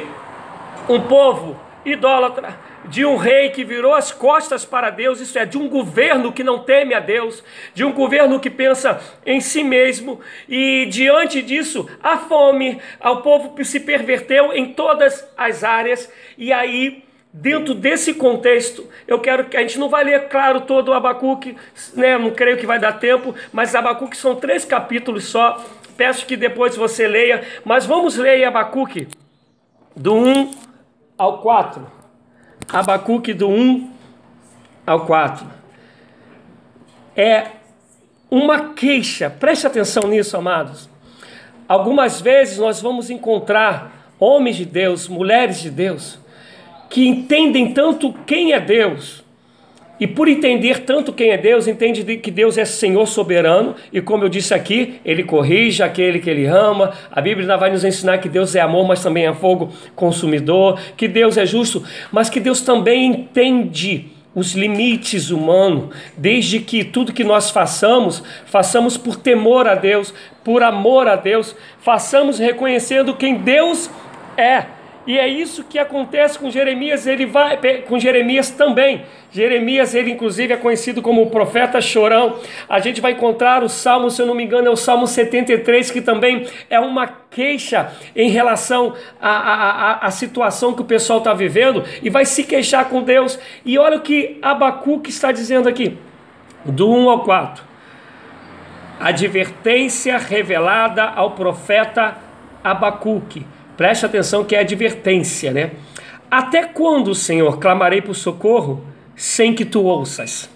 um 0.87 0.99
povo 1.01 1.59
idólatra, 1.85 2.57
de 2.85 3.05
um 3.05 3.15
rei 3.15 3.49
que 3.49 3.63
virou 3.63 3.93
as 3.93 4.11
costas 4.11 4.65
para 4.65 4.89
Deus, 4.89 5.19
isso 5.19 5.37
é, 5.37 5.45
de 5.45 5.57
um 5.57 5.69
governo 5.69 6.31
que 6.31 6.43
não 6.43 6.59
teme 6.59 6.93
a 6.93 6.99
Deus, 6.99 7.43
de 7.73 7.83
um 7.83 7.91
governo 7.91 8.39
que 8.39 8.49
pensa 8.49 8.99
em 9.25 9.39
si 9.39 9.63
mesmo, 9.63 10.19
e 10.47 10.85
diante 10.87 11.41
disso, 11.41 11.89
a 12.01 12.17
fome, 12.17 12.81
o 13.01 13.17
povo 13.17 13.63
se 13.63 13.79
perverteu 13.79 14.53
em 14.53 14.73
todas 14.73 15.27
as 15.37 15.63
áreas, 15.63 16.11
e 16.37 16.51
aí 16.51 17.03
Dentro 17.35 17.73
desse 17.73 18.13
contexto, 18.13 18.87
eu 19.07 19.19
quero 19.19 19.45
que 19.45 19.57
a 19.57 19.61
gente 19.61 19.79
não 19.79 19.89
vai 19.89 20.03
ler, 20.03 20.29
claro, 20.29 20.61
todo 20.61 20.89
o 20.89 20.93
Abacuque, 20.93 21.57
né? 21.95 22.15
não 22.15 22.29
creio 22.29 22.57
que 22.57 22.67
vai 22.67 22.77
dar 22.77 22.99
tempo, 22.99 23.33
mas 23.51 23.73
Abacuque 23.73 24.15
são 24.15 24.35
três 24.35 24.63
capítulos 24.63 25.23
só. 25.23 25.65
Peço 25.97 26.27
que 26.27 26.37
depois 26.37 26.75
você 26.75 27.07
leia, 27.07 27.43
mas 27.65 27.87
vamos 27.87 28.17
ler 28.17 28.43
Abacuque 28.43 29.07
do 29.95 30.13
1 30.13 30.51
ao 31.17 31.39
4. 31.39 31.87
Abacuque 32.71 33.33
do 33.33 33.49
1 33.49 33.91
ao 34.85 35.07
4. 35.07 35.47
É 37.15 37.47
uma 38.29 38.73
queixa, 38.75 39.27
preste 39.27 39.65
atenção 39.65 40.03
nisso, 40.03 40.37
amados. 40.37 40.87
Algumas 41.67 42.21
vezes 42.21 42.59
nós 42.59 42.79
vamos 42.79 43.09
encontrar 43.09 44.13
homens 44.19 44.55
de 44.55 44.65
Deus, 44.65 45.07
mulheres 45.07 45.59
de 45.59 45.71
Deus, 45.71 46.19
que 46.93 47.07
entendem 47.07 47.73
tanto 47.73 48.13
quem 48.23 48.53
é 48.53 48.59
Deus, 48.59 49.23
e 49.99 50.05
por 50.05 50.27
entender 50.27 50.81
tanto 50.81 51.11
quem 51.11 51.31
é 51.31 51.37
Deus, 51.39 51.67
entende 51.67 52.03
que 52.17 52.29
Deus 52.29 52.55
é 52.55 52.65
Senhor 52.65 53.07
soberano, 53.07 53.73
e 53.91 53.99
como 53.99 54.23
eu 54.23 54.29
disse 54.29 54.53
aqui, 54.53 54.99
Ele 55.03 55.23
corrige 55.23 55.81
aquele 55.81 56.19
que 56.19 56.29
Ele 56.29 56.45
ama. 56.45 56.93
A 57.11 57.19
Bíblia 57.19 57.57
vai 57.57 57.71
nos 57.71 57.83
ensinar 57.83 58.19
que 58.19 58.29
Deus 58.29 58.53
é 58.53 58.61
amor, 58.61 58.87
mas 58.87 59.01
também 59.01 59.25
é 59.25 59.33
fogo 59.33 59.73
consumidor, 59.95 60.79
que 60.95 61.07
Deus 61.07 61.35
é 61.35 61.47
justo, 61.47 61.83
mas 62.11 62.29
que 62.29 62.39
Deus 62.39 62.61
também 62.61 63.05
entende 63.07 64.05
os 64.35 64.53
limites 64.53 65.31
humanos, 65.31 65.95
desde 66.15 66.59
que 66.59 66.83
tudo 66.83 67.11
que 67.11 67.23
nós 67.23 67.49
façamos, 67.49 68.21
façamos 68.45 68.97
por 68.97 69.15
temor 69.15 69.67
a 69.67 69.73
Deus, 69.73 70.13
por 70.43 70.61
amor 70.61 71.07
a 71.07 71.15
Deus, 71.15 71.55
façamos 71.79 72.37
reconhecendo 72.37 73.15
quem 73.15 73.39
Deus 73.39 73.89
é 74.37 74.82
e 75.05 75.19
é 75.19 75.27
isso 75.27 75.65
que 75.65 75.77
acontece 75.77 76.39
com 76.39 76.49
Jeremias, 76.49 77.05
ele 77.05 77.25
vai 77.25 77.57
com 77.87 77.99
Jeremias 77.99 78.49
também. 78.49 79.03
Jeremias, 79.31 79.93
ele 79.93 80.11
inclusive 80.11 80.53
é 80.53 80.57
conhecido 80.57 81.01
como 81.01 81.21
o 81.21 81.29
profeta 81.29 81.81
chorão. 81.81 82.39
A 82.69 82.79
gente 82.79 83.01
vai 83.01 83.11
encontrar 83.11 83.63
o 83.63 83.69
Salmo, 83.69 84.09
se 84.09 84.21
eu 84.21 84.25
não 84.25 84.33
me 84.33 84.43
engano, 84.43 84.67
é 84.67 84.69
o 84.69 84.77
Salmo 84.77 85.05
73, 85.05 85.91
que 85.91 85.99
também 85.99 86.47
é 86.69 86.79
uma 86.79 87.05
queixa 87.29 87.91
em 88.15 88.29
relação 88.29 88.93
à, 89.19 90.05
à, 90.05 90.11
situação 90.11 90.73
que 90.73 90.81
o 90.81 90.85
pessoal 90.85 91.19
está 91.19 91.33
vivendo 91.33 91.83
e 92.01 92.09
vai 92.09 92.23
se 92.23 92.45
queixar 92.45 92.87
com 92.87 93.01
Deus. 93.03 93.37
E 93.65 93.77
olha 93.77 93.97
o 93.97 94.01
que 94.01 94.37
Abacuque 94.41 95.09
está 95.09 95.33
dizendo 95.33 95.67
aqui, 95.67 95.97
do 96.63 96.89
1 96.89 97.09
ao 97.09 97.23
4. 97.25 97.63
Advertência 99.01 100.17
revelada 100.17 101.03
ao 101.03 101.31
profeta 101.31 102.15
Abacuque 102.63 103.45
Preste 103.77 104.05
atenção 104.05 104.43
que 104.43 104.55
é 104.55 104.59
advertência, 104.59 105.51
né? 105.51 105.71
Até 106.29 106.63
quando, 106.63 107.13
Senhor, 107.13 107.59
clamarei 107.59 108.01
por 108.01 108.15
socorro 108.15 108.83
sem 109.15 109.53
que 109.53 109.65
tu 109.65 109.83
ouças? 109.83 110.49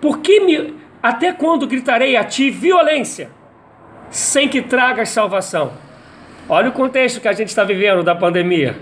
Por 0.00 0.18
que 0.18 0.40
me 0.40 0.74
até 1.02 1.32
quando 1.32 1.66
gritarei 1.66 2.16
a 2.16 2.24
ti 2.24 2.50
violência 2.50 3.30
sem 4.10 4.48
que 4.48 4.62
tragas 4.62 5.10
salvação? 5.10 5.72
Olha 6.48 6.70
o 6.70 6.72
contexto 6.72 7.20
que 7.20 7.28
a 7.28 7.32
gente 7.32 7.48
está 7.48 7.64
vivendo 7.64 8.02
da 8.02 8.14
pandemia. 8.14 8.76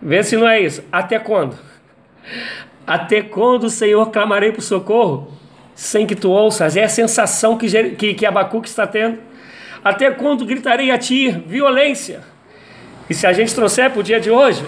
Vê 0.00 0.22
se 0.22 0.36
não 0.36 0.48
é 0.48 0.60
isso. 0.60 0.82
Até 0.90 1.18
quando? 1.18 1.58
Até 2.86 3.22
quando, 3.22 3.68
Senhor, 3.68 4.10
clamarei 4.10 4.52
por 4.52 4.62
socorro 4.62 5.32
sem 5.74 6.06
que 6.06 6.14
tu 6.14 6.30
ouças? 6.30 6.76
É 6.76 6.84
a 6.84 6.88
sensação 6.88 7.58
que, 7.58 7.94
que, 7.94 8.14
que 8.14 8.26
Abacuque 8.26 8.68
está 8.68 8.86
tendo. 8.86 9.18
Até 9.86 10.10
quando 10.10 10.44
gritarei 10.44 10.90
a 10.90 10.98
ti 10.98 11.30
violência? 11.30 12.20
E 13.08 13.14
se 13.14 13.24
a 13.24 13.32
gente 13.32 13.54
trouxer 13.54 13.88
para 13.88 14.00
o 14.00 14.02
dia 14.02 14.18
de 14.18 14.28
hoje, 14.28 14.64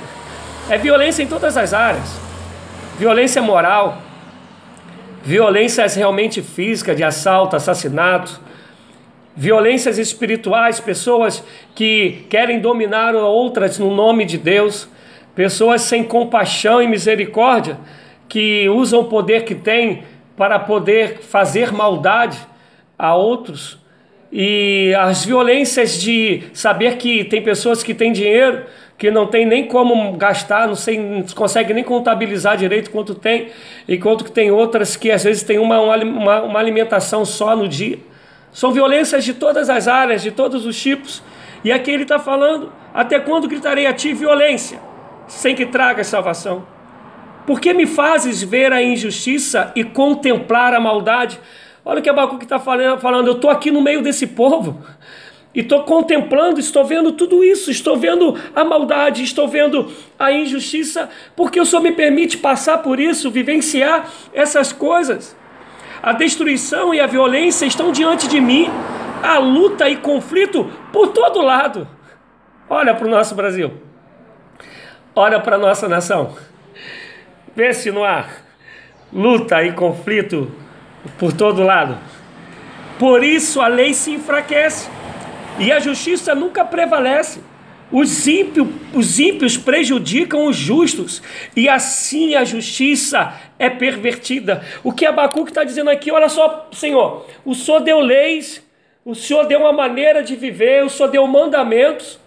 é 0.71 0.79
violência 0.79 1.25
em 1.25 1.27
todas 1.27 1.57
as 1.57 1.75
áreas: 1.75 2.21
violência 2.97 3.43
moral, 3.43 4.01
violências 5.25 5.97
realmente 5.97 6.41
físicas, 6.41 6.97
de 6.97 7.03
assalto, 7.03 7.57
assassinato, 7.57 8.41
violências 9.35 9.99
espirituais, 9.99 10.79
pessoas 10.79 11.43
que 11.75 12.25
querem 12.31 12.61
dominar 12.61 13.17
outras 13.17 13.77
no 13.77 13.93
nome 13.93 14.25
de 14.25 14.39
Deus, 14.39 14.89
pessoas 15.35 15.83
sem 15.83 16.05
compaixão 16.05 16.81
e 16.81 16.87
misericórdia, 16.87 17.77
que 18.29 18.69
usam 18.69 19.01
o 19.01 19.07
poder 19.07 19.43
que 19.43 19.57
têm 19.57 20.05
para 20.37 20.61
poder 20.61 21.19
fazer 21.23 21.73
maldade 21.73 22.39
a 22.97 23.17
outros 23.17 23.81
e 24.31 24.95
as 24.99 25.25
violências 25.25 25.99
de 26.01 26.43
saber 26.53 26.97
que 26.97 27.25
tem 27.25 27.43
pessoas 27.43 27.83
que 27.83 27.95
têm 27.95 28.13
dinheiro 28.13 28.65
que 28.99 29.13
não 29.13 29.29
tem 29.29 29.47
nem 29.47 29.65
como 29.65 30.13
gastar, 30.17 30.67
não, 30.67 30.75
sei, 30.75 30.99
não 30.99 31.23
consegue 31.23 31.73
nem 31.73 31.85
contabilizar 31.85 32.57
direito 32.57 32.91
quanto 32.91 33.15
tem, 33.15 33.51
enquanto 33.89 34.25
que 34.25 34.33
tem 34.33 34.51
outras 34.51 34.97
que 34.97 35.13
às 35.13 35.23
vezes 35.23 35.45
tem 35.45 35.57
uma, 35.57 35.79
uma, 35.81 36.43
uma 36.43 36.59
alimentação 36.59 37.25
só 37.25 37.55
no 37.55 37.69
dia. 37.69 37.97
São 38.53 38.73
violências 38.73 39.25
de 39.25 39.35
todas 39.35 39.71
as 39.71 39.87
áreas, 39.87 40.21
de 40.21 40.33
todos 40.33 40.67
os 40.67 40.77
tipos. 40.81 41.23
E 41.63 41.71
aqui 41.71 41.93
ele 41.93 42.03
está 42.03 42.19
falando: 42.19 42.73
até 42.93 43.21
quando 43.21 43.47
gritarei 43.47 43.87
a 43.87 43.93
ti 43.93 44.13
violência, 44.13 44.81
sem 45.29 45.55
que 45.55 45.67
traga 45.67 46.03
salvação? 46.03 46.67
Por 47.47 47.61
que 47.61 47.73
me 47.73 47.87
fazes 47.87 48.43
ver 48.43 48.73
a 48.73 48.83
injustiça 48.83 49.73
e 49.77 49.85
contemplar 49.85 50.75
a 50.75 50.81
maldade? 50.81 51.39
Olha 51.89 52.01
o 52.01 52.03
que 52.03 52.11
Abacuque 52.11 52.45
está 52.45 52.59
falando, 52.59 53.29
eu 53.29 53.33
estou 53.33 53.49
aqui 53.49 53.71
no 53.71 53.81
meio 53.81 54.03
desse 54.03 54.27
povo 54.27 54.79
e 55.55 55.61
estou 55.61 55.85
contemplando, 55.85 56.61
estou 56.61 56.85
vendo 56.85 57.13
tudo 57.13 57.43
isso, 57.43 57.71
estou 57.71 57.97
vendo 57.97 58.39
a 58.55 58.63
maldade, 58.63 59.23
estou 59.23 59.49
vendo 59.49 59.91
a 60.19 60.31
injustiça, 60.31 61.09
porque 61.35 61.59
o 61.59 61.65
Senhor 61.65 61.81
me 61.81 61.91
permite 61.93 62.37
passar 62.37 62.83
por 62.83 63.01
isso, 63.01 63.31
vivenciar 63.31 64.07
essas 64.35 64.71
coisas. 64.71 65.35
A 66.03 66.13
destruição 66.13 66.93
e 66.93 67.01
a 67.01 67.07
violência 67.07 67.65
estão 67.65 67.91
diante 67.91 68.29
de 68.29 68.39
mim. 68.39 68.69
A 69.23 69.39
luta 69.39 69.89
e 69.89 69.97
conflito 69.97 70.71
por 70.93 71.09
todo 71.09 71.41
lado. 71.41 71.89
Olha 72.69 72.95
para 72.95 73.07
o 73.07 73.11
nosso 73.11 73.35
Brasil. 73.35 73.73
Olha 75.17 75.41
para 75.41 75.57
a 75.57 75.59
nossa 75.59 75.89
nação. 75.89 76.37
Vê 77.57 77.73
se 77.73 77.91
não 77.91 78.05
há 78.05 78.27
luta 79.11 79.65
e 79.65 79.73
conflito 79.73 80.53
por 81.19 81.33
todo 81.33 81.63
lado. 81.63 81.99
Por 82.99 83.23
isso 83.23 83.61
a 83.61 83.69
lei 83.69 83.95
se 83.95 84.11
enfraquece 84.11 84.89
e 85.59 85.73
a 85.73 85.79
justiça 85.79 86.35
nunca 86.35 86.65
prevalece. 86.65 87.41
Os 87.91 88.27
ímpios, 88.27 88.69
os 88.93 89.19
ímpios 89.19 89.57
prejudicam 89.57 90.45
os 90.47 90.57
justos, 90.57 91.23
e 91.57 91.71
assim 91.71 92.35
a 92.35 92.45
justiça 92.45 93.33
é 93.59 93.71
pervertida. 93.71 94.63
O 94.85 94.93
que 94.93 95.07
Abacuque 95.07 95.51
está 95.51 95.65
dizendo 95.65 95.89
aqui, 95.89 96.11
olha 96.11 96.29
só, 96.29 96.69
Senhor, 96.71 97.27
o 97.47 97.55
Senhor 97.55 97.81
deu 97.81 97.99
leis, 98.01 98.63
o 99.07 99.15
Senhor 99.15 99.47
deu 99.47 99.61
uma 99.61 99.73
maneira 99.73 100.23
de 100.23 100.37
viver, 100.37 100.85
o 100.85 100.91
Senhor 100.91 101.09
deu 101.09 101.27
mandamentos. 101.27 102.21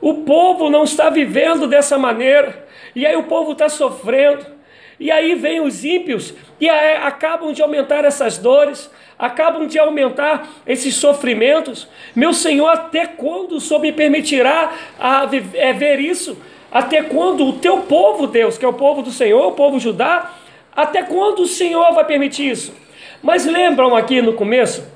O 0.00 0.22
povo 0.22 0.70
não 0.70 0.84
está 0.84 1.10
vivendo 1.10 1.66
dessa 1.66 1.98
maneira, 1.98 2.64
e 2.94 3.04
aí 3.04 3.16
o 3.16 3.24
povo 3.24 3.52
está 3.52 3.68
sofrendo. 3.68 4.57
E 5.00 5.10
aí 5.12 5.34
vem 5.34 5.60
os 5.60 5.84
ímpios 5.84 6.34
e 6.60 6.68
acabam 6.68 7.52
de 7.52 7.62
aumentar 7.62 8.04
essas 8.04 8.36
dores, 8.36 8.90
acabam 9.18 9.66
de 9.66 9.78
aumentar 9.78 10.48
esses 10.66 10.94
sofrimentos. 10.96 11.86
Meu 12.16 12.32
Senhor, 12.32 12.68
até 12.68 13.06
quando 13.06 13.52
o 13.52 13.60
Senhor 13.60 13.80
me 13.80 13.92
permitirá 13.92 14.72
a 14.98 15.28
é, 15.54 15.72
ver 15.72 16.00
isso? 16.00 16.36
Até 16.70 17.02
quando 17.02 17.46
o 17.46 17.52
teu 17.54 17.78
povo, 17.82 18.26
Deus, 18.26 18.58
que 18.58 18.64
é 18.64 18.68
o 18.68 18.72
povo 18.72 19.02
do 19.02 19.10
Senhor, 19.10 19.46
o 19.46 19.52
povo 19.52 19.78
Judá, 19.78 20.34
até 20.74 21.02
quando 21.02 21.40
o 21.40 21.46
Senhor 21.46 21.92
vai 21.94 22.04
permitir 22.04 22.50
isso? 22.50 22.74
Mas 23.22 23.46
lembram 23.46 23.96
aqui 23.96 24.20
no 24.20 24.32
começo 24.32 24.86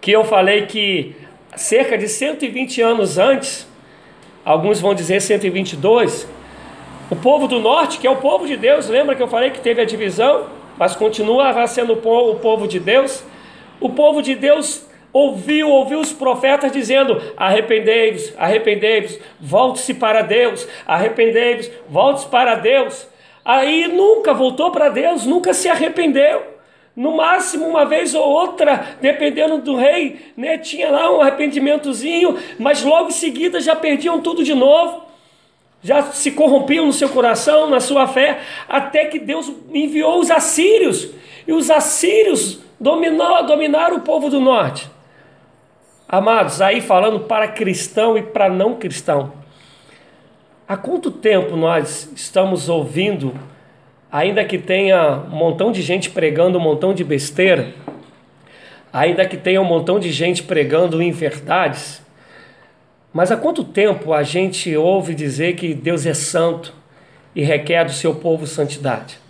que 0.00 0.10
eu 0.10 0.24
falei 0.24 0.66
que 0.66 1.16
cerca 1.56 1.96
de 1.96 2.08
120 2.08 2.82
anos 2.82 3.16
antes, 3.16 3.66
alguns 4.44 4.80
vão 4.80 4.94
dizer 4.94 5.20
122, 5.20 6.28
o 7.10 7.16
povo 7.16 7.46
do 7.46 7.58
norte, 7.58 7.98
que 7.98 8.06
é 8.06 8.10
o 8.10 8.16
povo 8.16 8.46
de 8.46 8.56
Deus, 8.56 8.88
lembra 8.88 9.14
que 9.14 9.22
eu 9.22 9.28
falei 9.28 9.50
que 9.50 9.60
teve 9.60 9.80
a 9.80 9.84
divisão? 9.84 10.46
mas 10.76 10.96
continua 10.96 11.66
sendo 11.66 11.94
o 11.94 12.36
povo 12.36 12.66
de 12.66 12.78
Deus. 12.78 13.24
O 13.80 13.90
povo 13.90 14.22
de 14.22 14.34
Deus 14.34 14.86
ouviu, 15.12 15.68
ouviu 15.68 16.00
os 16.00 16.12
profetas 16.12 16.72
dizendo: 16.72 17.20
arrependei-vos, 17.36 18.32
arrependei-vos, 18.36 19.18
volte-se 19.40 19.94
para 19.94 20.22
Deus, 20.22 20.66
arrependei-vos, 20.86 21.70
volte-se 21.88 22.26
para 22.26 22.56
Deus. 22.56 23.08
Aí 23.44 23.88
nunca 23.88 24.32
voltou 24.32 24.70
para 24.70 24.88
Deus, 24.88 25.26
nunca 25.26 25.52
se 25.52 25.68
arrependeu. 25.68 26.54
No 26.96 27.16
máximo, 27.16 27.66
uma 27.66 27.84
vez 27.84 28.14
ou 28.14 28.24
outra, 28.24 28.96
dependendo 29.00 29.58
do 29.58 29.74
rei, 29.74 30.32
né, 30.36 30.58
tinha 30.58 30.92
lá 30.92 31.10
um 31.10 31.20
arrependimentozinho, 31.20 32.38
mas 32.56 32.84
logo 32.84 33.08
em 33.08 33.12
seguida 33.12 33.60
já 33.60 33.74
perdiam 33.74 34.20
tudo 34.20 34.44
de 34.44 34.54
novo 34.54 35.02
já 35.84 36.02
se 36.04 36.30
corrompiam 36.30 36.86
no 36.86 36.92
seu 36.94 37.10
coração, 37.10 37.68
na 37.68 37.78
sua 37.78 38.08
fé, 38.08 38.40
até 38.66 39.04
que 39.04 39.18
Deus 39.18 39.52
enviou 39.72 40.18
os 40.18 40.30
assírios, 40.30 41.10
e 41.46 41.52
os 41.52 41.70
assírios 41.70 42.58
dominou, 42.80 43.44
dominaram 43.44 43.98
o 43.98 44.00
povo 44.00 44.30
do 44.30 44.40
norte. 44.40 44.90
Amados, 46.08 46.62
aí 46.62 46.80
falando 46.80 47.20
para 47.20 47.48
cristão 47.48 48.16
e 48.16 48.22
para 48.22 48.48
não 48.48 48.76
cristão, 48.76 49.34
há 50.66 50.74
quanto 50.74 51.10
tempo 51.10 51.54
nós 51.54 52.10
estamos 52.16 52.70
ouvindo, 52.70 53.34
ainda 54.10 54.42
que 54.42 54.56
tenha 54.56 55.22
um 55.30 55.36
montão 55.36 55.70
de 55.70 55.82
gente 55.82 56.08
pregando 56.08 56.56
um 56.56 56.62
montão 56.62 56.94
de 56.94 57.04
besteira, 57.04 57.74
ainda 58.90 59.26
que 59.26 59.36
tenha 59.36 59.60
um 59.60 59.66
montão 59.66 59.98
de 59.98 60.10
gente 60.10 60.42
pregando 60.42 61.02
inverdades, 61.02 62.03
mas 63.14 63.30
há 63.30 63.36
quanto 63.36 63.62
tempo 63.62 64.12
a 64.12 64.24
gente 64.24 64.76
ouve 64.76 65.14
dizer 65.14 65.54
que 65.54 65.72
Deus 65.72 66.04
é 66.04 66.12
santo 66.12 66.74
e 67.32 67.44
requer 67.44 67.84
do 67.84 67.92
seu 67.92 68.16
povo 68.16 68.44
santidade? 68.44 69.20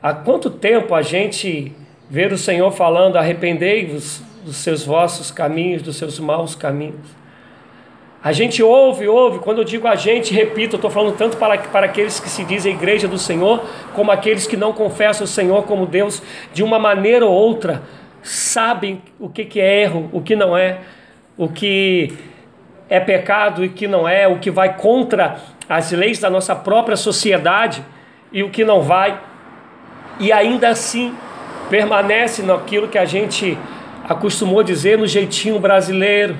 Há 0.00 0.14
quanto 0.14 0.48
tempo 0.48 0.94
a 0.94 1.02
gente 1.02 1.72
vê 2.08 2.26
o 2.26 2.38
Senhor 2.38 2.70
falando: 2.70 3.16
arrependei-vos 3.16 4.22
dos 4.44 4.56
seus 4.58 4.86
vossos 4.86 5.32
caminhos, 5.32 5.82
dos 5.82 5.96
seus 5.96 6.20
maus 6.20 6.54
caminhos? 6.54 7.18
A 8.22 8.30
gente 8.30 8.62
ouve, 8.62 9.08
ouve, 9.08 9.40
quando 9.40 9.58
eu 9.58 9.64
digo 9.64 9.88
a 9.88 9.96
gente, 9.96 10.32
repito, 10.32 10.76
estou 10.76 10.90
falando 10.90 11.16
tanto 11.16 11.38
para, 11.38 11.58
para 11.58 11.86
aqueles 11.86 12.20
que 12.20 12.28
se 12.28 12.44
dizem 12.44 12.74
igreja 12.74 13.08
do 13.08 13.18
Senhor, 13.18 13.64
como 13.94 14.12
aqueles 14.12 14.46
que 14.46 14.56
não 14.56 14.72
confessam 14.72 15.24
o 15.24 15.28
Senhor 15.28 15.64
como 15.64 15.86
Deus, 15.86 16.22
de 16.52 16.62
uma 16.62 16.78
maneira 16.78 17.26
ou 17.26 17.32
outra, 17.32 17.82
sabem 18.22 19.02
o 19.18 19.28
que, 19.28 19.44
que 19.44 19.58
é 19.58 19.82
erro, 19.82 20.08
o 20.12 20.20
que 20.20 20.36
não 20.36 20.56
é, 20.56 20.80
o 21.36 21.48
que 21.48 22.12
é 22.90 22.98
pecado 22.98 23.64
e 23.64 23.68
que 23.68 23.86
não 23.86 24.06
é, 24.06 24.26
o 24.26 24.40
que 24.40 24.50
vai 24.50 24.76
contra 24.76 25.36
as 25.68 25.92
leis 25.92 26.18
da 26.18 26.28
nossa 26.28 26.56
própria 26.56 26.96
sociedade 26.96 27.84
e 28.32 28.42
o 28.42 28.50
que 28.50 28.64
não 28.64 28.82
vai. 28.82 29.18
E 30.18 30.32
ainda 30.32 30.68
assim 30.68 31.14
permanece 31.70 32.42
naquilo 32.42 32.88
que 32.88 32.98
a 32.98 33.04
gente 33.04 33.56
acostumou 34.08 34.64
dizer 34.64 34.98
no 34.98 35.06
jeitinho 35.06 35.60
brasileiro, 35.60 36.36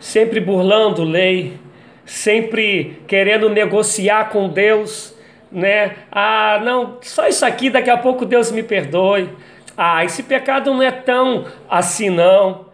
sempre 0.00 0.40
burlando 0.40 1.04
lei, 1.04 1.60
sempre 2.06 3.02
querendo 3.06 3.50
negociar 3.50 4.30
com 4.30 4.48
Deus, 4.48 5.14
né? 5.52 5.96
Ah, 6.10 6.58
não, 6.64 6.96
só 7.02 7.28
isso 7.28 7.44
aqui, 7.44 7.68
daqui 7.68 7.90
a 7.90 7.98
pouco 7.98 8.24
Deus 8.24 8.50
me 8.50 8.62
perdoe. 8.62 9.28
Ah, 9.76 10.02
esse 10.06 10.22
pecado 10.22 10.72
não 10.72 10.82
é 10.82 10.90
tão 10.90 11.44
assim 11.68 12.08
não. 12.08 12.65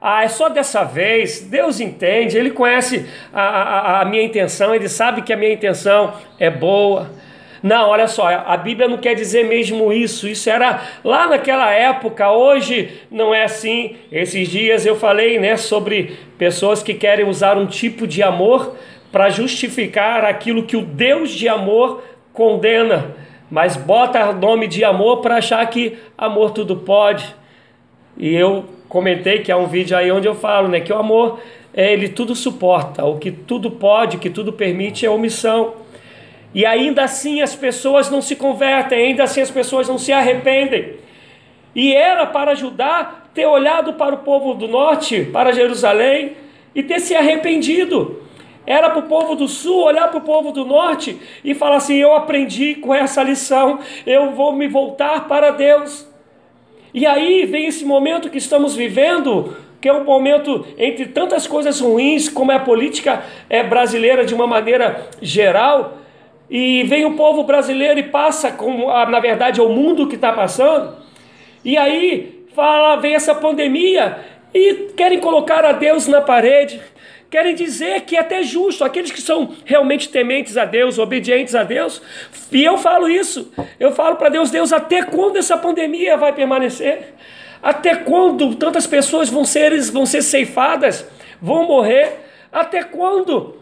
Ah, 0.00 0.22
é 0.24 0.28
só 0.28 0.48
dessa 0.48 0.84
vez. 0.84 1.40
Deus 1.40 1.80
entende, 1.80 2.38
Ele 2.38 2.50
conhece 2.50 3.06
a, 3.32 3.42
a, 3.42 4.00
a, 4.02 4.04
minha 4.04 4.22
intenção, 4.22 4.74
Ele 4.74 4.88
sabe 4.88 5.22
que 5.22 5.32
a 5.32 5.36
minha 5.36 5.52
intenção 5.52 6.14
é 6.38 6.50
boa. 6.50 7.10
Não, 7.60 7.88
olha 7.88 8.06
só, 8.06 8.28
a 8.28 8.56
Bíblia 8.56 8.86
não 8.86 8.98
quer 8.98 9.14
dizer 9.14 9.44
mesmo 9.44 9.92
isso. 9.92 10.28
Isso 10.28 10.48
era 10.48 10.80
lá 11.02 11.26
naquela 11.26 11.72
época, 11.72 12.30
hoje 12.30 13.00
não 13.10 13.34
é 13.34 13.42
assim. 13.42 13.96
Esses 14.12 14.48
dias 14.48 14.86
eu 14.86 14.94
falei 14.94 15.40
né, 15.40 15.56
sobre 15.56 16.16
pessoas 16.38 16.82
que 16.82 16.94
querem 16.94 17.28
usar 17.28 17.58
um 17.58 17.66
tipo 17.66 18.06
de 18.06 18.22
amor 18.22 18.76
para 19.10 19.30
justificar 19.30 20.24
aquilo 20.24 20.64
que 20.64 20.76
o 20.76 20.82
Deus 20.82 21.30
de 21.30 21.48
amor 21.48 22.04
condena, 22.32 23.16
mas 23.50 23.76
bota 23.76 24.32
nome 24.32 24.68
de 24.68 24.84
amor 24.84 25.20
para 25.20 25.38
achar 25.38 25.66
que 25.66 25.98
amor 26.16 26.52
tudo 26.52 26.76
pode. 26.76 27.34
E 28.16 28.32
eu 28.36 28.66
comentei 28.88 29.40
que 29.40 29.52
há 29.52 29.56
um 29.56 29.66
vídeo 29.66 29.96
aí 29.96 30.10
onde 30.10 30.26
eu 30.26 30.34
falo, 30.34 30.68
né, 30.68 30.80
que 30.80 30.92
o 30.92 30.96
amor 30.96 31.40
é, 31.74 31.92
ele 31.92 32.08
tudo 32.08 32.34
suporta, 32.34 33.04
o 33.04 33.18
que 33.18 33.30
tudo 33.30 33.70
pode, 33.70 34.16
o 34.16 34.20
que 34.20 34.30
tudo 34.30 34.52
permite 34.52 35.04
é 35.04 35.10
omissão. 35.10 35.74
E 36.54 36.64
ainda 36.64 37.04
assim 37.04 37.42
as 37.42 37.54
pessoas 37.54 38.10
não 38.10 38.22
se 38.22 38.34
convertem, 38.34 38.98
ainda 38.98 39.24
assim 39.24 39.40
as 39.40 39.50
pessoas 39.50 39.88
não 39.88 39.98
se 39.98 40.12
arrependem. 40.12 40.94
E 41.74 41.94
era 41.94 42.26
para 42.26 42.52
ajudar 42.52 43.30
ter 43.34 43.46
olhado 43.46 43.92
para 43.92 44.14
o 44.14 44.18
povo 44.18 44.54
do 44.54 44.66
norte, 44.66 45.28
para 45.32 45.52
Jerusalém, 45.52 46.32
e 46.74 46.82
ter 46.82 46.98
se 46.98 47.14
arrependido. 47.14 48.22
Era 48.66 48.90
para 48.90 48.98
o 48.98 49.02
povo 49.02 49.36
do 49.36 49.46
sul 49.46 49.84
olhar 49.84 50.08
para 50.08 50.18
o 50.18 50.22
povo 50.22 50.50
do 50.50 50.64
norte 50.64 51.16
e 51.44 51.54
falar 51.54 51.76
assim: 51.76 51.94
Eu 51.96 52.14
aprendi 52.14 52.74
com 52.74 52.92
essa 52.94 53.22
lição, 53.22 53.78
eu 54.04 54.32
vou 54.32 54.52
me 54.52 54.66
voltar 54.66 55.28
para 55.28 55.50
Deus. 55.50 56.07
E 56.92 57.06
aí 57.06 57.44
vem 57.44 57.66
esse 57.66 57.84
momento 57.84 58.30
que 58.30 58.38
estamos 58.38 58.74
vivendo, 58.74 59.56
que 59.80 59.88
é 59.88 59.92
um 59.92 60.04
momento 60.04 60.66
entre 60.76 61.06
tantas 61.06 61.46
coisas 61.46 61.80
ruins, 61.80 62.28
como 62.28 62.50
é 62.50 62.56
a 62.56 62.60
política 62.60 63.22
é, 63.48 63.62
brasileira 63.62 64.24
de 64.24 64.34
uma 64.34 64.46
maneira 64.46 65.08
geral, 65.20 65.98
e 66.50 66.82
vem 66.84 67.04
o 67.04 67.14
povo 67.14 67.44
brasileiro 67.44 68.00
e 68.00 68.04
passa, 68.04 68.50
como 68.50 68.86
na 68.86 69.20
verdade 69.20 69.60
é 69.60 69.62
o 69.62 69.68
mundo 69.68 70.06
que 70.06 70.14
está 70.14 70.32
passando, 70.32 70.96
e 71.64 71.76
aí 71.76 72.46
fala, 72.54 72.96
vem 72.96 73.14
essa 73.14 73.34
pandemia 73.34 74.18
e 74.54 74.88
querem 74.96 75.20
colocar 75.20 75.64
a 75.64 75.72
Deus 75.72 76.08
na 76.08 76.22
parede, 76.22 76.80
querem 77.30 77.54
dizer 77.54 78.02
que 78.02 78.16
é 78.16 78.20
até 78.20 78.42
justo, 78.42 78.84
aqueles 78.84 79.10
que 79.10 79.20
são 79.20 79.54
realmente 79.64 80.08
tementes 80.08 80.56
a 80.56 80.64
Deus, 80.64 80.98
obedientes 80.98 81.54
a 81.54 81.62
Deus, 81.62 82.00
e 82.50 82.64
eu 82.64 82.78
falo 82.78 83.08
isso, 83.08 83.52
eu 83.78 83.92
falo 83.92 84.16
para 84.16 84.30
Deus, 84.30 84.50
Deus, 84.50 84.72
até 84.72 85.02
quando 85.02 85.36
essa 85.36 85.56
pandemia 85.56 86.16
vai 86.16 86.32
permanecer? 86.32 87.14
Até 87.62 87.96
quando 87.96 88.54
tantas 88.54 88.86
pessoas 88.86 89.28
vão 89.28 89.44
ser, 89.44 89.78
vão 89.90 90.06
ser 90.06 90.22
ceifadas, 90.22 91.06
vão 91.40 91.66
morrer? 91.66 92.24
Até 92.50 92.82
quando? 92.82 93.56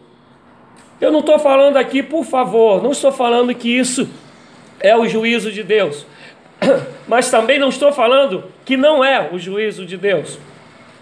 Eu 1.01 1.11
não 1.11 1.19
estou 1.19 1.37
falando 1.37 1.77
aqui, 1.77 2.01
por 2.01 2.23
favor, 2.23 2.81
não 2.81 2.91
estou 2.91 3.11
falando 3.11 3.53
que 3.53 3.69
isso 3.69 4.09
é 4.79 4.95
o 4.95 5.07
juízo 5.07 5.51
de 5.51 5.63
Deus, 5.63 6.05
mas 7.07 7.29
também 7.29 7.59
não 7.59 7.69
estou 7.69 7.91
falando 7.91 8.45
que 8.63 8.77
não 8.77 9.03
é 9.03 9.29
o 9.31 9.37
juízo 9.37 9.85
de 9.85 9.97
Deus 9.97 10.39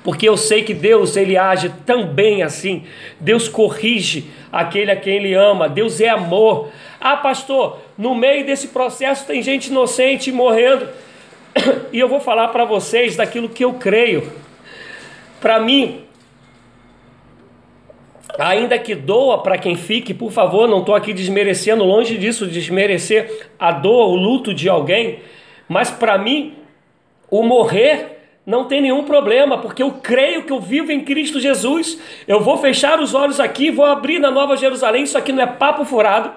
porque 0.06 0.30
eu 0.30 0.38
sei 0.38 0.62
que 0.62 0.72
Deus 0.72 1.18
ele 1.18 1.36
age 1.36 1.74
também 1.84 2.44
assim. 2.44 2.84
Deus 3.20 3.50
corrige 3.50 4.30
aquele 4.52 4.92
a 4.92 4.96
quem 4.96 5.16
ele 5.16 5.34
ama. 5.34 5.68
Deus 5.68 6.00
é 6.00 6.10
amor. 6.10 6.70
Ah, 7.02 7.18
pastor, 7.18 7.80
no 7.98 8.14
meio 8.14 8.46
desse 8.46 8.68
processo 8.68 9.26
tem 9.26 9.42
gente 9.42 9.68
inocente 9.68 10.32
morrendo. 10.32 10.88
E 11.92 12.00
eu 12.00 12.08
vou 12.08 12.20
falar 12.20 12.50
para 12.50 12.66
vocês 12.66 13.16
daquilo 13.16 13.50
que 13.50 13.64
eu 13.64 13.74
creio. 13.76 14.32
Para 15.40 15.60
mim, 15.60 16.02
ainda 18.38 18.78
que 18.78 18.94
doa 18.94 19.42
para 19.42 19.58
quem 19.58 19.76
fique, 19.76 20.14
por 20.14 20.32
favor, 20.32 20.68
não 20.68 20.82
estou 20.82 20.94
aqui 20.94 21.14
desmerecendo, 21.14 21.84
longe 21.84 22.18
disso, 22.18 22.46
desmerecer 22.46 23.48
a 23.58 23.72
dor, 23.72 24.10
o 24.10 24.16
luto 24.16 24.54
de 24.54 24.68
alguém, 24.68 25.20
mas 25.70 25.90
para 25.90 26.18
mim, 26.18 26.56
o 27.32 27.42
morrer 27.42 28.15
não 28.46 28.66
tem 28.66 28.80
nenhum 28.80 29.04
problema, 29.04 29.58
porque 29.58 29.82
eu 29.82 29.92
creio 29.92 30.44
que 30.44 30.54
eu 30.54 30.60
vivo 30.60 30.92
em 30.92 31.02
Cristo 31.02 31.40
Jesus. 31.40 32.00
Eu 32.28 32.42
vou 32.42 32.58
fechar 32.58 33.00
os 33.00 33.16
olhos 33.16 33.40
aqui, 33.40 33.72
vou 33.72 33.86
abrir 33.86 34.20
na 34.20 34.30
Nova 34.30 34.56
Jerusalém. 34.56 35.04
Isso 35.04 35.18
aqui 35.18 35.32
não 35.32 35.42
é 35.42 35.48
papo 35.48 35.84
furado. 35.84 36.32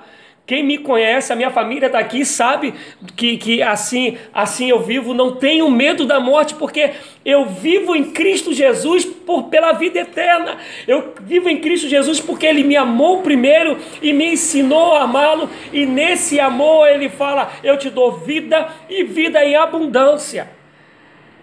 Quem 0.47 0.65
me 0.65 0.79
conhece, 0.79 1.31
a 1.31 1.37
minha 1.37 1.51
família 1.51 1.89
está 1.89 1.99
aqui, 1.99 2.25
sabe 2.25 2.73
que, 3.15 3.37
que 3.37 3.63
assim, 3.63 4.17
assim 4.33 4.71
eu 4.71 4.81
vivo. 4.81 5.13
Não 5.13 5.37
tenho 5.37 5.71
medo 5.71 6.07
da 6.07 6.19
morte, 6.19 6.55
porque 6.55 6.93
eu 7.23 7.45
vivo 7.45 7.95
em 7.95 8.13
Cristo 8.13 8.55
Jesus 8.55 9.05
por, 9.05 9.51
pela 9.51 9.73
vida 9.73 10.01
eterna. 10.01 10.57
Eu 10.87 11.13
vivo 11.21 11.51
em 11.51 11.59
Cristo 11.59 11.87
Jesus 11.87 12.19
porque 12.19 12.47
Ele 12.47 12.65
me 12.65 12.75
amou 12.75 13.21
primeiro 13.21 13.77
e 14.01 14.15
me 14.15 14.33
ensinou 14.33 14.95
a 14.95 15.03
amá-lo. 15.03 15.51
E 15.71 15.85
nesse 15.85 16.41
amor 16.41 16.89
Ele 16.89 17.11
fala: 17.11 17.53
Eu 17.63 17.77
te 17.77 17.91
dou 17.91 18.13
vida 18.13 18.69
e 18.89 19.05
vida 19.05 19.45
em 19.45 19.55
abundância. 19.55 20.57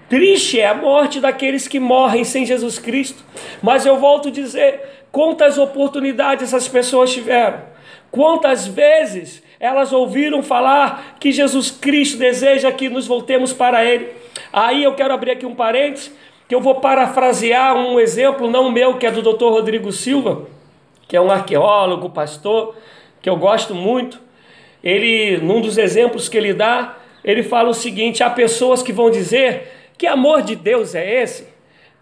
Triste 0.09 0.59
é 0.59 0.67
a 0.67 0.73
morte 0.75 1.19
daqueles 1.19 1.67
que 1.67 1.79
morrem 1.79 2.23
sem 2.23 2.45
Jesus 2.45 2.77
Cristo. 2.77 3.23
Mas 3.61 3.85
eu 3.85 3.97
volto 3.97 4.27
a 4.27 4.31
dizer: 4.31 4.81
quantas 5.11 5.57
oportunidades 5.57 6.43
essas 6.43 6.67
pessoas 6.67 7.11
tiveram 7.11 7.75
Quantas 8.15 8.65
vezes 8.65 9.43
elas 9.59 9.91
ouviram 9.91 10.41
falar 10.41 11.17
que 11.19 11.33
Jesus 11.33 11.69
Cristo 11.69 12.17
deseja 12.17 12.71
que 12.71 12.87
nos 12.87 13.05
voltemos 13.05 13.51
para 13.51 13.83
Ele? 13.83 14.07
Aí 14.53 14.85
eu 14.85 14.93
quero 14.93 15.13
abrir 15.13 15.31
aqui 15.31 15.45
um 15.45 15.53
parênteses, 15.53 16.15
que 16.47 16.55
eu 16.55 16.61
vou 16.61 16.75
parafrasear 16.75 17.75
um 17.75 17.99
exemplo, 17.99 18.49
não 18.49 18.71
meu, 18.71 18.97
que 18.97 19.05
é 19.05 19.11
do 19.11 19.21
Dr. 19.21 19.47
Rodrigo 19.47 19.91
Silva, 19.91 20.47
que 21.09 21.17
é 21.17 21.19
um 21.19 21.29
arqueólogo, 21.29 22.09
pastor, 22.09 22.73
que 23.21 23.29
eu 23.29 23.35
gosto 23.35 23.75
muito. 23.75 24.17
Ele, 24.81 25.37
num 25.39 25.59
dos 25.59 25.77
exemplos 25.77 26.29
que 26.29 26.37
ele 26.37 26.53
dá, 26.53 26.95
ele 27.21 27.43
fala 27.43 27.67
o 27.67 27.73
seguinte: 27.73 28.23
há 28.23 28.29
pessoas 28.29 28.81
que 28.81 28.93
vão 28.93 29.09
dizer 29.11 29.73
que 29.97 30.07
amor 30.07 30.41
de 30.41 30.55
Deus 30.55 30.93
é 30.95 31.21
esse, 31.21 31.47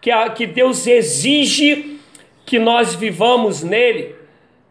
que, 0.01 0.11
a, 0.11 0.29
que 0.29 0.45
Deus 0.45 0.85
exige 0.87 1.99
que 2.45 2.59
nós 2.59 2.95
vivamos 2.95 3.63
nele. 3.63 4.15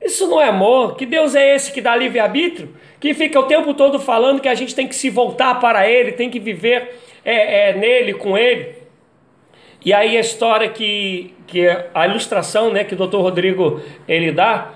Isso 0.00 0.26
não 0.26 0.40
é 0.40 0.48
amor. 0.48 0.96
Que 0.96 1.06
Deus 1.06 1.34
é 1.34 1.54
esse 1.54 1.72
que 1.72 1.80
dá 1.80 1.94
livre-arbítrio? 1.96 2.74
Que 3.00 3.14
fica 3.14 3.38
o 3.38 3.44
tempo 3.44 3.72
todo 3.74 3.98
falando 3.98 4.40
que 4.40 4.48
a 4.48 4.54
gente 4.54 4.74
tem 4.74 4.86
que 4.86 4.94
se 4.94 5.08
voltar 5.08 5.60
para 5.60 5.88
Ele, 5.88 6.12
tem 6.12 6.28
que 6.28 6.38
viver 6.38 6.98
é, 7.24 7.70
é, 7.70 7.74
nele, 7.74 8.14
com 8.14 8.36
Ele. 8.36 8.82
E 9.84 9.92
aí 9.92 10.16
a 10.16 10.20
história 10.20 10.68
que, 10.68 11.34
que 11.46 11.66
a 11.92 12.06
ilustração 12.06 12.72
né, 12.72 12.84
que 12.84 12.94
o 12.94 12.96
doutor 12.96 13.20
Rodrigo 13.20 13.80
ele 14.06 14.30
dá, 14.30 14.70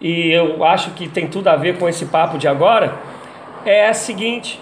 e 0.00 0.30
eu 0.30 0.64
acho 0.64 0.92
que 0.92 1.06
tem 1.06 1.26
tudo 1.26 1.48
a 1.48 1.56
ver 1.56 1.76
com 1.76 1.86
esse 1.86 2.06
papo 2.06 2.38
de 2.38 2.48
agora, 2.48 2.98
é 3.66 3.88
a 3.88 3.94
seguinte: 3.94 4.58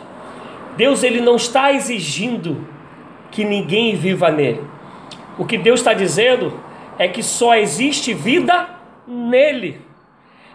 Deus 0.77 1.05
ele 1.05 1.21
não 1.21 1.37
está 1.37 1.73
exigindo 1.73 2.67
que 3.37 3.45
ninguém 3.45 3.95
viva 3.95 4.31
nele. 4.31 4.65
O 5.39 5.45
que 5.45 5.59
Deus 5.59 5.81
está 5.81 5.93
dizendo 5.93 6.59
é 6.99 7.07
que 7.07 7.23
só 7.23 7.55
existe 7.55 8.15
vida 8.15 8.67
nele. 9.07 9.79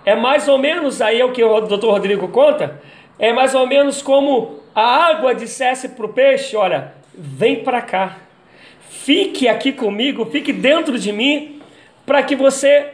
É 0.04 0.16
mais 0.16 0.48
ou 0.48 0.58
menos, 0.58 1.00
aí 1.00 1.22
é 1.22 1.24
o 1.24 1.32
que 1.32 1.44
o 1.44 1.62
doutor 1.62 1.92
Rodrigo 1.92 2.28
conta, 2.30 2.82
é 3.20 3.32
mais 3.32 3.54
ou 3.54 3.68
menos 3.68 4.02
como 4.02 4.62
a 4.74 4.82
água 4.82 5.36
dissesse 5.36 5.90
para 5.90 6.08
o 6.08 6.10
peixe: 6.10 6.56
Olha, 6.56 6.94
vem 7.14 7.58
para 7.58 7.84
cá, 7.84 8.18
fique 8.90 9.48
aqui 9.48 9.72
comigo, 9.72 10.26
fique 10.26 10.52
dentro 10.52 10.98
de 10.98 11.12
mim, 11.12 11.62
para 12.04 12.24
que 12.24 12.36
você 12.36 12.88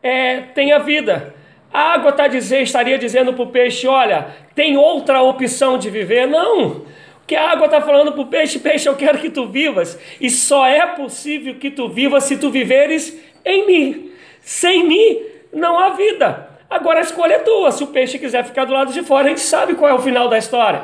é, 0.00 0.38
tenha 0.54 0.78
vida. 0.78 1.34
A 1.74 1.94
água 1.94 2.12
tá 2.12 2.28
dizer, 2.28 2.62
estaria 2.62 2.96
dizendo 2.96 3.32
para 3.32 3.42
o 3.42 3.48
peixe: 3.48 3.88
Olha, 3.88 4.28
tem 4.54 4.76
outra 4.76 5.20
opção 5.20 5.76
de 5.78 5.90
viver? 5.90 6.28
Não. 6.28 6.92
Que 7.26 7.36
a 7.36 7.50
água 7.50 7.66
está 7.66 7.80
falando 7.80 8.12
para 8.12 8.20
o 8.20 8.26
peixe, 8.26 8.58
peixe, 8.58 8.88
eu 8.88 8.96
quero 8.96 9.18
que 9.18 9.30
tu 9.30 9.46
vivas, 9.46 9.98
e 10.20 10.28
só 10.28 10.66
é 10.66 10.86
possível 10.86 11.54
que 11.54 11.70
tu 11.70 11.88
vivas 11.88 12.24
se 12.24 12.36
tu 12.36 12.50
viveres 12.50 13.18
em 13.44 13.66
mim. 13.66 14.10
Sem 14.40 14.86
mim 14.86 15.22
não 15.52 15.78
há 15.78 15.90
vida. 15.90 16.48
Agora 16.68 16.98
a 16.98 17.02
escolha 17.02 17.34
é 17.34 17.38
tua. 17.38 17.70
Se 17.70 17.84
o 17.84 17.88
peixe 17.88 18.18
quiser 18.18 18.44
ficar 18.44 18.64
do 18.64 18.72
lado 18.72 18.92
de 18.92 19.02
fora, 19.02 19.26
a 19.26 19.28
gente 19.28 19.40
sabe 19.40 19.74
qual 19.74 19.90
é 19.90 19.94
o 19.94 20.00
final 20.00 20.28
da 20.28 20.38
história. 20.38 20.82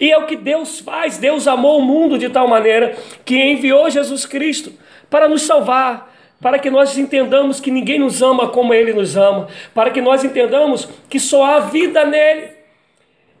E 0.00 0.10
é 0.10 0.18
o 0.18 0.26
que 0.26 0.36
Deus 0.36 0.80
faz. 0.80 1.16
Deus 1.18 1.46
amou 1.46 1.78
o 1.78 1.82
mundo 1.82 2.18
de 2.18 2.28
tal 2.28 2.48
maneira 2.48 2.96
que 3.24 3.36
enviou 3.36 3.88
Jesus 3.88 4.26
Cristo 4.26 4.72
para 5.08 5.28
nos 5.28 5.42
salvar, 5.42 6.14
para 6.40 6.58
que 6.58 6.70
nós 6.70 6.96
entendamos 6.98 7.60
que 7.60 7.70
ninguém 7.70 7.98
nos 7.98 8.22
ama 8.22 8.48
como 8.48 8.74
Ele 8.74 8.92
nos 8.92 9.16
ama, 9.16 9.48
para 9.74 9.90
que 9.90 10.00
nós 10.00 10.22
entendamos 10.24 10.88
que 11.08 11.18
só 11.18 11.44
há 11.44 11.60
vida 11.60 12.04
nele. 12.04 12.50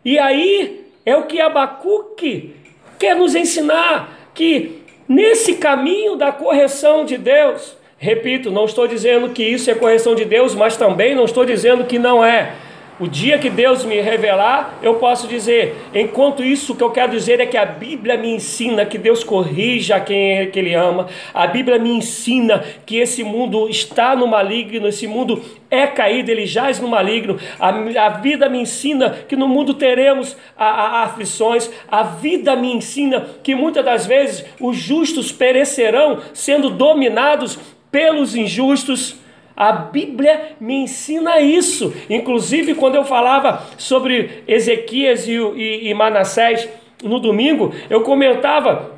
E 0.04 0.18
aí 0.18 0.87
é 1.08 1.16
o 1.16 1.24
que 1.24 1.40
Abacuque 1.40 2.54
quer 2.98 3.16
nos 3.16 3.34
ensinar, 3.34 4.30
que 4.34 4.82
nesse 5.08 5.54
caminho 5.54 6.16
da 6.16 6.32
correção 6.32 7.04
de 7.04 7.16
Deus, 7.16 7.78
Repito, 8.00 8.48
não 8.48 8.64
estou 8.64 8.86
dizendo 8.86 9.30
que 9.30 9.42
isso 9.42 9.68
é 9.68 9.74
correção 9.74 10.14
de 10.14 10.24
Deus, 10.24 10.54
mas 10.54 10.76
também 10.76 11.16
não 11.16 11.24
estou 11.24 11.44
dizendo 11.44 11.84
que 11.84 11.98
não 11.98 12.24
é. 12.24 12.52
O 13.00 13.06
dia 13.06 13.38
que 13.38 13.48
Deus 13.48 13.84
me 13.84 14.00
revelar, 14.00 14.76
eu 14.82 14.94
posso 14.94 15.28
dizer. 15.28 15.76
Enquanto 15.94 16.42
isso, 16.42 16.72
o 16.72 16.76
que 16.76 16.82
eu 16.82 16.90
quero 16.90 17.12
dizer 17.12 17.38
é 17.38 17.46
que 17.46 17.56
a 17.56 17.64
Bíblia 17.64 18.16
me 18.16 18.28
ensina 18.28 18.84
que 18.84 18.98
Deus 18.98 19.22
corrija 19.22 20.00
quem 20.00 20.38
é 20.38 20.46
que 20.46 20.58
Ele 20.58 20.74
ama. 20.74 21.06
A 21.32 21.46
Bíblia 21.46 21.78
me 21.78 21.90
ensina 21.90 22.64
que 22.84 22.96
esse 22.96 23.22
mundo 23.22 23.68
está 23.68 24.16
no 24.16 24.26
maligno, 24.26 24.88
esse 24.88 25.06
mundo 25.06 25.40
é 25.70 25.86
caído, 25.86 26.30
ele 26.32 26.44
jaz 26.44 26.80
no 26.80 26.88
maligno. 26.88 27.38
A, 27.60 27.68
a 27.68 28.08
vida 28.08 28.48
me 28.48 28.58
ensina 28.58 29.10
que 29.28 29.36
no 29.36 29.46
mundo 29.46 29.74
teremos 29.74 30.36
a, 30.56 30.66
a, 30.66 31.02
aflições. 31.04 31.70
A 31.88 32.02
vida 32.02 32.56
me 32.56 32.72
ensina 32.72 33.28
que 33.44 33.54
muitas 33.54 33.84
das 33.84 34.06
vezes 34.06 34.44
os 34.60 34.76
justos 34.76 35.30
perecerão 35.30 36.18
sendo 36.34 36.68
dominados 36.68 37.60
pelos 37.92 38.34
injustos. 38.34 39.16
A 39.58 39.72
Bíblia 39.72 40.52
me 40.60 40.76
ensina 40.76 41.40
isso. 41.40 41.92
Inclusive, 42.08 42.76
quando 42.76 42.94
eu 42.94 43.04
falava 43.04 43.66
sobre 43.76 44.44
Ezequias 44.46 45.26
e, 45.26 45.32
e, 45.32 45.88
e 45.88 45.94
Manassés 45.94 46.68
no 47.02 47.18
domingo, 47.18 47.74
eu 47.90 48.02
comentava 48.02 48.92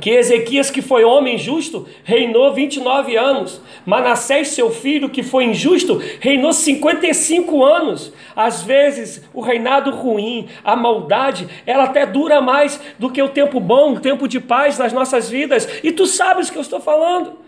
que 0.00 0.10
Ezequias, 0.10 0.68
que 0.68 0.82
foi 0.82 1.04
homem 1.04 1.38
justo, 1.38 1.86
reinou 2.02 2.52
29 2.52 3.16
anos. 3.16 3.62
Manassés, 3.86 4.48
seu 4.48 4.68
filho, 4.68 5.10
que 5.10 5.22
foi 5.22 5.44
injusto, 5.44 6.02
reinou 6.18 6.52
55 6.52 7.64
anos. 7.64 8.12
Às 8.34 8.64
vezes, 8.64 9.22
o 9.32 9.40
reinado 9.40 9.92
ruim, 9.92 10.48
a 10.64 10.74
maldade, 10.74 11.46
ela 11.64 11.84
até 11.84 12.04
dura 12.04 12.40
mais 12.40 12.80
do 12.98 13.10
que 13.10 13.22
o 13.22 13.28
tempo 13.28 13.60
bom, 13.60 13.92
o 13.92 14.00
tempo 14.00 14.26
de 14.26 14.40
paz 14.40 14.76
nas 14.76 14.92
nossas 14.92 15.30
vidas. 15.30 15.68
E 15.84 15.92
tu 15.92 16.04
sabes 16.04 16.48
o 16.48 16.52
que 16.52 16.58
eu 16.58 16.62
estou 16.62 16.80
falando. 16.80 17.38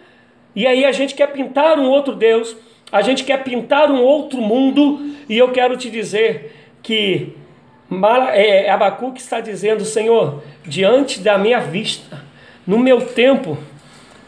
E 0.54 0.66
aí 0.66 0.84
a 0.84 0.92
gente 0.92 1.14
quer 1.14 1.28
pintar 1.28 1.78
um 1.78 1.88
outro 1.88 2.14
Deus, 2.14 2.56
a 2.90 3.00
gente 3.00 3.24
quer 3.24 3.42
pintar 3.42 3.90
um 3.90 4.02
outro 4.02 4.40
mundo, 4.40 5.14
e 5.28 5.38
eu 5.38 5.50
quero 5.50 5.76
te 5.76 5.90
dizer 5.90 6.54
que 6.82 7.34
é, 8.32 8.70
Abacuque 8.70 9.20
está 9.20 9.40
dizendo, 9.40 9.84
Senhor, 9.84 10.42
diante 10.64 11.20
da 11.20 11.38
minha 11.38 11.60
vista, 11.60 12.22
no 12.66 12.78
meu 12.78 13.00
tempo, 13.00 13.58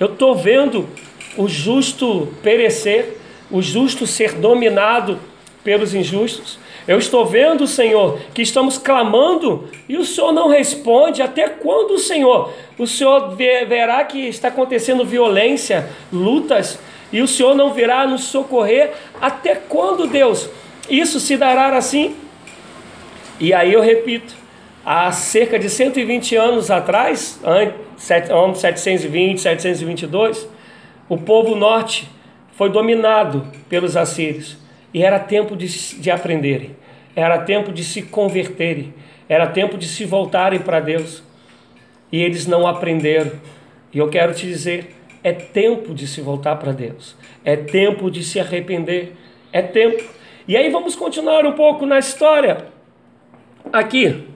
eu 0.01 0.12
estou 0.12 0.35
vendo 0.35 0.89
o 1.37 1.49
justo 1.49 2.35
perecer, 2.43 3.18
o 3.51 3.61
justo 3.62 4.07
ser 4.07 4.33
dominado 4.35 5.18
pelos 5.62 5.95
injustos. 5.95 6.59
Eu 6.87 6.99
estou 6.99 7.24
vendo, 7.24 7.66
Senhor, 7.66 8.18
que 8.35 8.43
estamos 8.43 8.76
clamando 8.76 9.68
e 9.89 9.97
o 9.97 10.05
Senhor 10.05 10.32
não 10.32 10.49
responde. 10.49 11.22
Até 11.22 11.49
quando, 11.49 11.99
Senhor? 11.99 12.53
O 12.78 12.87
Senhor 12.87 13.35
verá 13.35 14.05
que 14.05 14.28
está 14.28 14.49
acontecendo 14.49 15.05
violência, 15.05 15.89
lutas, 16.12 16.78
e 17.11 17.22
o 17.22 17.28
Senhor 17.28 17.55
não 17.55 17.72
virá 17.72 18.07
nos 18.07 18.24
socorrer. 18.24 18.93
Até 19.20 19.55
quando, 19.55 20.07
Deus? 20.07 20.51
Isso 20.91 21.18
se 21.18 21.37
dará 21.37 21.74
assim? 21.76 22.14
E 23.41 23.55
aí 23.55 23.72
eu 23.72 23.80
repito, 23.80 24.35
há 24.85 25.11
cerca 25.11 25.59
de 25.59 25.70
120 25.70 26.37
anos 26.37 26.70
atrás, 26.70 27.41
ano 27.43 27.72
720, 28.55 29.41
722, 29.41 30.47
o 31.09 31.16
povo 31.16 31.57
norte 31.57 32.09
foi 32.53 32.68
dominado 32.68 33.47
pelos 33.68 33.97
assírios. 33.97 34.64
E 34.95 35.03
era 35.03 35.18
tempo 35.18 35.57
de, 35.57 35.66
de 36.01 36.11
aprenderem, 36.11 36.76
era 37.16 37.38
tempo 37.38 37.72
de 37.72 37.82
se 37.82 38.01
converterem, 38.01 38.95
era 39.28 39.49
tempo 39.49 39.76
de 39.76 39.88
se 39.88 40.05
voltarem 40.05 40.61
para 40.61 40.78
Deus. 40.78 41.22
E 42.12 42.22
eles 42.22 42.47
não 42.47 42.64
aprenderam. 42.64 43.32
E 43.92 43.99
eu 43.99 44.09
quero 44.09 44.32
te 44.32 44.47
dizer: 44.47 44.95
é 45.22 45.32
tempo 45.32 45.92
de 45.92 46.07
se 46.07 46.20
voltar 46.20 46.57
para 46.57 46.70
Deus, 46.70 47.16
é 47.45 47.57
tempo 47.57 48.09
de 48.09 48.22
se 48.22 48.38
arrepender, 48.38 49.14
é 49.53 49.61
tempo. 49.61 50.05
E 50.47 50.57
aí 50.57 50.70
vamos 50.70 50.95
continuar 50.95 51.45
um 51.45 51.53
pouco 51.53 51.84
na 51.84 51.99
história 51.99 52.66
aqui. 53.72 54.28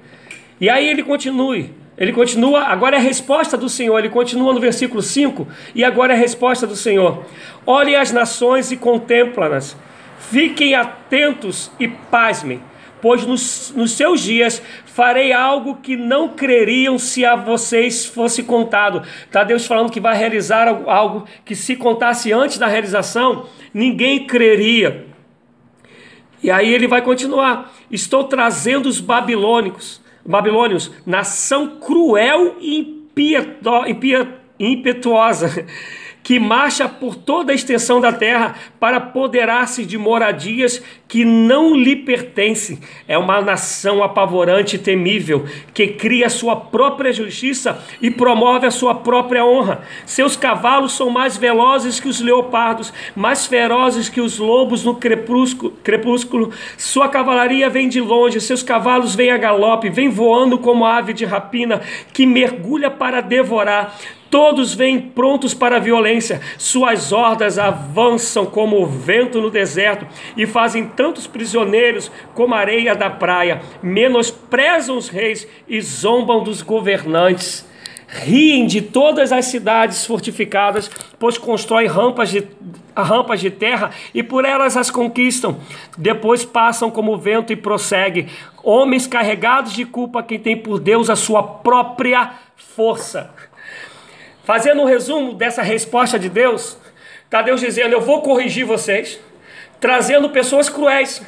E 0.61 0.68
aí 0.68 0.88
ele 0.88 1.04
continue. 1.04 1.78
Ele 1.96 2.12
continua, 2.12 2.61
agora 2.61 2.94
é 2.94 2.98
a 3.00 3.02
resposta 3.02 3.56
do 3.56 3.68
Senhor, 3.68 3.98
ele 3.98 4.09
continua 4.09 4.52
no 4.52 4.61
versículo 4.61 5.02
5, 5.02 5.48
e 5.74 5.82
agora 5.82 6.12
é 6.12 6.16
a 6.16 6.18
resposta 6.18 6.64
do 6.64 6.76
Senhor. 6.76 7.24
Olhem 7.66 7.96
as 7.96 8.12
nações 8.12 8.70
e 8.70 8.76
contemplem-nas, 8.76 9.76
fiquem 10.18 10.74
atentos 10.74 11.70
e 11.78 11.88
pasmem, 11.88 12.60
pois 13.00 13.24
nos, 13.26 13.72
nos 13.74 13.92
seus 13.92 14.20
dias 14.20 14.62
farei 14.86 15.32
algo 15.32 15.76
que 15.76 15.96
não 15.96 16.30
creriam 16.30 16.98
se 16.98 17.24
a 17.24 17.36
vocês 17.36 18.04
fosse 18.04 18.42
contado. 18.42 19.02
Está 19.24 19.44
Deus 19.44 19.66
falando 19.66 19.92
que 19.92 20.00
vai 20.00 20.16
realizar 20.16 20.68
algo 20.68 21.26
que 21.44 21.54
se 21.54 21.76
contasse 21.76 22.32
antes 22.32 22.58
da 22.58 22.66
realização, 22.66 23.46
ninguém 23.72 24.26
creria. 24.26 25.06
E 26.42 26.50
aí 26.50 26.72
ele 26.72 26.86
vai 26.86 27.02
continuar: 27.02 27.72
Estou 27.90 28.24
trazendo 28.24 28.88
os 28.88 29.00
babilônicos 29.00 30.00
babilônios, 30.28 30.92
nação 31.06 31.78
cruel 31.80 32.56
e 32.60 33.08
impetuosa, 34.60 35.66
que 36.29 36.39
marcha 36.39 36.87
por 36.87 37.14
toda 37.14 37.53
a 37.53 37.55
extensão 37.55 38.03
da 38.03 38.12
terra 38.12 38.55
para 38.79 38.99
apoderar-se 38.99 39.87
de 39.87 39.97
moradias 39.97 40.83
que 41.09 41.24
não 41.24 41.74
lhe 41.74 41.97
pertencem. 41.97 42.79
É 43.09 43.16
uma 43.16 43.41
nação 43.41 44.03
apavorante 44.03 44.76
e 44.76 44.79
temível, 44.79 45.47
que 45.72 45.87
cria 45.87 46.29
sua 46.29 46.55
própria 46.55 47.14
justiça 47.14 47.83
e 48.03 48.11
promove 48.11 48.66
a 48.66 48.70
sua 48.70 48.97
própria 48.97 49.43
honra. 49.43 49.81
Seus 50.05 50.37
cavalos 50.37 50.93
são 50.93 51.09
mais 51.09 51.39
velozes 51.39 51.99
que 51.99 52.09
os 52.09 52.20
leopardos, 52.20 52.93
mais 53.16 53.47
ferozes 53.47 54.11
que 54.11 54.20
os 54.20 54.37
lobos 54.39 54.85
no 54.85 54.97
crepúsculo. 54.97 55.72
crepúsculo. 55.83 56.53
Sua 56.76 57.09
cavalaria 57.09 57.70
vem 57.70 57.89
de 57.89 58.03
longe, 58.03 58.39
seus 58.39 58.62
cavalos 58.62 59.14
vêm 59.14 59.31
a 59.31 59.39
galope, 59.39 59.89
vem 59.89 60.11
voando 60.11 60.59
como 60.59 60.85
ave 60.85 61.14
de 61.14 61.24
rapina, 61.24 61.81
que 62.12 62.26
mergulha 62.26 62.91
para 62.91 63.22
devorar. 63.22 63.97
Todos 64.31 64.74
vêm 64.74 65.01
prontos 65.01 65.55
para 65.55 65.76
a 65.76 65.81
violência, 65.81 66.41
suas 66.59 67.12
hordas 67.12 67.59
avançam 67.59 68.45
como 68.45 68.83
o 68.83 68.87
vento 68.87 69.41
no 69.41 69.51
deserto 69.51 70.07
e 70.37 70.47
fazem 70.47 70.87
tantos 70.87 71.26
prisioneiros 71.26 72.11
como 72.35 72.55
a 72.55 72.59
areia 72.59 72.95
da 72.95 73.09
praia, 73.09 73.62
menosprezam 73.83 74.99
os 74.99 75.09
reis 75.09 75.49
e 75.66 75.81
zombam 75.81 76.43
dos 76.43 76.61
governantes. 76.61 77.66
Riem 78.11 78.66
de 78.66 78.81
todas 78.81 79.33
as 79.33 79.47
cidades 79.47 80.07
fortificadas, 80.07 80.91
pois 81.18 81.37
constroem 81.37 81.87
rampas 81.87 82.31
de, 82.31 82.43
rampas 82.97 83.39
de 83.39 83.51
terra 83.51 83.91
e 84.14 84.22
por 84.22 84.47
elas 84.47 84.79
as 84.79 84.91
conquistam. 84.91 85.59
Depois 85.97 86.43
passam 86.43 86.91
como 86.91 87.18
vento 87.18 87.53
e 87.53 87.57
prosseguem. 87.57 88.26
Homens 88.62 89.07
carregados 89.07 89.74
de 89.74 89.85
culpa, 89.85 90.22
quem 90.22 90.39
tem 90.39 90.57
por 90.57 90.81
Deus 90.81 91.11
a 91.11 91.16
sua 91.16 91.43
própria 91.43 92.31
força. 92.57 93.31
Fazendo 94.49 94.80
um 94.80 94.86
resumo 94.86 95.34
dessa 95.34 95.61
resposta 95.61 96.18
de 96.18 96.30
Deus, 96.30 96.78
está 97.22 97.42
Deus 97.42 97.61
dizendo: 97.61 97.92
Eu 97.92 98.01
vou 98.01 98.22
corrigir 98.22 98.64
vocês, 98.64 99.20
trazendo 99.78 100.30
pessoas 100.30 100.70
cruéis. 100.70 101.20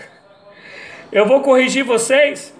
Eu 1.12 1.26
vou 1.26 1.42
corrigir 1.42 1.84
vocês, 1.84 2.56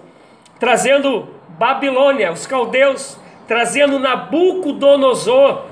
trazendo 0.59 1.33
Babilônia, 1.57 2.31
os 2.31 2.45
caldeus, 2.45 3.17
trazendo 3.47 3.97
Nabucodonosor. 3.97 5.65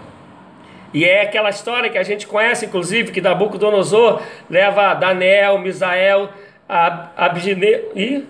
E 0.92 1.06
é 1.06 1.22
aquela 1.22 1.52
história 1.52 1.92
que 1.92 1.98
a 2.00 2.04
gente 2.04 2.26
conhece, 2.26 2.66
inclusive, 2.66 3.12
que 3.12 3.22
Nabucodonosor 3.22 4.24
leva 4.50 4.96
Daniel, 4.96 5.60
Misael, 5.60 6.30
Abdine... 6.68 8.26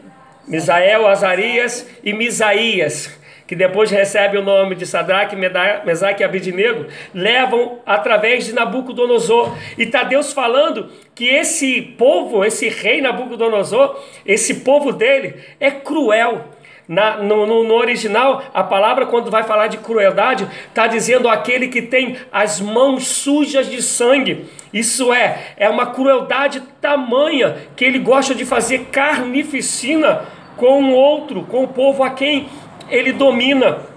Misael, 0.45 1.07
Azarias 1.07 1.89
e 2.03 2.12
Misaías 2.12 3.18
que 3.50 3.56
depois 3.56 3.89
recebe 3.89 4.38
o 4.38 4.43
nome 4.43 4.76
de 4.76 4.86
Sadraque, 4.86 5.36
Mesaque 5.36 6.22
e 6.22 6.24
Abidinego, 6.24 6.86
levam 7.16 7.80
através 7.84 8.45
de 8.45 8.54
Nabucodonosor. 8.54 9.58
E 9.76 9.86
está 9.86 10.04
Deus 10.04 10.32
falando 10.32 10.91
que 11.16 11.26
esse 11.28 11.82
povo, 11.82 12.45
esse 12.45 12.70
rei 12.70 13.02
Nabucodonosor, 13.02 14.00
esse 14.24 14.60
povo 14.60 14.93
dele 14.93 15.34
é 15.60 15.72
cruel. 15.72 16.45
Na, 16.88 17.18
no, 17.18 17.45
no, 17.45 17.74
original, 17.74 18.43
a 18.54 18.64
palavra, 18.64 19.08
quando 19.08 19.32
vai 19.32 19.41
falar 19.43 19.66
de 19.66 19.78
crueldade, 19.78 20.47
está 20.68 20.86
dizendo 20.86 21.28
aquele 21.28 21.70
que 21.70 21.82
tem 21.82 22.18
as 22.32 22.62
mãos 22.62 23.08
sujas 23.08 23.68
de 23.68 23.82
sangue. 23.82 24.45
Isso 24.72 25.12
é, 25.12 25.54
é 25.58 25.68
uma 25.70 25.88
crueldade 25.88 26.62
tamanha 26.80 27.58
que 27.76 27.84
ele 27.84 27.97
gosta 27.97 28.36
de 28.36 28.45
fazer 28.45 28.89
carnificina 28.91 30.22
com 30.56 30.84
o 30.84 30.93
outro, 30.93 31.43
com 31.43 31.64
o 31.64 31.68
povo 31.68 32.04
a 32.04 32.10
quem 32.10 32.47
ele 32.90 33.12
domina. 33.12 33.90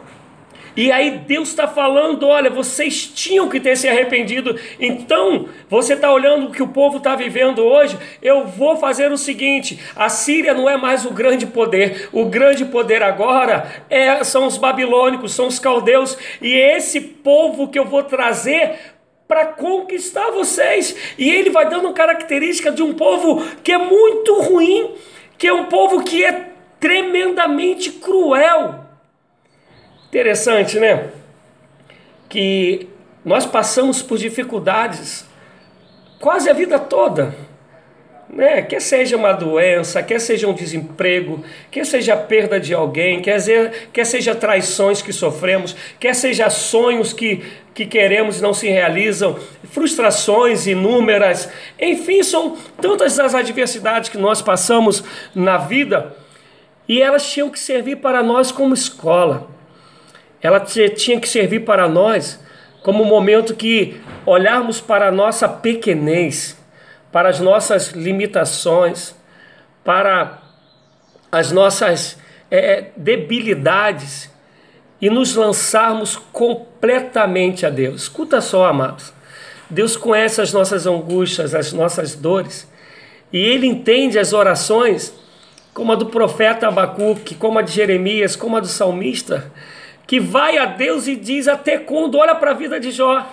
E 0.77 0.91
aí 0.91 1.19
Deus 1.27 1.51
está 1.51 1.69
falando: 1.69 2.27
olha, 2.27 2.49
vocês 2.49 3.07
tinham 3.07 3.49
que 3.49 3.61
ter 3.61 3.77
se 3.77 3.89
arrependido. 3.89 4.59
Então, 4.81 5.49
você 5.69 5.95
está 5.95 6.11
olhando 6.11 6.47
o 6.47 6.51
que 6.51 6.63
o 6.63 6.69
povo 6.69 6.99
está 6.99 7.15
vivendo 7.15 7.63
hoje. 7.63 7.99
Eu 8.23 8.47
vou 8.47 8.77
fazer 8.77 9.13
o 9.13 9.19
seguinte: 9.19 9.79
a 9.95 10.09
Síria 10.09 10.55
não 10.55 10.69
é 10.69 10.77
mais 10.77 11.05
o 11.05 11.11
grande 11.11 11.47
poder. 11.47 12.09
O 12.13 12.25
grande 12.27 12.65
poder 12.65 13.03
agora 13.03 13.85
é, 13.91 14.25
são 14.25 14.47
os 14.47 14.57
babilônicos, 14.57 15.33
são 15.35 15.47
os 15.47 15.59
caldeus. 15.59 16.17
E 16.41 16.55
esse 16.55 17.01
povo 17.01 17.69
que 17.69 17.79
eu 17.79 17.85
vou 17.85 18.03
trazer 18.03 18.79
para 19.29 19.47
conquistar 19.47 20.31
vocês. 20.31 20.97
E 21.19 21.31
ele 21.31 21.51
vai 21.51 21.69
dando 21.69 21.93
característica 21.93 22.71
de 22.71 22.83
um 22.83 22.95
povo 22.95 23.43
que 23.63 23.73
é 23.73 23.79
muito 23.79 24.41
ruim, 24.41 24.95
que 25.39 25.47
é 25.47 25.53
um 25.53 25.67
povo 25.67 26.03
que 26.03 26.25
é 26.25 26.51
tremendamente 26.81 27.93
cruel. 27.93 28.82
Interessante, 30.13 30.79
né? 30.79 31.09
Que 32.29 32.87
nós 33.25 33.47
passamos 33.47 34.03
por 34.03 34.19
dificuldades 34.19 35.25
quase 36.21 36.51
a 36.51 36.53
vida 36.53 36.79
toda. 36.79 37.35
Né? 38.29 38.61
Quer 38.61 38.83
seja 38.83 39.17
uma 39.17 39.33
doença, 39.33 40.03
quer 40.03 40.21
seja 40.21 40.47
um 40.47 40.53
desemprego, 40.53 41.43
quer 41.71 41.87
seja 41.87 42.13
a 42.13 42.17
perda 42.19 42.61
de 42.61 42.75
alguém, 42.75 43.23
quer, 43.23 43.41
ser, 43.41 43.89
quer 43.91 44.05
seja 44.05 44.35
traições 44.35 45.01
que 45.01 45.15
sofremos, 45.15 45.75
quer 45.99 46.15
seja 46.15 46.51
sonhos 46.51 47.15
que, 47.15 47.43
que 47.73 47.87
queremos 47.87 48.39
e 48.39 48.43
não 48.43 48.53
se 48.53 48.69
realizam, 48.69 49.39
frustrações 49.71 50.67
inúmeras, 50.67 51.49
enfim, 51.81 52.23
são 52.23 52.59
tantas 52.83 53.19
as 53.19 53.35
adversidades 53.35 54.11
que 54.11 54.19
nós 54.19 54.43
passamos 54.43 55.03
na 55.35 55.57
vida 55.57 56.15
e 56.87 57.01
elas 57.01 57.33
tinham 57.33 57.49
que 57.49 57.59
servir 57.59 57.97
para 57.97 58.23
nós 58.23 58.53
como 58.53 58.75
escola 58.75 59.62
ela 60.43 60.59
tinha 60.61 61.21
que 61.21 61.29
servir 61.29 61.61
para 61.61 61.89
nós 61.89 62.41
como 62.83 63.05
um 63.05 63.07
momento 63.07 63.55
que 63.55 64.01
olharmos 64.27 64.81
para 64.81 65.07
a 65.09 65.13
nossa 65.13 65.49
pequenez, 65.49 66.59
para 67.13 67.29
as 67.29 67.39
nossas 67.39 67.93
limitações, 67.93 69.15
para 69.85 70.43
as 71.31 71.53
nossas 71.53 72.19
é, 72.51 72.87
debilidades 72.97 74.29
e 75.01 75.09
nos 75.09 75.37
lançarmos 75.37 76.17
completamente 76.33 77.65
a 77.65 77.71
Deus. 77.71 78.03
Escuta 78.03 78.41
só, 78.41 78.67
amados. 78.67 79.13
Deus 79.71 79.97
conhece 79.97 80.41
as 80.41 80.53
nossas 80.53 80.87
angústias, 80.87 81.55
as 81.55 81.73
nossas 81.73 82.15
dores, 82.15 82.69
e 83.33 83.39
Ele 83.39 83.67
entende 83.67 84.19
as 84.19 84.33
orações, 84.33 85.15
como 85.73 85.93
a 85.93 85.95
do 85.95 86.07
profeta 86.07 86.69
Abacuque, 86.69 87.35
como 87.37 87.59
a 87.59 87.63
de 87.63 87.73
Jeremias, 87.73 88.37
como 88.37 88.57
a 88.57 88.61
do 88.61 88.67
salmista 88.67 89.51
que 90.07 90.21
vai 90.21 90.59
a 90.59 90.67
Deus 90.67 91.07
e 91.07 91.17
diz 91.17 91.49
até 91.49 91.79
quando, 91.79 92.19
olha 92.19 92.35
para 92.35 92.51
a 92.51 92.55
vida 92.55 92.79
de 92.79 92.91
Jó. 92.91 93.27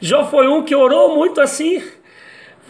Jó 0.00 0.26
foi 0.26 0.48
um 0.48 0.62
que 0.62 0.74
orou 0.74 1.14
muito 1.14 1.40
assim, 1.40 1.82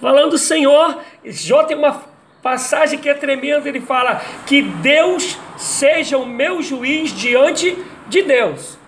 falando, 0.00 0.36
Senhor, 0.36 0.98
Jó 1.24 1.62
tem 1.64 1.76
uma 1.76 2.02
passagem 2.42 2.98
que 2.98 3.08
é 3.08 3.14
tremenda, 3.14 3.68
ele 3.68 3.80
fala 3.80 4.20
que 4.46 4.62
Deus 4.62 5.38
seja 5.56 6.18
o 6.18 6.26
meu 6.26 6.62
juiz 6.62 7.12
diante 7.12 7.76
de 8.08 8.22
Deus. 8.22 8.78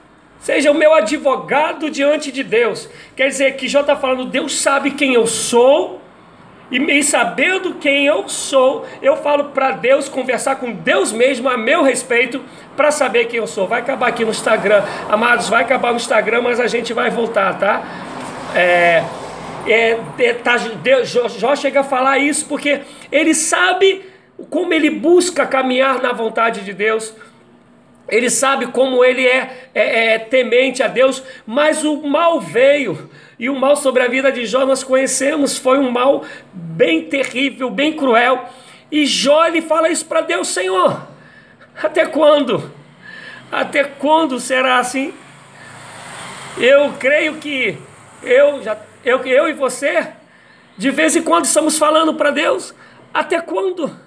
Seja 0.40 0.72
o 0.72 0.74
meu 0.74 0.93
advogado 0.93 1.88
diante 1.88 2.32
de 2.32 2.43
Deus. 2.43 2.88
Quer 3.14 3.28
dizer 3.28 3.57
que 3.57 3.68
Jó 3.68 3.82
está 3.82 3.95
falando, 3.95 4.24
Deus 4.24 4.61
sabe 4.61 4.90
quem 4.90 5.14
eu 5.14 5.24
sou, 5.24 6.01
e 6.72 7.02
sabendo 7.02 7.74
quem 7.74 8.06
eu 8.06 8.28
sou, 8.28 8.86
eu 9.02 9.16
falo 9.16 9.44
para 9.50 9.72
Deus, 9.72 10.08
conversar 10.08 10.56
com 10.56 10.72
Deus 10.72 11.12
mesmo 11.12 11.48
a 11.48 11.56
meu 11.56 11.82
respeito, 11.82 12.40
para 12.74 12.90
saber 12.90 13.26
quem 13.26 13.38
eu 13.38 13.46
sou. 13.46 13.66
Vai 13.66 13.80
acabar 13.80 14.08
aqui 14.08 14.24
no 14.24 14.30
Instagram, 14.30 14.82
amados, 15.08 15.48
vai 15.50 15.62
acabar 15.62 15.90
no 15.90 15.96
Instagram, 15.96 16.40
mas 16.40 16.58
a 16.58 16.66
gente 16.66 16.94
vai 16.94 17.10
voltar, 17.10 17.58
tá? 17.58 17.82
É, 18.54 19.04
é, 19.66 19.98
é 20.18 20.32
tá 20.34 20.56
Deus, 20.82 21.10
Jó 21.10 21.54
chega 21.54 21.80
a 21.80 21.84
falar 21.84 22.18
isso 22.18 22.46
porque 22.46 22.80
ele 23.10 23.34
sabe 23.34 24.04
como 24.48 24.72
ele 24.72 24.90
busca 24.90 25.46
caminhar 25.46 26.00
na 26.00 26.12
vontade 26.12 26.62
de 26.62 26.72
Deus. 26.72 27.14
Ele 28.12 28.28
sabe 28.28 28.66
como 28.66 29.02
ele 29.02 29.26
é, 29.26 29.70
é, 29.74 30.12
é 30.12 30.18
temente 30.18 30.82
a 30.82 30.86
Deus, 30.86 31.22
mas 31.46 31.82
o 31.82 32.02
mal 32.02 32.38
veio. 32.42 33.10
E 33.38 33.48
o 33.48 33.58
mal 33.58 33.74
sobre 33.74 34.02
a 34.02 34.06
vida 34.06 34.30
de 34.30 34.44
Jó 34.44 34.66
nós 34.66 34.84
conhecemos, 34.84 35.56
foi 35.56 35.78
um 35.78 35.90
mal 35.90 36.22
bem 36.52 37.06
terrível, 37.06 37.70
bem 37.70 37.94
cruel. 37.94 38.50
E 38.90 39.06
Jó 39.06 39.46
ele 39.46 39.62
fala 39.62 39.88
isso 39.88 40.04
para 40.04 40.20
Deus, 40.20 40.48
Senhor, 40.48 41.08
até 41.82 42.04
quando? 42.04 42.70
Até 43.50 43.82
quando 43.84 44.38
será 44.38 44.76
assim? 44.78 45.14
Eu 46.58 46.92
creio 47.00 47.36
que 47.36 47.78
eu, 48.22 48.62
já, 48.62 48.76
eu, 49.02 49.24
eu 49.24 49.48
e 49.48 49.54
você, 49.54 50.06
de 50.76 50.90
vez 50.90 51.16
em 51.16 51.22
quando 51.22 51.46
estamos 51.46 51.78
falando 51.78 52.12
para 52.12 52.30
Deus: 52.30 52.74
até 53.14 53.40
quando? 53.40 53.98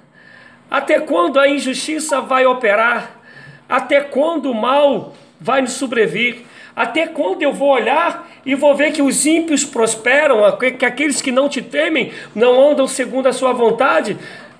Até 0.70 1.00
quando 1.00 1.40
a 1.40 1.50
injustiça 1.50 2.22
vai 2.22 2.46
operar? 2.46 3.25
Até 3.68 4.02
quando 4.02 4.52
o 4.52 4.56
mal 4.56 5.14
vai 5.40 5.62
nos 5.62 5.74
sobrevir? 5.74 6.44
Até 6.76 7.08
quando 7.08 7.42
eu 7.42 7.54
vou 7.54 7.70
olhar 7.70 8.30
e 8.46 8.54
vou 8.54 8.76
ver 8.76 8.92
que 8.92 9.02
os 9.02 9.26
ímpios 9.26 9.64
prosperam, 9.64 10.40
que 10.58 10.86
aqueles 10.86 11.22
que 11.22 11.32
não 11.32 11.48
te 11.48 11.62
temem 11.62 12.12
não 12.34 12.72
andam 12.72 12.88
segundo 12.88 13.28
a 13.28 13.34
sua 13.34 13.54
vontade? 13.54 14.18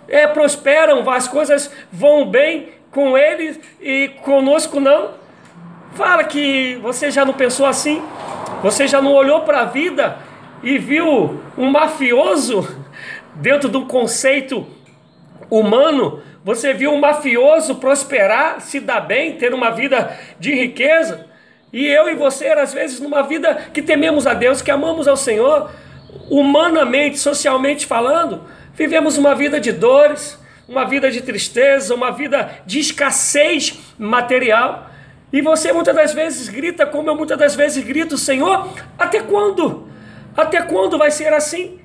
É, 0.08 0.26
prosperam, 0.28 1.08
as 1.10 1.28
coisas 1.28 1.72
vão 1.92 2.26
bem 2.26 2.70
com 2.92 3.18
eles 3.18 3.60
e 3.82 4.12
conosco 4.22 4.80
não? 4.80 5.12
Fala 5.94 6.24
que 6.24 6.76
você 6.82 7.12
já 7.12 7.26
não 7.26 7.34
pensou 7.34 7.66
assim? 7.66 8.02
Você 8.62 8.88
já 8.88 9.02
não 9.02 9.14
olhou 9.14 9.42
para 9.42 9.62
a 9.62 9.66
vida 9.66 10.18
e 10.64 10.78
viu 10.78 11.42
um 11.58 11.70
mafioso 11.70 12.68
dentro 13.36 13.68
do 13.68 13.86
conceito 13.86 14.66
humano? 15.50 16.22
Você 16.46 16.76
viu 16.76 16.94
um 16.94 17.00
mafioso 17.00 17.74
prosperar, 17.78 18.62
se 18.62 18.80
dar 18.80 19.02
bem, 19.02 19.36
ter 19.36 19.52
uma 19.52 19.72
vida 19.72 20.16
de 20.40 20.54
riqueza? 20.54 21.26
E 21.74 21.88
eu 21.88 22.08
e 22.08 22.14
você, 22.14 22.50
às 22.50 22.72
vezes, 22.72 23.00
numa 23.00 23.24
vida 23.24 23.56
que 23.74 23.82
tememos 23.82 24.28
a 24.28 24.36
Deus, 24.36 24.62
que 24.62 24.70
amamos 24.70 25.08
ao 25.08 25.18
Senhor, 25.18 25.72
humanamente, 26.30 27.18
socialmente 27.18 27.88
falando, 27.88 28.44
vivemos 28.76 29.18
uma 29.18 29.34
vida 29.34 29.60
de 29.60 29.72
dores, 29.72 30.38
uma 30.70 30.86
vida 30.86 31.10
de 31.10 31.20
tristeza, 31.22 31.96
uma 31.96 32.12
vida 32.12 32.52
de 32.64 32.80
escassez 32.80 33.80
material. 33.98 34.92
E 35.34 35.42
você 35.42 35.74
muitas 35.74 35.96
das 35.96 36.14
vezes 36.14 36.48
grita, 36.48 36.86
como 36.86 37.10
eu 37.10 37.16
muitas 37.16 37.40
das 37.40 37.56
vezes 37.56 37.84
grito, 37.84 38.20
Senhor, 38.20 38.70
até 39.00 39.20
quando? 39.20 39.90
Até 40.38 40.62
quando 40.62 40.96
vai 40.96 41.10
ser 41.10 41.34
assim? 41.34 41.80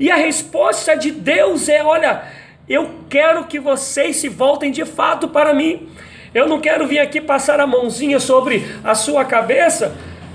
E 0.00 0.10
a 0.10 0.16
resposta 0.16 0.94
de 0.96 1.10
Deus 1.10 1.68
é: 1.68 1.84
olha, 1.84 2.22
eu 2.68 2.90
quero 3.08 3.44
que 3.44 3.60
vocês 3.60 4.16
se 4.16 4.28
voltem 4.28 4.70
de 4.70 4.84
fato 4.84 5.28
para 5.28 5.54
mim. 5.54 5.88
Eu 6.34 6.48
não 6.48 6.60
quero 6.60 6.86
vir 6.86 6.98
aqui 6.98 7.20
passar 7.20 7.60
a 7.60 7.66
mãozinha 7.66 8.18
sobre 8.18 8.66
a 8.82 8.94
sua 8.94 9.24
cabeça 9.24 9.94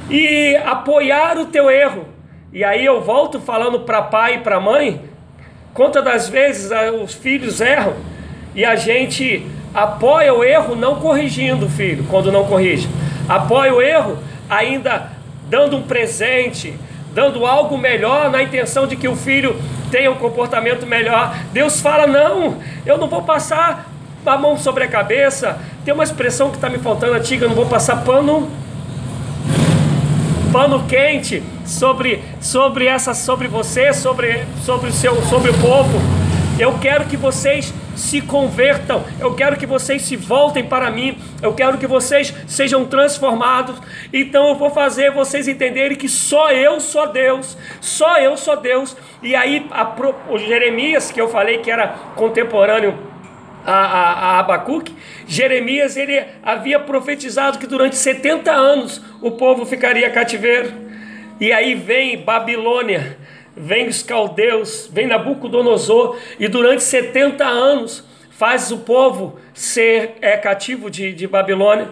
e 0.09 0.55
apoiar 0.65 1.38
o 1.38 1.47
teu 1.47 1.69
erro. 1.69 2.05
E 2.53 2.63
aí 2.63 2.86
eu 2.86 3.01
volto 3.01 3.39
falando 3.39 3.82
para 3.82 4.01
pai 4.01 4.36
e 4.36 4.38
para 4.39 4.59
mãe, 4.59 5.01
quantas 5.73 6.03
das 6.03 6.29
vezes 6.29 6.71
ah, 6.71 6.91
os 6.91 7.13
filhos 7.13 7.61
erram 7.61 7.95
e 8.55 8.65
a 8.65 8.75
gente 8.75 9.45
apoia 9.73 10.34
o 10.34 10.43
erro 10.43 10.75
não 10.75 10.95
corrigindo 10.95 11.65
o 11.65 11.69
filho 11.69 12.05
quando 12.09 12.32
não 12.32 12.45
corrige. 12.45 12.89
Apoia 13.27 13.73
o 13.73 13.82
erro 13.82 14.17
ainda 14.49 15.11
dando 15.49 15.77
um 15.77 15.84
presente, 15.84 16.73
dando 17.13 17.45
algo 17.45 17.77
melhor 17.77 18.32
na 18.32 18.41
intenção 18.41 18.88
de 18.88 18.95
que 18.95 19.07
o 19.07 19.15
filho 19.15 19.55
tenha 19.91 20.09
um 20.09 20.15
comportamento 20.15 20.87
melhor. 20.87 21.35
Deus 21.53 21.79
fala: 21.79 22.07
"Não, 22.07 22.57
eu 22.85 22.97
não 22.97 23.07
vou 23.07 23.21
passar 23.21 23.91
a 24.25 24.37
mão 24.37 24.57
sobre 24.57 24.83
a 24.83 24.87
cabeça. 24.87 25.59
Tem 25.83 25.93
uma 25.93 26.03
expressão 26.03 26.49
que 26.49 26.55
está 26.55 26.69
me 26.69 26.77
faltando 26.77 27.13
antiga, 27.13 27.45
eu 27.45 27.49
não 27.49 27.55
vou 27.55 27.65
passar 27.65 27.97
pano 27.97 28.49
pano 30.51 30.83
quente 30.85 31.41
sobre 31.65 32.21
sobre 32.41 32.85
essa 32.85 33.13
sobre 33.13 33.47
você, 33.47 33.93
sobre 33.93 34.43
sobre 34.65 34.89
o 34.89 34.93
seu 34.93 35.21
sobre 35.23 35.51
o 35.51 35.53
povo. 35.55 35.99
Eu 36.59 36.77
quero 36.79 37.05
que 37.05 37.17
vocês 37.17 37.73
se 37.95 38.21
convertam, 38.21 39.03
eu 39.19 39.35
quero 39.35 39.57
que 39.57 39.65
vocês 39.65 40.01
se 40.01 40.15
voltem 40.15 40.63
para 40.63 40.89
mim, 40.89 41.17
eu 41.41 41.53
quero 41.53 41.77
que 41.77 41.87
vocês 41.87 42.33
sejam 42.47 42.85
transformados. 42.85 43.79
Então 44.13 44.49
eu 44.49 44.55
vou 44.55 44.69
fazer 44.69 45.11
vocês 45.11 45.47
entenderem 45.47 45.97
que 45.97 46.09
só 46.09 46.51
eu 46.51 46.79
sou 46.79 47.07
Deus, 47.11 47.57
só 47.79 48.17
eu 48.17 48.37
sou 48.37 48.57
Deus. 48.57 48.95
E 49.21 49.35
aí 49.35 49.67
a, 49.71 49.95
o 50.29 50.37
Jeremias, 50.37 51.11
que 51.11 51.21
eu 51.21 51.27
falei 51.27 51.59
que 51.59 51.69
era 51.69 51.87
contemporâneo 52.15 52.97
a, 53.65 53.73
a, 53.73 54.11
a 54.13 54.39
Abacuque, 54.39 54.95
Jeremias 55.27 55.95
ele 55.95 56.23
havia 56.41 56.79
profetizado 56.79 57.59
que 57.59 57.67
durante 57.67 57.95
70 57.95 58.51
anos 58.51 59.01
o 59.21 59.31
povo 59.31 59.65
ficaria 59.65 60.09
cativeiro. 60.09 60.91
E 61.39 61.51
aí 61.51 61.73
vem 61.73 62.23
Babilônia, 62.23 63.17
vem 63.56 63.88
os 63.88 64.02
caldeus, 64.04 64.89
vem 64.91 65.08
Nabucodonosor, 65.08 66.18
e 66.39 66.47
durante 66.47 66.84
70 66.84 67.43
anos 67.45 68.04
faz 68.32 68.72
o 68.72 68.80
povo 68.80 69.38
ser 69.54 70.16
é, 70.22 70.38
cativo 70.38 70.89
de, 70.89 71.14
de 71.14 71.28
Babilônia. 71.28 71.89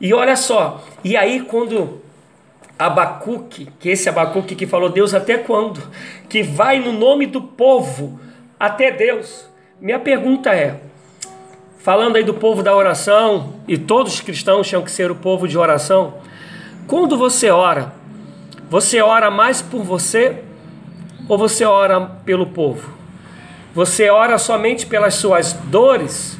E 0.00 0.14
olha 0.14 0.36
só, 0.36 0.84
e 1.02 1.16
aí 1.16 1.40
quando 1.40 2.00
Abacuque, 2.78 3.68
que 3.78 3.90
esse 3.90 4.08
Abacuque 4.08 4.54
que 4.54 4.66
falou 4.66 4.88
Deus 4.88 5.12
até 5.12 5.36
quando? 5.36 5.82
Que 6.28 6.42
vai 6.42 6.78
no 6.78 6.92
nome 6.92 7.26
do 7.26 7.42
povo 7.42 8.18
até 8.58 8.90
Deus. 8.90 9.44
Minha 9.78 9.98
pergunta 9.98 10.54
é: 10.54 10.80
falando 11.78 12.16
aí 12.16 12.24
do 12.24 12.34
povo 12.34 12.62
da 12.62 12.74
oração, 12.74 13.54
e 13.68 13.76
todos 13.76 14.14
os 14.14 14.20
cristãos 14.20 14.66
tinham 14.66 14.82
que 14.82 14.90
ser 14.90 15.10
o 15.10 15.14
povo 15.14 15.46
de 15.46 15.58
oração. 15.58 16.14
Quando 16.86 17.18
você 17.18 17.50
ora, 17.50 17.92
você 18.70 19.02
ora 19.02 19.30
mais 19.30 19.60
por 19.60 19.82
você 19.82 20.42
ou 21.30 21.38
você 21.38 21.64
ora 21.64 22.00
pelo 22.00 22.44
povo? 22.44 22.92
Você 23.72 24.10
ora 24.10 24.36
somente 24.36 24.84
pelas 24.84 25.14
suas 25.14 25.52
dores 25.52 26.36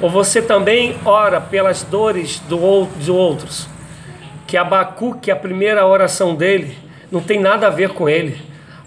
ou 0.00 0.08
você 0.08 0.40
também 0.40 0.96
ora 1.04 1.40
pelas 1.40 1.82
dores 1.82 2.38
do, 2.48 2.86
de 3.00 3.10
outros? 3.10 3.66
Que 4.46 4.56
Abacuque, 4.56 5.32
a 5.32 5.36
primeira 5.36 5.84
oração 5.84 6.36
dele, 6.36 6.78
não 7.10 7.20
tem 7.20 7.40
nada 7.40 7.66
a 7.66 7.70
ver 7.70 7.90
com 7.90 8.08
ele. 8.08 8.40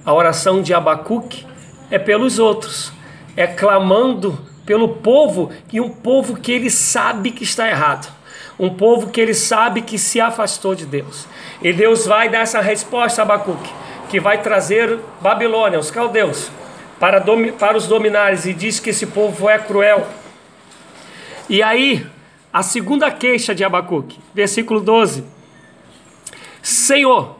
A 0.06 0.14
oração 0.14 0.62
de 0.62 0.74
Abacuque 0.74 1.46
é 1.92 2.00
pelos 2.00 2.40
outros, 2.40 2.94
é 3.36 3.46
clamando 3.46 4.40
pelo 4.66 4.88
povo 4.88 5.52
e 5.74 5.82
um 5.82 5.90
povo 5.90 6.38
que 6.38 6.54
ele 6.54 6.70
sabe 6.70 7.32
que 7.32 7.44
está 7.44 7.68
errado, 7.68 8.10
um 8.58 8.70
povo 8.70 9.08
que 9.08 9.20
ele 9.20 9.34
sabe 9.34 9.82
que 9.82 9.98
se 9.98 10.22
afastou 10.22 10.74
de 10.74 10.86
Deus. 10.86 11.28
E 11.62 11.74
Deus 11.74 12.06
vai 12.06 12.30
dar 12.30 12.40
essa 12.40 12.62
resposta 12.62 13.22
a 13.22 13.26
Abacuque, 13.26 13.84
que 14.14 14.20
vai 14.20 14.44
trazer 14.44 15.00
Babilônia, 15.22 15.80
os 15.80 15.90
caldeus, 15.90 16.52
para, 17.00 17.20
para 17.58 17.76
os 17.76 17.88
dominares, 17.88 18.46
e 18.46 18.54
diz 18.54 18.80
que 18.80 18.92
esse 18.92 19.08
povo 19.08 19.50
é 19.50 19.58
cruel. 19.58 20.08
E 21.50 21.64
aí, 21.64 22.06
a 22.54 22.62
segunda 22.62 23.10
queixa 23.10 23.56
de 23.56 23.64
Abacuque, 23.64 24.20
versículo 24.32 24.82
12: 24.82 25.24
Senhor, 26.62 27.40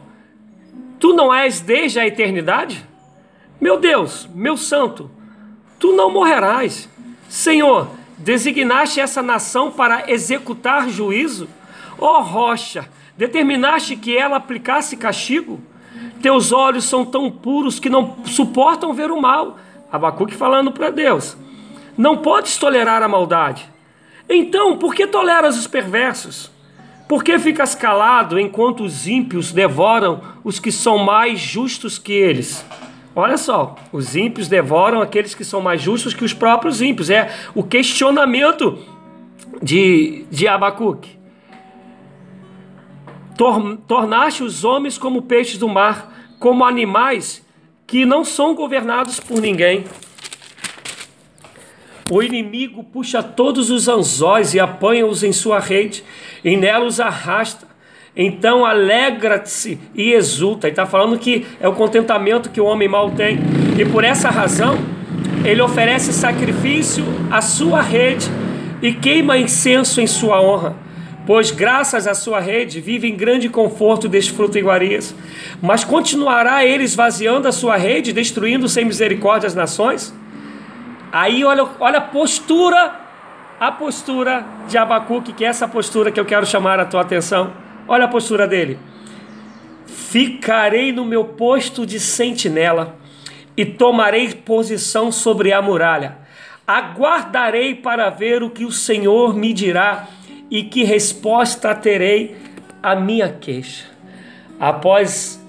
tu 0.98 1.12
não 1.12 1.32
és 1.32 1.60
desde 1.60 2.00
a 2.00 2.08
eternidade? 2.08 2.84
Meu 3.60 3.78
Deus, 3.78 4.28
meu 4.34 4.56
santo, 4.56 5.08
tu 5.78 5.92
não 5.92 6.10
morrerás. 6.10 6.88
Senhor, 7.28 7.88
designaste 8.18 8.98
essa 8.98 9.22
nação 9.22 9.70
para 9.70 10.10
executar 10.10 10.88
juízo? 10.88 11.48
Ó 12.00 12.18
oh, 12.18 12.22
rocha, 12.22 12.90
determinaste 13.16 13.94
que 13.94 14.18
ela 14.18 14.38
aplicasse 14.38 14.96
castigo? 14.96 15.62
Teus 16.24 16.52
olhos 16.52 16.84
são 16.84 17.04
tão 17.04 17.30
puros 17.30 17.78
que 17.78 17.90
não 17.90 18.16
suportam 18.24 18.94
ver 18.94 19.10
o 19.10 19.20
mal. 19.20 19.58
Abacuque 19.92 20.34
falando 20.34 20.72
para 20.72 20.88
Deus. 20.88 21.36
Não 21.98 22.16
podes 22.16 22.56
tolerar 22.56 23.02
a 23.02 23.08
maldade. 23.08 23.68
Então, 24.26 24.78
por 24.78 24.94
que 24.94 25.06
toleras 25.06 25.58
os 25.58 25.66
perversos? 25.66 26.50
Por 27.06 27.22
que 27.22 27.38
ficas 27.38 27.74
calado 27.74 28.40
enquanto 28.40 28.84
os 28.84 29.06
ímpios 29.06 29.52
devoram 29.52 30.22
os 30.42 30.58
que 30.58 30.72
são 30.72 30.96
mais 30.96 31.38
justos 31.38 31.98
que 31.98 32.14
eles? 32.14 32.64
Olha 33.14 33.36
só, 33.36 33.76
os 33.92 34.16
ímpios 34.16 34.48
devoram 34.48 35.02
aqueles 35.02 35.34
que 35.34 35.44
são 35.44 35.60
mais 35.60 35.82
justos 35.82 36.14
que 36.14 36.24
os 36.24 36.32
próprios 36.32 36.80
ímpios. 36.80 37.10
É 37.10 37.30
o 37.54 37.62
questionamento 37.62 38.78
de, 39.62 40.24
de 40.30 40.48
Abacuque. 40.48 41.18
Tor, 43.36 43.76
tornaste 43.86 44.42
os 44.42 44.64
homens 44.64 44.96
como 44.96 45.20
peixes 45.20 45.58
do 45.58 45.68
mar, 45.68 46.13
como 46.38 46.64
animais 46.64 47.44
que 47.86 48.04
não 48.04 48.24
são 48.24 48.54
governados 48.54 49.20
por 49.20 49.40
ninguém. 49.40 49.84
O 52.10 52.22
inimigo 52.22 52.84
puxa 52.84 53.22
todos 53.22 53.70
os 53.70 53.88
anzóis 53.88 54.52
e 54.52 54.60
apanha-os 54.60 55.22
em 55.22 55.32
sua 55.32 55.58
rede, 55.58 56.04
e 56.44 56.56
nela 56.56 56.84
os 56.84 57.00
arrasta. 57.00 57.66
Então 58.16 58.64
alegra-se 58.64 59.78
e 59.94 60.12
exulta. 60.12 60.66
Ele 60.66 60.72
está 60.72 60.86
falando 60.86 61.18
que 61.18 61.46
é 61.58 61.66
o 61.66 61.72
contentamento 61.72 62.50
que 62.50 62.60
o 62.60 62.66
homem 62.66 62.86
mal 62.86 63.10
tem. 63.10 63.38
E 63.78 63.84
por 63.84 64.04
essa 64.04 64.30
razão, 64.30 64.78
ele 65.44 65.60
oferece 65.62 66.12
sacrifício 66.12 67.04
à 67.30 67.40
sua 67.40 67.80
rede 67.80 68.30
e 68.82 68.92
queima 68.92 69.38
incenso 69.38 70.00
em 70.00 70.06
sua 70.06 70.40
honra. 70.40 70.83
Pois 71.26 71.50
graças 71.50 72.06
à 72.06 72.14
sua 72.14 72.38
rede 72.38 72.80
vive 72.80 73.08
em 73.08 73.16
grande 73.16 73.48
conforto, 73.48 74.08
desfruta 74.08 74.58
iguarias. 74.58 75.14
Mas 75.62 75.82
continuará 75.82 76.64
ele 76.64 76.84
esvaziando 76.84 77.48
a 77.48 77.52
sua 77.52 77.76
rede, 77.76 78.12
destruindo 78.12 78.68
sem 78.68 78.84
misericórdia 78.84 79.46
as 79.46 79.54
nações? 79.54 80.14
Aí 81.10 81.44
olha, 81.44 81.66
olha 81.80 81.98
a 81.98 82.02
postura 82.02 83.04
a 83.58 83.70
postura 83.70 84.44
de 84.68 84.76
Abacuque, 84.76 85.32
que 85.32 85.44
é 85.44 85.48
essa 85.48 85.68
postura 85.68 86.10
que 86.10 86.18
eu 86.18 86.24
quero 86.24 86.44
chamar 86.44 86.80
a 86.80 86.84
tua 86.84 87.00
atenção. 87.00 87.52
Olha 87.86 88.04
a 88.04 88.08
postura 88.08 88.46
dele. 88.46 88.78
Ficarei 89.86 90.92
no 90.92 91.04
meu 91.04 91.24
posto 91.24 91.86
de 91.86 92.00
sentinela 92.00 92.96
e 93.56 93.64
tomarei 93.64 94.34
posição 94.34 95.12
sobre 95.12 95.52
a 95.52 95.62
muralha. 95.62 96.18
Aguardarei 96.66 97.74
para 97.74 98.10
ver 98.10 98.42
o 98.42 98.50
que 98.50 98.64
o 98.64 98.72
Senhor 98.72 99.34
me 99.34 99.52
dirá 99.52 100.08
e 100.54 100.62
que 100.62 100.84
resposta 100.84 101.74
terei 101.74 102.36
à 102.80 102.94
minha 102.94 103.28
queixa. 103.28 103.86
Após 104.60 105.44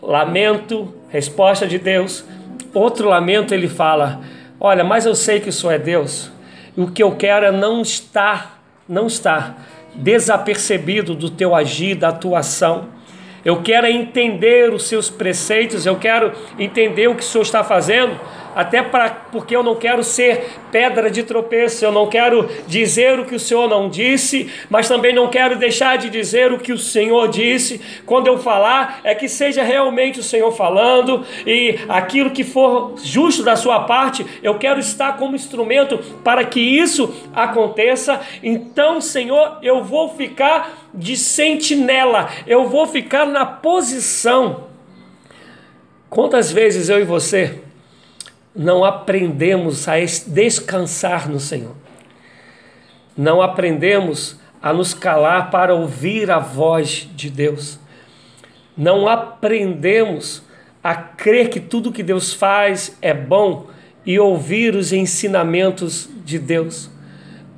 lamento, 0.00 0.94
resposta 1.10 1.66
de 1.66 1.78
Deus, 1.78 2.24
outro 2.72 3.10
lamento 3.10 3.52
ele 3.52 3.68
fala: 3.68 4.22
Olha, 4.58 4.82
mas 4.82 5.04
eu 5.04 5.14
sei 5.14 5.40
que 5.40 5.50
o 5.50 5.52
Senhor 5.52 5.74
é 5.74 5.78
Deus, 5.78 6.32
e 6.74 6.80
o 6.80 6.90
que 6.90 7.02
eu 7.02 7.16
quero 7.16 7.44
é 7.44 7.52
não 7.52 7.82
estar, 7.82 8.62
não 8.88 9.06
estar 9.06 9.62
desapercebido 9.94 11.14
do 11.14 11.28
teu 11.28 11.54
agir, 11.54 11.94
da 11.94 12.10
tua 12.10 12.38
ação. 12.38 12.88
Eu 13.44 13.60
quero 13.62 13.86
entender 13.86 14.72
os 14.72 14.88
seus 14.88 15.10
preceitos, 15.10 15.84
eu 15.84 15.96
quero 15.96 16.32
entender 16.58 17.08
o 17.08 17.14
que 17.14 17.20
o 17.20 17.26
Senhor 17.26 17.44
está 17.44 17.62
fazendo, 17.62 18.18
até 18.56 18.82
para 18.82 19.10
porque 19.10 19.54
eu 19.54 19.62
não 19.62 19.74
quero 19.74 20.02
ser 20.02 20.46
pedra 20.72 21.10
de 21.10 21.22
tropeço, 21.22 21.84
eu 21.84 21.92
não 21.92 22.08
quero 22.08 22.48
dizer 22.66 23.20
o 23.20 23.26
que 23.26 23.34
o 23.34 23.38
Senhor 23.38 23.68
não 23.68 23.90
disse, 23.90 24.50
mas 24.70 24.88
também 24.88 25.14
não 25.14 25.28
quero 25.28 25.56
deixar 25.56 25.98
de 25.98 26.08
dizer 26.08 26.50
o 26.50 26.58
que 26.58 26.72
o 26.72 26.78
Senhor 26.78 27.28
disse. 27.28 27.78
Quando 28.06 28.28
eu 28.28 28.38
falar, 28.38 29.00
é 29.04 29.14
que 29.14 29.28
seja 29.28 29.62
realmente 29.62 30.20
o 30.20 30.22
Senhor 30.22 30.50
falando 30.52 31.22
e 31.46 31.78
aquilo 31.86 32.30
que 32.30 32.42
for 32.42 32.94
justo 33.04 33.42
da 33.42 33.56
sua 33.56 33.80
parte, 33.80 34.24
eu 34.42 34.54
quero 34.54 34.80
estar 34.80 35.18
como 35.18 35.36
instrumento 35.36 35.98
para 36.24 36.42
que 36.42 36.60
isso 36.60 37.14
aconteça. 37.34 38.22
Então, 38.42 39.02
Senhor, 39.02 39.58
eu 39.60 39.84
vou 39.84 40.16
ficar 40.16 40.88
de 40.94 41.14
sentinela, 41.14 42.30
eu 42.46 42.70
vou 42.70 42.86
ficar 42.86 43.26
na 43.26 43.44
posição. 43.44 44.64
Quantas 46.08 46.50
vezes 46.50 46.88
eu 46.88 46.98
e 46.98 47.04
você 47.04 47.65
não 48.56 48.84
aprendemos 48.84 49.86
a 49.86 49.96
descansar 50.26 51.28
no 51.28 51.38
Senhor. 51.38 51.74
Não 53.16 53.42
aprendemos 53.42 54.38
a 54.62 54.72
nos 54.72 54.94
calar 54.94 55.50
para 55.50 55.74
ouvir 55.74 56.30
a 56.30 56.38
voz 56.38 57.08
de 57.14 57.30
Deus. 57.30 57.78
Não 58.76 59.06
aprendemos 59.06 60.42
a 60.82 60.94
crer 60.94 61.50
que 61.50 61.60
tudo 61.60 61.92
que 61.92 62.02
Deus 62.02 62.32
faz 62.32 62.96
é 63.02 63.12
bom 63.12 63.66
e 64.04 64.18
ouvir 64.18 64.74
os 64.74 64.92
ensinamentos 64.92 66.08
de 66.24 66.38
Deus. 66.38 66.90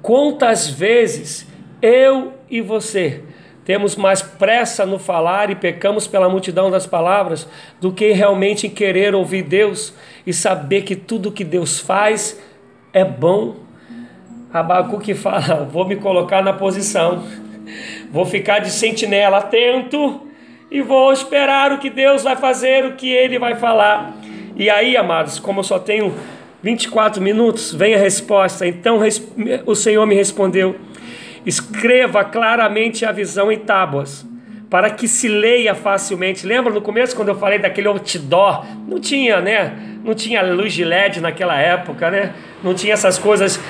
Quantas 0.02 0.68
vezes 0.68 1.46
eu 1.82 2.34
e 2.50 2.60
você 2.60 3.22
temos 3.68 3.96
mais 3.96 4.22
pressa 4.22 4.86
no 4.86 4.98
falar 4.98 5.50
e 5.50 5.54
pecamos 5.54 6.06
pela 6.06 6.26
multidão 6.26 6.70
das 6.70 6.86
palavras 6.86 7.46
do 7.78 7.92
que 7.92 8.12
realmente 8.12 8.66
em 8.66 8.70
querer 8.70 9.14
ouvir 9.14 9.42
Deus 9.42 9.92
e 10.26 10.32
saber 10.32 10.84
que 10.84 10.96
tudo 10.96 11.30
que 11.30 11.44
Deus 11.44 11.78
faz 11.78 12.40
é 12.94 13.04
bom. 13.04 13.56
Abacuque 14.50 15.12
fala: 15.12 15.64
vou 15.70 15.86
me 15.86 15.96
colocar 15.96 16.42
na 16.42 16.54
posição, 16.54 17.22
vou 18.10 18.24
ficar 18.24 18.60
de 18.60 18.70
sentinela 18.70 19.36
atento 19.36 20.22
e 20.70 20.80
vou 20.80 21.12
esperar 21.12 21.70
o 21.70 21.76
que 21.76 21.90
Deus 21.90 22.22
vai 22.22 22.36
fazer, 22.36 22.86
o 22.86 22.92
que 22.96 23.12
Ele 23.12 23.38
vai 23.38 23.54
falar. 23.56 24.16
E 24.56 24.70
aí, 24.70 24.96
amados, 24.96 25.38
como 25.38 25.60
eu 25.60 25.64
só 25.64 25.78
tenho 25.78 26.14
24 26.62 27.20
minutos, 27.20 27.74
vem 27.74 27.94
a 27.94 27.98
resposta. 27.98 28.66
Então 28.66 29.00
o 29.66 29.74
Senhor 29.74 30.06
me 30.06 30.14
respondeu 30.14 30.74
Escreva 31.48 32.22
claramente 32.26 33.06
a 33.06 33.10
visão 33.10 33.50
em 33.50 33.58
tábuas, 33.58 34.22
para 34.68 34.90
que 34.90 35.08
se 35.08 35.28
leia 35.28 35.74
facilmente. 35.74 36.46
Lembra 36.46 36.70
no 36.70 36.82
começo 36.82 37.16
quando 37.16 37.28
eu 37.28 37.38
falei 37.38 37.58
daquele 37.58 37.88
outdoor? 37.88 38.66
Não 38.86 39.00
tinha, 39.00 39.40
né? 39.40 39.72
Não 40.04 40.14
tinha 40.14 40.42
luz 40.42 40.74
de 40.74 40.84
LED 40.84 41.22
naquela 41.22 41.58
época, 41.58 42.10
né? 42.10 42.34
Não 42.62 42.74
tinha 42.74 42.94
essas 42.94 43.18
coisas 43.18 43.60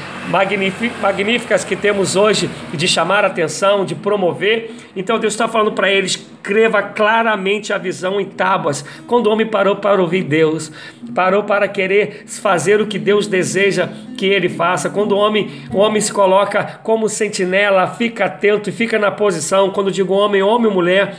magníficas 1.01 1.64
que 1.64 1.76
temos 1.76 2.16
hoje 2.16 2.49
de 2.72 2.89
chamar 2.89 3.24
a 3.24 3.28
atenção, 3.28 3.84
de 3.84 3.95
promover. 3.95 4.70
Então 4.97 5.18
Deus 5.18 5.34
está 5.34 5.47
falando 5.47 5.72
para 5.72 5.91
eles: 5.91 6.12
escreva 6.12 6.82
claramente 6.82 7.72
a 7.72 7.78
visão 7.78 8.18
em 8.18 8.24
tábuas. 8.24 8.82
Quando 9.07 9.26
o 9.26 9.30
homem 9.30 9.47
parou 9.47 9.76
para 9.76 10.01
ouvir 10.01 10.22
Deus, 10.22 10.72
parou 11.14 11.45
para 11.45 11.68
querer 11.68 12.24
fazer 12.26 12.80
o 12.80 12.86
que 12.86 12.99
Deus 12.99 13.26
deseja 13.26 13.91
que 14.16 14.24
ele 14.24 14.49
faça. 14.49 14.89
Quando 14.89 15.12
o 15.12 15.18
homem, 15.18 15.51
o 15.70 15.76
homem 15.76 16.01
se 16.01 16.12
coloca 16.12 16.80
como 16.82 17.09
sentinela, 17.09 17.86
fica 17.89 18.24
atento 18.24 18.70
e 18.70 18.72
fica 18.72 18.99
na 18.99 19.11
posição. 19.11 19.70
Quando 19.70 19.91
digo 19.91 20.14
homem, 20.14 20.43
homem 20.43 20.68
ou 20.68 20.74
mulher, 20.74 21.16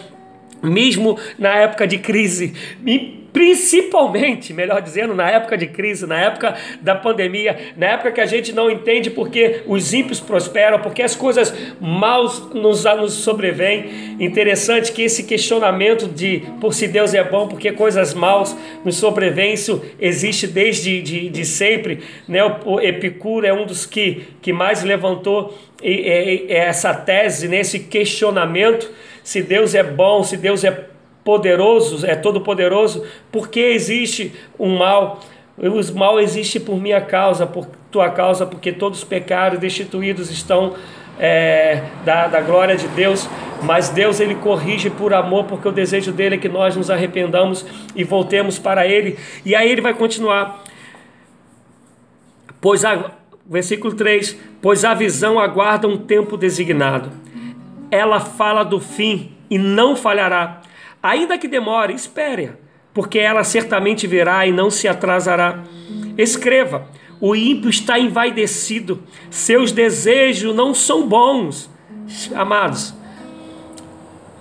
mesmo 0.64 1.18
na 1.38 1.50
época 1.50 1.86
de 1.86 2.00
crise, 2.00 2.54
principalmente, 3.32 4.54
melhor 4.54 4.82
dizendo, 4.82 5.14
na 5.14 5.30
época 5.30 5.58
de 5.58 5.68
crise, 5.68 6.06
na 6.06 6.20
época 6.20 6.56
da 6.82 6.96
pandemia, 6.96 7.58
na 7.78 7.88
época 7.88 8.12
que 8.12 8.22
a 8.22 8.26
gente 8.26 8.54
não 8.54 8.70
entende 8.70 9.10
porque 9.10 9.62
os 9.68 9.94
ímpios 9.94 10.20
prosperam, 10.20 10.80
porque 10.80 11.02
as 11.02 11.16
coisas 11.16 11.54
maus 11.80 12.54
nos, 12.54 12.84
nos 12.84 13.14
sobrevêm. 13.14 14.18
Interessante 14.20 14.92
que 14.92 15.04
esse 15.04 15.24
questionamento 15.24 16.08
de 16.08 16.44
por 16.60 16.74
se 16.74 16.88
Deus 16.88 17.14
é 17.14 17.24
bom, 17.24 17.48
porque 17.48 17.72
coisas 17.72 18.14
maus 18.14 18.56
nos 18.84 18.96
sobrevêm, 18.96 19.54
isso 19.54 19.84
existe 20.00 20.48
desde 20.48 21.02
de, 21.02 21.30
de 21.30 21.46
sempre. 21.46 22.00
Né? 22.28 22.40
O, 22.66 22.80
Epicuro 22.80 23.46
é 23.46 23.54
um 23.54 23.66
dos 23.66 23.86
que, 23.86 24.24
que 24.42 24.52
mais 24.52 24.84
levantou 24.84 25.58
essa 26.50 26.94
tese, 26.94 27.48
nesse 27.48 27.80
questionamento, 27.80 28.92
se 29.24 29.42
Deus 29.42 29.74
é 29.76 29.84
bom, 29.84 30.24
se 30.24 30.36
Deus 30.36 30.64
é 30.64 30.89
poderoso, 31.24 32.06
é 32.06 32.16
todo 32.16 32.42
poderoso, 32.42 33.04
porque 33.32 33.60
existe 33.60 34.34
um 34.58 34.78
mal. 34.78 35.20
O 35.58 35.98
mal 35.98 36.20
existe 36.20 36.60
por 36.60 36.80
minha 36.80 37.02
causa, 37.02 37.46
por 37.46 37.68
tua 37.92 38.10
causa, 38.10 38.46
porque 38.46 38.72
todos 38.72 39.00
os 39.00 39.04
pecados 39.04 39.60
destituídos 39.60 40.32
estão 40.32 40.76
é, 41.20 41.84
da, 42.06 42.28
da 42.28 42.40
glória 42.40 42.78
de 42.78 42.88
Deus, 42.88 43.30
mas 43.62 43.90
Deus 43.90 44.22
ele 44.22 44.36
corrige 44.36 44.90
por 44.90 45.14
amor, 45.14 45.44
porque 45.44 45.68
o 45.68 45.72
desejo 45.72 46.14
dele 46.14 46.36
é 46.36 46.38
que 46.38 46.48
nós 46.48 46.78
nos 46.78 46.90
arrependamos 46.90 47.66
e 47.94 48.06
voltemos 48.06 48.58
para 48.58 48.88
Ele. 48.88 49.20
E 49.46 49.54
aí 49.54 49.70
ele 49.70 49.82
vai 49.82 49.94
continuar. 49.94 50.64
Pois 52.62 52.86
a, 52.86 53.12
versículo 53.46 53.94
3: 53.94 54.38
Pois 54.62 54.86
a 54.86 54.94
visão 54.94 55.38
aguarda 55.38 55.88
um 55.88 55.98
tempo 55.98 56.38
designado, 56.38 57.12
ela 57.92 58.22
fala 58.22 58.64
do 58.64 58.80
fim 58.80 59.34
e 59.50 59.58
não 59.58 59.96
falhará 59.96 60.62
Ainda 61.02 61.38
que 61.38 61.48
demore, 61.48 61.94
espere, 61.94 62.52
porque 62.94 63.20
ela 63.20 63.44
certamente 63.44 64.06
virá 64.06 64.46
e 64.46 64.52
não 64.52 64.70
se 64.70 64.88
atrasará. 64.88 65.64
Escreva: 66.18 66.88
o 67.22 67.36
ímpio 67.36 67.70
está 67.70 67.98
envaidecido, 67.98 69.02
seus 69.30 69.72
desejos 69.72 70.54
não 70.54 70.74
são 70.74 71.08
bons. 71.08 71.70
Amados, 72.36 72.94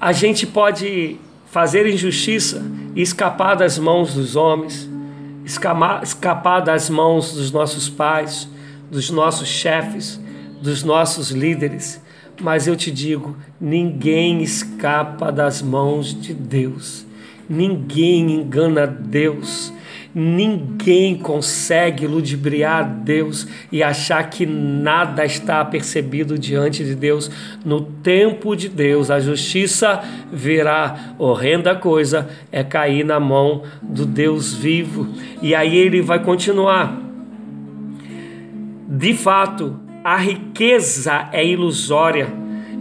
a 0.00 0.12
gente 0.12 0.46
pode 0.46 1.16
fazer 1.46 1.86
injustiça 1.86 2.64
e 2.94 3.02
escapar 3.02 3.54
das 3.54 3.78
mãos 3.78 4.14
dos 4.14 4.34
homens, 4.34 4.88
escapar 5.44 6.61
das 6.61 6.90
mãos 6.90 7.32
dos 7.32 7.52
nossos 7.52 7.88
pais, 7.88 8.48
dos 8.90 9.11
nossos 9.11 9.48
chefes, 9.48 10.20
dos 10.61 10.82
nossos 10.82 11.30
líderes 11.30 12.02
mas 12.41 12.66
eu 12.66 12.76
te 12.76 12.91
digo: 12.91 13.36
ninguém 13.61 14.43
escapa 14.43 15.30
das 15.30 15.62
mãos 15.62 16.14
de 16.14 16.32
Deus, 16.32 17.07
ninguém 17.49 18.32
engana 18.32 18.86
Deus, 18.86 19.72
ninguém 20.14 21.16
consegue 21.16 22.07
ludibriar 22.07 22.89
Deus 22.89 23.47
e 23.70 23.82
achar 23.82 24.28
que 24.30 24.47
nada 24.47 25.24
está 25.24 25.64
percebido 25.64 26.39
diante 26.39 26.84
de 26.84 26.95
Deus. 26.95 27.30
No 27.64 27.80
tempo 27.80 28.57
de 28.57 28.68
Deus, 28.68 29.11
a 29.11 29.20
justiça 29.20 30.03
virá. 30.32 31.14
Horrenda 31.18 31.74
coisa 31.74 32.28
é 32.51 32.64
cair 32.64 33.05
na 33.05 33.20
mão 33.20 33.62
do 33.82 34.07
Deus 34.07 34.55
vivo. 34.55 35.09
E 35.43 35.55
aí 35.55 35.76
ele 35.76 36.01
vai 36.01 36.22
continuar. 36.22 37.09
De 38.89 39.12
fato, 39.12 39.88
a 40.09 40.16
riqueza 40.16 41.28
é 41.32 41.44
ilusória 41.44 42.32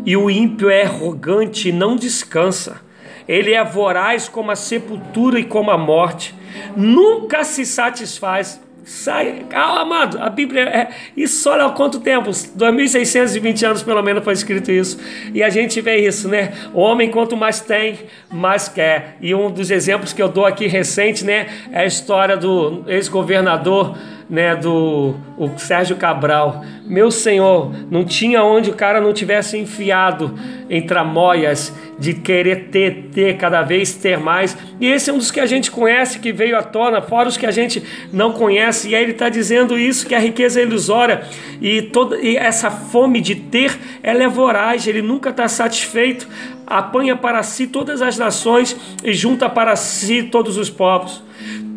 e 0.05 0.15
o 0.15 0.29
ímpio 0.29 0.69
é 0.69 0.83
arrogante 0.83 1.67
e 1.67 1.71
não 1.73 1.97
descansa. 1.97 2.79
Ele 3.27 3.53
é 3.53 3.61
voraz 3.65 4.29
como 4.29 4.49
a 4.49 4.55
sepultura 4.55 5.37
e 5.37 5.43
como 5.43 5.69
a 5.69 5.77
morte. 5.77 6.33
Nunca 6.73 7.43
se 7.43 7.65
satisfaz. 7.65 8.61
Sai, 8.85 9.45
ah, 9.53 9.81
amado, 9.81 10.17
a 10.21 10.29
Bíblia 10.29 10.61
é. 10.61 10.87
Isso, 11.17 11.49
olha 11.49 11.65
há 11.65 11.69
quanto 11.71 11.99
tempo? 11.99 12.31
2620 12.55 13.65
anos 13.65 13.83
pelo 13.83 14.01
menos 14.01 14.23
foi 14.23 14.31
escrito 14.31 14.71
isso. 14.71 14.97
E 15.33 15.43
a 15.43 15.49
gente 15.49 15.81
vê 15.81 15.97
isso, 15.97 16.29
né? 16.29 16.53
O 16.73 16.79
homem, 16.79 17.11
quanto 17.11 17.35
mais 17.35 17.59
tem, 17.59 17.99
mais 18.31 18.69
quer. 18.69 19.17
E 19.19 19.35
um 19.35 19.51
dos 19.51 19.69
exemplos 19.69 20.13
que 20.13 20.21
eu 20.21 20.29
dou 20.29 20.45
aqui 20.45 20.67
recente, 20.67 21.25
né? 21.25 21.47
É 21.73 21.81
a 21.81 21.85
história 21.85 22.37
do 22.37 22.85
ex-governador 22.87 23.97
né, 24.29 24.55
do 24.55 25.15
o 25.37 25.57
Sérgio 25.57 25.95
Cabral. 25.95 26.63
Meu 26.85 27.11
Senhor, 27.11 27.71
não 27.89 28.03
tinha 28.03 28.43
onde 28.43 28.69
o 28.69 28.73
cara 28.73 28.99
não 28.99 29.13
tivesse 29.13 29.57
enfiado 29.57 30.33
em 30.69 30.81
tramóias 30.81 31.73
de 31.99 32.13
querer 32.13 32.69
ter, 32.69 33.09
ter 33.13 33.37
cada 33.37 33.61
vez 33.61 33.93
ter 33.95 34.17
mais. 34.17 34.57
E 34.79 34.87
esse 34.87 35.09
é 35.09 35.13
um 35.13 35.17
dos 35.17 35.31
que 35.31 35.39
a 35.39 35.45
gente 35.45 35.71
conhece, 35.71 36.19
que 36.19 36.31
veio 36.31 36.57
à 36.57 36.63
tona, 36.63 37.01
fora 37.01 37.29
os 37.29 37.37
que 37.37 37.45
a 37.45 37.51
gente 37.51 37.83
não 38.11 38.33
conhece. 38.33 38.89
E 38.89 38.95
aí 38.95 39.03
ele 39.03 39.11
está 39.13 39.29
dizendo 39.29 39.77
isso, 39.77 40.07
que 40.07 40.15
a 40.15 40.19
riqueza 40.19 40.59
é 40.59 40.63
ilusória. 40.63 41.21
E, 41.61 41.81
toda, 41.81 42.17
e 42.19 42.35
essa 42.35 42.69
fome 42.69 43.21
de 43.21 43.35
ter, 43.35 43.77
ela 44.03 44.23
é 44.23 44.27
voraz, 44.27 44.87
ele 44.87 45.01
nunca 45.01 45.29
está 45.29 45.47
satisfeito. 45.47 46.27
Apanha 46.67 47.15
para 47.15 47.41
si 47.43 47.65
todas 47.65 48.01
as 48.01 48.17
nações 48.17 48.75
e 49.01 49.13
junta 49.13 49.49
para 49.49 49.73
si 49.77 50.23
todos 50.23 50.57
os 50.57 50.69
povos. 50.69 51.23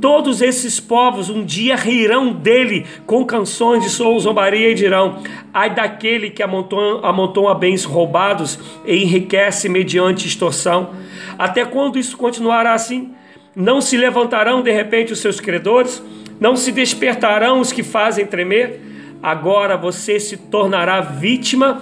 Todos 0.00 0.42
esses 0.42 0.80
povos 0.80 1.30
um 1.30 1.44
dia 1.44 1.76
rirão 1.76 2.32
dele 2.32 2.84
com 3.06 3.24
canções 3.24 3.84
de 3.84 3.88
zombaria 3.88 4.70
e 4.70 4.74
dirão: 4.74 5.22
Ai 5.54 5.72
daquele 5.72 6.28
que 6.28 6.42
amontoa 6.42 7.54
bens 7.54 7.84
roubados 7.84 8.58
e 8.84 8.96
enriquece 8.96 9.68
mediante 9.68 10.26
extorsão. 10.26 10.90
Até 11.38 11.64
quando 11.64 11.96
isso 11.96 12.16
continuará 12.16 12.72
assim? 12.72 13.14
Não 13.54 13.80
se 13.80 13.96
levantarão 13.96 14.60
de 14.60 14.72
repente 14.72 15.12
os 15.12 15.20
seus 15.20 15.38
credores? 15.38 16.02
Não 16.40 16.56
se 16.56 16.72
despertarão 16.72 17.60
os 17.60 17.70
que 17.70 17.84
fazem 17.84 18.26
tremer? 18.26 18.80
Agora 19.22 19.76
você 19.76 20.18
se 20.18 20.36
tornará 20.36 21.00
vítima 21.00 21.80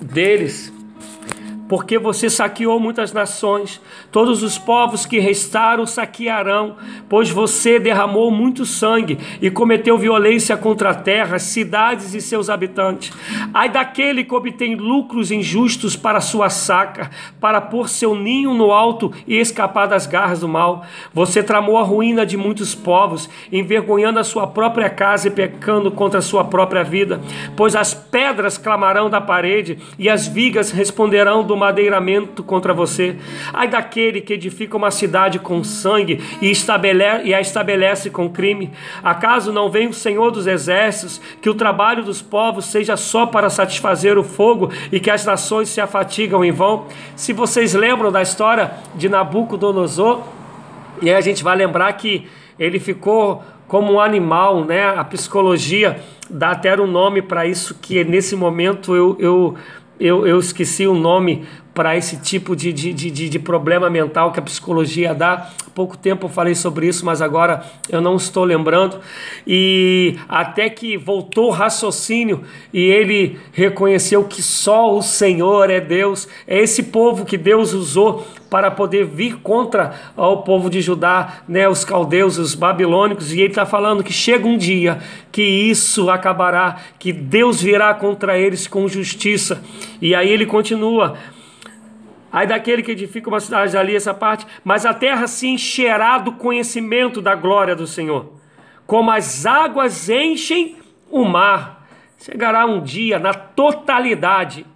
deles 0.00 0.73
porque 1.68 1.98
você 1.98 2.28
saqueou 2.28 2.78
muitas 2.78 3.12
nações, 3.12 3.80
todos 4.12 4.42
os 4.42 4.58
povos 4.58 5.06
que 5.06 5.18
restaram 5.18 5.86
saquearão, 5.86 6.76
pois 7.08 7.30
você 7.30 7.78
derramou 7.78 8.30
muito 8.30 8.66
sangue 8.66 9.18
e 9.40 9.50
cometeu 9.50 9.96
violência 9.96 10.56
contra 10.56 10.90
a 10.90 10.94
terra, 10.94 11.38
cidades 11.38 12.14
e 12.14 12.20
seus 12.20 12.50
habitantes. 12.50 13.12
Ai 13.52 13.68
daquele 13.68 14.24
que 14.24 14.34
obtém 14.34 14.74
lucros 14.74 15.30
injustos 15.30 15.96
para 15.96 16.20
sua 16.20 16.50
saca, 16.50 17.10
para 17.40 17.60
pôr 17.60 17.88
seu 17.88 18.14
ninho 18.14 18.52
no 18.52 18.70
alto 18.70 19.12
e 19.26 19.38
escapar 19.38 19.86
das 19.86 20.06
garras 20.06 20.40
do 20.40 20.48
mal. 20.48 20.84
Você 21.12 21.42
tramou 21.42 21.78
a 21.78 21.82
ruína 21.82 22.26
de 22.26 22.36
muitos 22.36 22.74
povos, 22.74 23.28
envergonhando 23.50 24.18
a 24.18 24.24
sua 24.24 24.46
própria 24.46 24.90
casa 24.90 25.28
e 25.28 25.30
pecando 25.30 25.90
contra 25.90 26.18
a 26.18 26.22
sua 26.22 26.44
própria 26.44 26.84
vida, 26.84 27.20
pois 27.56 27.74
as 27.74 27.94
pedras 27.94 28.58
clamarão 28.58 29.08
da 29.08 29.20
parede 29.20 29.78
e 29.98 30.08
as 30.08 30.26
vigas 30.26 30.70
responderão 30.70 31.42
do 31.42 31.56
madeiramento 31.64 32.42
contra 32.42 32.74
você. 32.74 33.16
Ai 33.52 33.68
daquele 33.68 34.20
que 34.20 34.34
edifica 34.34 34.76
uma 34.76 34.90
cidade 34.90 35.38
com 35.38 35.64
sangue 35.64 36.20
e, 36.40 36.50
estabelece, 36.50 37.26
e 37.26 37.34
a 37.34 37.40
estabelece 37.40 38.10
com 38.10 38.28
crime. 38.28 38.70
Acaso 39.02 39.52
não 39.52 39.70
vem 39.70 39.88
o 39.88 39.92
Senhor 39.94 40.30
dos 40.30 40.46
Exércitos, 40.46 41.20
que 41.40 41.48
o 41.48 41.54
trabalho 41.54 42.04
dos 42.04 42.20
povos 42.20 42.66
seja 42.66 42.96
só 42.96 43.26
para 43.26 43.50
satisfazer 43.50 44.18
o 44.18 44.22
fogo 44.22 44.70
e 44.92 45.00
que 45.00 45.10
as 45.10 45.24
nações 45.24 45.68
se 45.68 45.80
afatigam 45.80 46.44
em 46.44 46.52
vão? 46.52 46.86
Se 47.16 47.32
vocês 47.32 47.74
lembram 47.74 48.12
da 48.12 48.22
história 48.22 48.72
de 48.94 49.08
Nabucodonosor, 49.08 50.22
e 51.02 51.10
aí 51.10 51.16
a 51.16 51.20
gente 51.20 51.42
vai 51.42 51.56
lembrar 51.56 51.92
que 51.94 52.28
ele 52.58 52.78
ficou 52.78 53.42
como 53.66 53.94
um 53.94 54.00
animal, 54.00 54.64
né? 54.64 54.86
A 54.86 55.04
psicologia 55.04 56.00
dá 56.28 56.50
até 56.50 56.78
um 56.80 56.86
nome 56.86 57.22
para 57.22 57.46
isso 57.46 57.74
que 57.80 58.04
nesse 58.04 58.36
momento 58.36 58.94
eu, 58.94 59.16
eu 59.18 59.54
eu, 60.04 60.26
eu 60.26 60.38
esqueci 60.38 60.86
o 60.86 60.94
nome 60.94 61.46
para 61.74 61.96
esse 61.96 62.16
tipo 62.18 62.54
de, 62.54 62.72
de, 62.72 62.92
de, 62.92 63.28
de, 63.28 63.38
problema 63.38 63.90
mental 63.90 64.30
que 64.30 64.38
a 64.38 64.42
psicologia 64.42 65.12
dá. 65.12 65.50
Há 65.66 65.70
pouco 65.74 65.96
tempo 65.96 66.26
eu 66.26 66.30
falei 66.30 66.54
sobre 66.54 66.86
isso, 66.86 67.04
mas 67.04 67.20
agora 67.20 67.64
eu 67.90 68.00
não 68.00 68.16
estou 68.16 68.44
lembrando. 68.44 69.00
E 69.44 70.16
até 70.28 70.70
que 70.70 70.96
voltou 70.96 71.48
o 71.48 71.50
raciocínio 71.50 72.42
e 72.72 72.80
ele 72.80 73.38
reconheceu 73.52 74.24
que 74.24 74.40
só 74.40 74.96
o 74.96 75.02
Senhor 75.02 75.68
é 75.68 75.80
Deus. 75.80 76.28
É 76.46 76.60
esse 76.60 76.84
povo 76.84 77.24
que 77.24 77.36
Deus 77.36 77.72
usou 77.72 78.24
para 78.48 78.70
poder 78.70 79.04
vir 79.04 79.38
contra 79.38 79.94
o 80.16 80.36
povo 80.36 80.70
de 80.70 80.80
Judá, 80.80 81.42
né, 81.48 81.68
os 81.68 81.84
caldeus, 81.84 82.38
os 82.38 82.54
babilônicos, 82.54 83.32
e 83.32 83.40
ele 83.40 83.48
está 83.48 83.66
falando 83.66 84.04
que 84.04 84.12
chega 84.12 84.46
um 84.46 84.56
dia 84.56 85.00
que 85.32 85.42
isso 85.42 86.08
acabará, 86.08 86.76
que 86.96 87.12
Deus 87.12 87.60
virá 87.60 87.92
contra 87.94 88.38
eles 88.38 88.68
com 88.68 88.86
justiça. 88.86 89.60
E 90.00 90.14
aí 90.14 90.30
ele 90.30 90.46
continua: 90.46 91.16
Aí 92.34 92.48
daquele 92.48 92.82
que 92.82 92.90
edifica 92.90 93.28
uma 93.28 93.38
cidade 93.38 93.76
ali, 93.76 93.94
essa 93.94 94.12
parte, 94.12 94.44
mas 94.64 94.84
a 94.84 94.92
terra 94.92 95.28
se 95.28 95.46
encherá 95.46 96.18
do 96.18 96.32
conhecimento 96.32 97.22
da 97.22 97.36
glória 97.36 97.76
do 97.76 97.86
Senhor, 97.86 98.32
como 98.88 99.12
as 99.12 99.46
águas 99.46 100.08
enchem 100.08 100.76
o 101.08 101.24
mar. 101.24 101.86
Chegará 102.18 102.66
um 102.66 102.82
dia 102.82 103.20
na 103.20 103.32
totalidade 103.32 104.66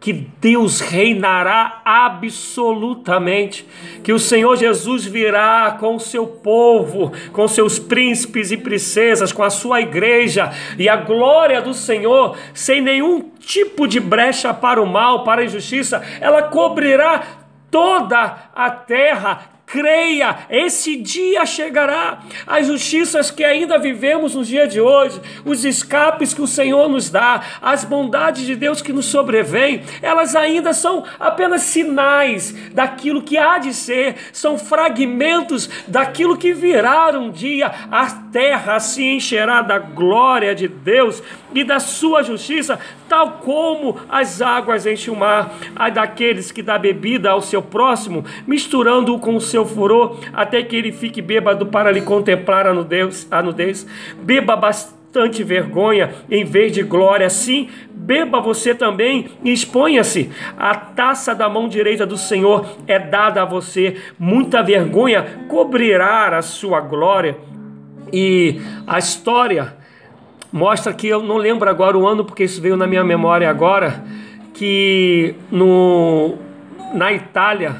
que 0.00 0.14
Deus 0.40 0.80
reinará 0.80 1.82
absolutamente, 1.84 3.68
que 4.02 4.14
o 4.14 4.18
Senhor 4.18 4.56
Jesus 4.56 5.04
virá 5.04 5.76
com 5.78 5.96
o 5.96 6.00
seu 6.00 6.26
povo, 6.26 7.12
com 7.32 7.46
seus 7.46 7.78
príncipes 7.78 8.50
e 8.50 8.56
princesas, 8.56 9.30
com 9.30 9.42
a 9.42 9.50
sua 9.50 9.82
igreja, 9.82 10.50
e 10.78 10.88
a 10.88 10.96
glória 10.96 11.60
do 11.60 11.74
Senhor, 11.74 12.34
sem 12.54 12.80
nenhum 12.80 13.30
tipo 13.40 13.86
de 13.86 14.00
brecha 14.00 14.54
para 14.54 14.80
o 14.82 14.86
mal, 14.86 15.22
para 15.22 15.42
a 15.42 15.44
injustiça, 15.44 16.02
ela 16.18 16.44
cobrirá 16.44 17.22
toda 17.70 18.50
a 18.54 18.70
terra 18.70 19.49
creia, 19.70 20.46
esse 20.50 20.96
dia 20.96 21.46
chegará. 21.46 22.20
As 22.46 22.66
justiças 22.66 23.30
que 23.30 23.44
ainda 23.44 23.78
vivemos 23.78 24.34
no 24.34 24.44
dia 24.44 24.66
de 24.66 24.80
hoje, 24.80 25.20
os 25.44 25.64
escapes 25.64 26.34
que 26.34 26.42
o 26.42 26.46
Senhor 26.46 26.88
nos 26.88 27.08
dá, 27.08 27.40
as 27.62 27.84
bondades 27.84 28.44
de 28.44 28.56
Deus 28.56 28.82
que 28.82 28.92
nos 28.92 29.06
sobrevêm, 29.06 29.82
elas 30.02 30.34
ainda 30.34 30.72
são 30.72 31.04
apenas 31.18 31.62
sinais 31.62 32.54
daquilo 32.72 33.22
que 33.22 33.38
há 33.38 33.58
de 33.58 33.72
ser, 33.72 34.16
são 34.32 34.58
fragmentos 34.58 35.70
daquilo 35.86 36.36
que 36.36 36.52
virá 36.52 37.10
um 37.10 37.30
dia. 37.30 37.72
A 37.90 38.10
terra 38.32 38.78
se 38.80 39.02
encherá 39.04 39.62
da 39.62 39.78
glória 39.78 40.54
de 40.54 40.68
Deus 40.68 41.22
e 41.54 41.64
da 41.64 41.80
sua 41.80 42.22
justiça, 42.22 42.78
tal 43.08 43.38
como 43.42 43.98
as 44.08 44.40
águas 44.40 44.86
enchem 44.86 45.12
o 45.12 45.16
mar. 45.16 45.52
Ai 45.74 45.90
daqueles 45.90 46.52
que 46.52 46.62
dá 46.62 46.78
bebida 46.78 47.30
ao 47.30 47.40
seu 47.40 47.62
próximo, 47.62 48.24
misturando-o 48.46 49.18
com 49.18 49.34
o 49.34 49.40
seu 49.40 49.59
furor, 49.64 50.18
até 50.32 50.62
que 50.62 50.76
ele 50.76 50.92
fique 50.92 51.20
bêbado 51.20 51.66
para 51.66 51.90
lhe 51.90 52.02
contemplar 52.02 52.66
a 52.66 52.74
nudez. 52.74 53.26
A 53.30 53.42
nudez. 53.42 53.86
Beba 54.22 54.56
bastante 54.56 55.42
vergonha 55.42 56.10
em 56.30 56.44
vez 56.44 56.72
de 56.72 56.82
glória. 56.82 57.28
Sim, 57.28 57.68
beba 57.92 58.40
você 58.40 58.74
também 58.74 59.28
e 59.44 59.52
exponha-se. 59.52 60.30
A 60.58 60.74
taça 60.74 61.34
da 61.34 61.48
mão 61.48 61.68
direita 61.68 62.06
do 62.06 62.16
Senhor 62.16 62.66
é 62.86 62.98
dada 62.98 63.42
a 63.42 63.44
você. 63.44 63.96
Muita 64.18 64.62
vergonha 64.62 65.44
cobrirá 65.48 66.36
a 66.36 66.42
sua 66.42 66.80
glória. 66.80 67.36
E 68.12 68.60
a 68.86 68.98
história 68.98 69.74
mostra 70.52 70.92
que 70.92 71.06
eu 71.06 71.22
não 71.22 71.36
lembro 71.36 71.68
agora 71.68 71.96
o 71.96 72.06
ano, 72.06 72.24
porque 72.24 72.44
isso 72.44 72.60
veio 72.60 72.76
na 72.76 72.86
minha 72.86 73.04
memória 73.04 73.48
agora, 73.48 74.02
que 74.54 75.34
no, 75.50 76.34
na 76.92 77.12
Itália, 77.12 77.76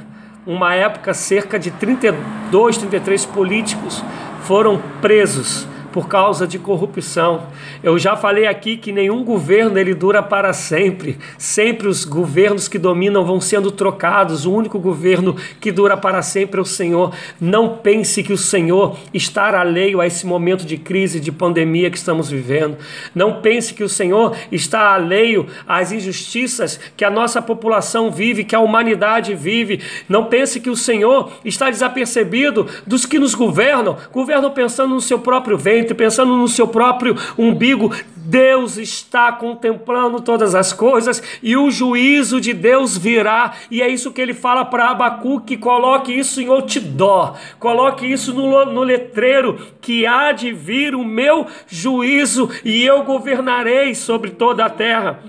uma 0.46 0.74
época, 0.74 1.12
cerca 1.14 1.58
de 1.58 1.70
32, 1.70 2.78
33 2.78 3.26
políticos 3.26 4.02
foram 4.42 4.80
presos 5.00 5.66
por 5.92 6.08
causa 6.08 6.46
de 6.46 6.58
corrupção. 6.58 7.42
Eu 7.82 7.98
já 7.98 8.16
falei 8.16 8.46
aqui 8.46 8.76
que 8.76 8.92
nenhum 8.92 9.24
governo 9.24 9.78
ele 9.78 9.94
dura 9.94 10.22
para 10.22 10.52
sempre. 10.52 11.18
Sempre 11.38 11.88
os 11.88 12.04
governos 12.04 12.68
que 12.68 12.78
dominam 12.78 13.24
vão 13.24 13.40
sendo 13.40 13.70
trocados. 13.70 14.46
O 14.46 14.52
único 14.52 14.78
governo 14.78 15.36
que 15.60 15.72
dura 15.72 15.96
para 15.96 16.22
sempre 16.22 16.58
é 16.58 16.62
o 16.62 16.66
Senhor. 16.66 17.14
Não 17.40 17.76
pense 17.76 18.22
que 18.22 18.32
o 18.32 18.38
Senhor 18.38 18.96
está 19.12 19.58
alheio 19.58 20.00
a 20.00 20.06
esse 20.06 20.26
momento 20.26 20.64
de 20.64 20.76
crise, 20.76 21.18
de 21.18 21.32
pandemia 21.32 21.90
que 21.90 21.96
estamos 21.96 22.30
vivendo. 22.30 22.76
Não 23.14 23.40
pense 23.40 23.74
que 23.74 23.82
o 23.82 23.88
Senhor 23.88 24.36
está 24.52 24.94
alheio 24.94 25.46
às 25.66 25.92
injustiças 25.92 26.78
que 26.96 27.04
a 27.04 27.10
nossa 27.10 27.42
população 27.42 28.10
vive, 28.10 28.44
que 28.44 28.54
a 28.54 28.60
humanidade 28.60 29.34
vive. 29.34 29.80
Não 30.08 30.26
pense 30.26 30.60
que 30.60 30.70
o 30.70 30.76
Senhor 30.76 31.32
está 31.44 31.70
desapercebido 31.70 32.66
dos 32.86 33.06
que 33.06 33.18
nos 33.18 33.34
governam, 33.34 33.96
governam 34.12 34.50
pensando 34.50 34.94
no 34.94 35.00
seu 35.00 35.18
próprio 35.18 35.56
ventre 35.80 35.94
pensando 35.94 36.36
no 36.36 36.48
seu 36.48 36.68
próprio 36.68 37.16
umbigo. 37.38 37.92
Deus 38.16 38.76
está 38.76 39.32
contemplando 39.32 40.20
todas 40.20 40.54
as 40.54 40.72
coisas 40.72 41.20
e 41.42 41.56
o 41.56 41.70
juízo 41.70 42.40
de 42.40 42.52
Deus 42.52 42.96
virá. 42.96 43.54
E 43.70 43.82
é 43.82 43.88
isso 43.88 44.12
que 44.12 44.20
ele 44.20 44.34
fala 44.34 44.64
para 44.64 44.90
Abacuque: 44.90 45.56
coloque 45.56 46.12
isso 46.12 46.40
em 46.40 46.48
outdoor, 46.48 47.34
coloque 47.58 48.06
isso 48.06 48.32
no, 48.32 48.64
no 48.66 48.82
letreiro, 48.82 49.58
que 49.80 50.06
há 50.06 50.32
de 50.32 50.52
vir 50.52 50.94
o 50.94 51.04
meu 51.04 51.46
juízo 51.66 52.48
e 52.64 52.84
eu 52.84 53.02
governarei 53.02 53.94
sobre 53.94 54.30
toda 54.30 54.64
a 54.64 54.70
terra. 54.70 55.20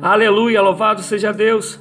Aleluia, 0.00 0.62
louvado 0.62 1.02
seja 1.02 1.32
Deus. 1.32 1.80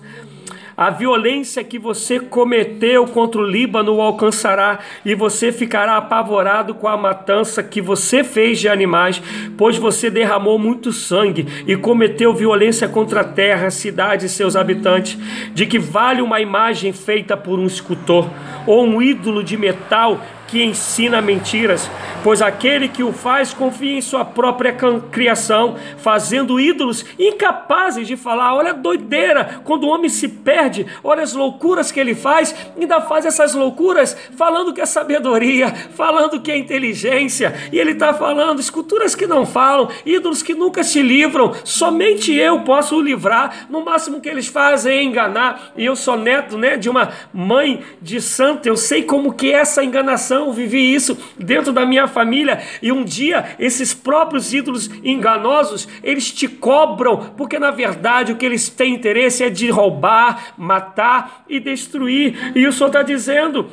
A 0.77 0.91
violência 0.91 1.63
que 1.63 1.79
você 1.79 2.19
cometeu 2.19 3.07
contra 3.07 3.41
o 3.41 3.43
Líbano 3.43 3.95
o 3.95 4.01
alcançará, 4.01 4.77
e 5.03 5.15
você 5.15 5.51
ficará 5.51 5.97
apavorado 5.97 6.75
com 6.75 6.87
a 6.87 6.95
matança 6.95 7.63
que 7.63 7.81
você 7.81 8.23
fez 8.23 8.59
de 8.59 8.69
animais, 8.69 9.19
pois 9.57 9.75
você 9.75 10.11
derramou 10.11 10.59
muito 10.59 10.93
sangue 10.93 11.47
e 11.65 11.75
cometeu 11.75 12.31
violência 12.31 12.87
contra 12.87 13.21
a 13.21 13.23
terra, 13.23 13.65
a 13.65 13.71
cidade 13.71 14.27
e 14.27 14.29
seus 14.29 14.55
habitantes. 14.55 15.17
De 15.51 15.65
que 15.65 15.79
vale 15.79 16.21
uma 16.21 16.39
imagem 16.39 16.93
feita 16.93 17.35
por 17.35 17.57
um 17.57 17.65
escultor 17.65 18.29
ou 18.67 18.85
um 18.85 19.01
ídolo 19.01 19.43
de 19.43 19.57
metal 19.57 20.21
que 20.47 20.63
ensina 20.63 21.21
mentiras, 21.21 21.89
pois 22.23 22.41
aquele 22.41 22.87
que 22.87 23.03
o 23.03 23.11
faz 23.11 23.53
confia 23.53 23.97
em 23.97 24.01
sua 24.01 24.23
própria 24.23 24.75
criação, 25.11 25.75
fazendo 25.97 26.59
ídolos 26.59 27.05
incapazes 27.19 28.07
de 28.07 28.15
falar. 28.15 28.55
Olha 28.55 28.71
a 28.71 28.73
doideira, 28.73 29.61
quando 29.63 29.83
o 29.83 29.89
homem 29.89 30.09
se 30.09 30.27
perde, 30.27 30.85
olha 31.03 31.21
as 31.21 31.33
loucuras 31.33 31.91
que 31.91 31.99
ele 31.99 32.15
faz, 32.15 32.55
ainda 32.79 33.01
faz 33.01 33.25
essas 33.25 33.53
loucuras 33.53 34.17
falando 34.35 34.73
que 34.73 34.81
é 34.81 34.85
sabedoria, 34.85 35.73
falando 35.95 36.39
que 36.39 36.51
é 36.51 36.57
inteligência, 36.57 37.53
e 37.71 37.79
ele 37.79 37.91
está 37.91 38.13
falando 38.13 38.59
esculturas 38.59 39.13
que 39.13 39.27
não 39.27 39.45
falam, 39.45 39.89
ídolos 40.05 40.41
que 40.41 40.53
nunca 40.53 40.83
se 40.83 41.01
livram, 41.01 41.53
somente 41.63 42.33
eu 42.33 42.61
posso 42.61 42.95
o 42.95 43.01
livrar, 43.01 43.67
no 43.69 43.83
máximo 43.83 44.21
que 44.21 44.29
eles 44.29 44.47
fazem 44.47 44.97
é 44.97 45.03
enganar, 45.03 45.71
e 45.75 45.85
eu 45.85 45.95
sou 45.95 46.17
neto 46.17 46.57
né, 46.57 46.77
de 46.77 46.89
uma 46.89 47.11
mãe 47.33 47.83
de 48.01 48.21
santa, 48.21 48.69
eu 48.69 48.77
sei 48.77 49.03
como 49.03 49.33
que 49.33 49.51
é 49.51 49.57
essa 49.57 49.83
enganação 49.83 50.36
vivi 50.53 50.93
isso 50.93 51.17
dentro 51.37 51.73
da 51.73 51.85
minha 51.85 52.07
família 52.07 52.61
e 52.81 52.91
um 52.91 53.03
dia 53.03 53.55
esses 53.59 53.93
próprios 53.93 54.53
ídolos 54.53 54.89
enganosos, 55.03 55.87
eles 56.03 56.31
te 56.31 56.47
cobram, 56.47 57.33
porque 57.37 57.59
na 57.59 57.71
verdade 57.71 58.31
o 58.31 58.35
que 58.35 58.45
eles 58.45 58.69
têm 58.69 58.93
interesse 58.93 59.43
é 59.43 59.49
de 59.49 59.69
roubar, 59.69 60.53
matar 60.57 61.43
e 61.49 61.59
destruir. 61.59 62.53
E 62.55 62.65
o 62.67 62.73
Senhor 62.73 62.87
está 62.87 63.01
dizendo 63.01 63.69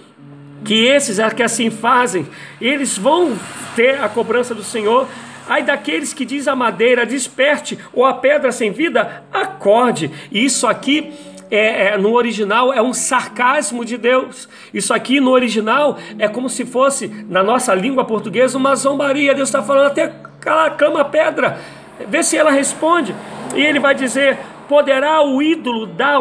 que 0.65 0.87
esses 0.87 1.19
é 1.19 1.31
que 1.31 1.43
assim 1.43 1.71
fazem, 1.71 2.27
eles 2.61 2.97
vão 2.97 3.37
ter 3.77 4.03
a 4.03 4.09
cobrança 4.09 4.55
do 4.55 4.62
Senhor. 4.62 5.07
Ai 5.47 5.62
daqueles 5.62 6.15
que 6.15 6.25
diz 6.25 6.49
a 6.49 6.57
madeira, 6.57 7.05
desperte, 7.05 7.79
ou 7.93 8.05
a 8.07 8.15
pedra 8.15 8.51
sem 8.51 8.73
vida, 8.73 9.25
acorde. 9.31 10.11
E 10.33 10.43
isso 10.43 10.67
aqui 10.67 11.12
é, 11.55 11.88
é, 11.88 11.98
no 11.98 12.12
original 12.14 12.72
é 12.72 12.82
um 12.82 12.92
sarcasmo 12.92 13.84
de 13.84 13.96
Deus. 13.96 14.48
Isso 14.72 14.92
aqui 14.92 15.20
no 15.20 15.30
original 15.30 15.96
é 16.18 16.28
como 16.28 16.48
se 16.48 16.64
fosse, 16.64 17.09
na 17.28 17.42
nossa 17.42 17.74
língua 17.74 18.05
portuguesa, 18.05 18.59
uma 18.59 18.74
zombaria. 18.74 19.34
Deus 19.34 19.48
está 19.48 19.62
falando 19.62 19.86
até 19.86 20.12
clama 20.76 21.00
a 21.00 21.05
pedra, 21.05 21.59
vê 22.09 22.22
se 22.22 22.36
ela 22.36 22.50
responde. 22.50 23.14
E 23.55 23.61
ele 23.61 23.78
vai 23.78 23.94
dizer: 23.94 24.38
poderá 24.68 25.22
o 25.22 25.42
ídolo 25.42 25.86
dar 25.86 26.20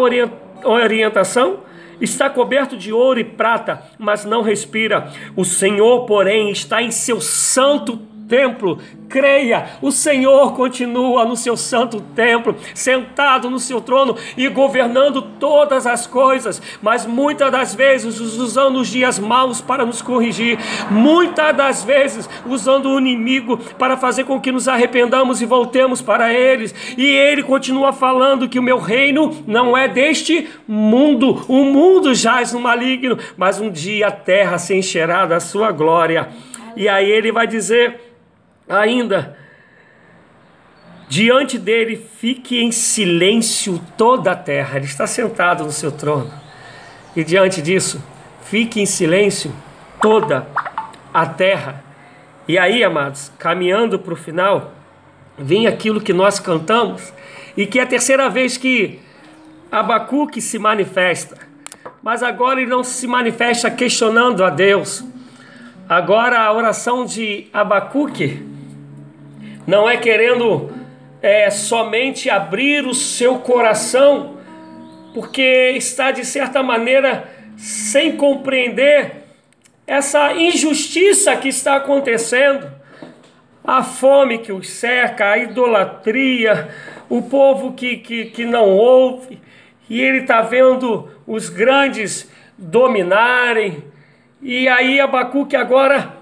orientação? 0.63 1.61
Está 2.01 2.29
coberto 2.29 2.75
de 2.75 2.91
ouro 2.91 3.19
e 3.19 3.23
prata, 3.23 3.81
mas 3.97 4.25
não 4.25 4.41
respira. 4.41 5.07
O 5.36 5.45
Senhor, 5.45 6.05
porém, 6.05 6.49
está 6.51 6.81
em 6.81 6.91
seu 6.91 7.21
santo 7.21 8.12
templo. 8.28 8.80
Creia, 9.09 9.67
o 9.82 9.91
Senhor 9.91 10.55
continua 10.55 11.24
no 11.24 11.36
seu 11.36 11.55
santo 11.55 12.01
templo, 12.15 12.55
sentado 12.74 13.49
no 13.49 13.59
seu 13.59 13.80
trono 13.80 14.15
e 14.36 14.47
governando 14.47 15.21
todas 15.21 15.86
as 15.86 16.07
coisas, 16.07 16.61
mas 16.82 17.05
muitas 17.05 17.51
das 17.51 17.76
vezes 17.76 18.19
usando 18.19 18.78
os 18.78 18.88
dias 18.88 19.19
maus 19.19 19.61
para 19.61 19.86
nos 19.86 20.01
corrigir, 20.01 20.57
muitas 20.89 21.55
das 21.55 21.84
vezes 21.84 22.28
usando 22.45 22.89
o 22.89 22.99
inimigo 22.99 23.57
para 23.78 23.97
fazer 23.97 24.24
com 24.24 24.41
que 24.41 24.51
nos 24.51 24.67
arrependamos 24.67 25.41
e 25.41 25.45
voltemos 25.45 26.01
para 26.01 26.34
eles. 26.34 26.74
E 26.97 27.05
ele 27.05 27.43
continua 27.43 27.93
falando 27.93 28.49
que 28.49 28.57
o 28.57 28.63
meu 28.63 28.80
reino 28.80 29.43
não 29.45 29.78
é 29.78 29.88
deste 29.88 30.49
mundo, 30.67 31.45
o 31.47 31.63
mundo 31.65 32.15
jaz 32.15 32.53
no 32.53 32.59
maligno, 32.59 33.17
mas 33.38 33.59
um 33.59 33.69
dia 33.69 34.07
a 34.07 34.11
terra 34.11 34.57
se 34.57 34.76
encherá 34.76 35.26
da 35.26 35.39
sua 35.39 35.71
glória. 35.71 36.30
E 36.76 36.89
aí 36.89 37.09
ele 37.09 37.32
vai 37.32 37.45
dizer 37.45 38.12
Ainda, 38.68 39.38
diante 41.09 41.57
dele 41.57 41.95
fique 41.95 42.61
em 42.61 42.72
silêncio 42.72 43.82
toda 43.97 44.32
a 44.32 44.36
terra. 44.36 44.78
Ele 44.78 44.86
está 44.86 45.05
sentado 45.05 45.64
no 45.64 45.72
seu 45.72 45.91
trono. 45.91 46.32
E 47.16 47.24
diante 47.24 47.61
disso, 47.61 48.03
fique 48.43 48.82
em 48.82 48.86
silêncio 48.86 49.53
toda 50.01 50.47
a 51.14 51.26
terra. 51.26 51.84
E 52.47 52.57
aí, 52.57 52.84
amados, 52.84 53.32
caminhando 53.38 53.99
para 53.99 54.14
o 54.14 54.18
final, 54.18 54.74
vem 55.38 55.68
aquilo 55.68 56.01
que 56.01 56.14
nós 56.14 56.39
cantamos 56.39 57.14
e 57.55 57.66
que 57.66 57.80
é 57.80 57.84
a 57.84 57.88
terceira 57.88 58.30
vez 58.30 58.57
que 58.57 58.99
Abacuque 59.72 60.41
se 60.41 60.57
manifesta. 60.57 61.38
Mas 62.01 62.22
agora 62.22 62.61
ele 62.61 62.70
não 62.70 62.84
se 62.84 63.07
manifesta 63.07 63.72
questionando 63.72 64.43
a 64.43 64.49
Deus. 64.49 65.03
Agora 65.88 66.41
a 66.41 66.51
oração 66.51 67.05
de 67.05 67.47
Abacuque 67.53 68.53
não 69.66 69.89
é 69.89 69.97
querendo 69.97 70.72
é, 71.22 71.49
somente 71.49 72.30
abrir 72.30 72.86
o 72.86 72.93
seu 72.93 73.39
coração, 73.39 74.38
porque 75.14 75.74
está 75.76 76.11
de 76.11 76.26
certa 76.26 76.61
maneira 76.61 77.30
sem 77.55 78.18
compreender 78.18 79.24
essa 79.86 80.34
injustiça 80.34 81.36
que 81.36 81.49
está 81.49 81.76
acontecendo, 81.76 82.70
a 83.64 83.82
fome 83.84 84.39
que 84.39 84.51
os 84.51 84.70
cerca, 84.70 85.32
a 85.32 85.38
idolatria, 85.38 86.70
o 87.09 87.22
povo 87.22 87.74
que, 87.74 87.97
que, 87.97 88.26
que 88.26 88.45
não 88.45 88.70
ouve, 88.70 89.41
e 89.89 90.01
ele 90.01 90.20
está 90.20 90.41
vendo 90.41 91.09
os 91.26 91.49
grandes 91.49 92.30
dominarem, 92.57 93.84
e 94.41 94.68
aí 94.68 94.99
Abacuque 94.99 95.55
agora, 95.55 96.18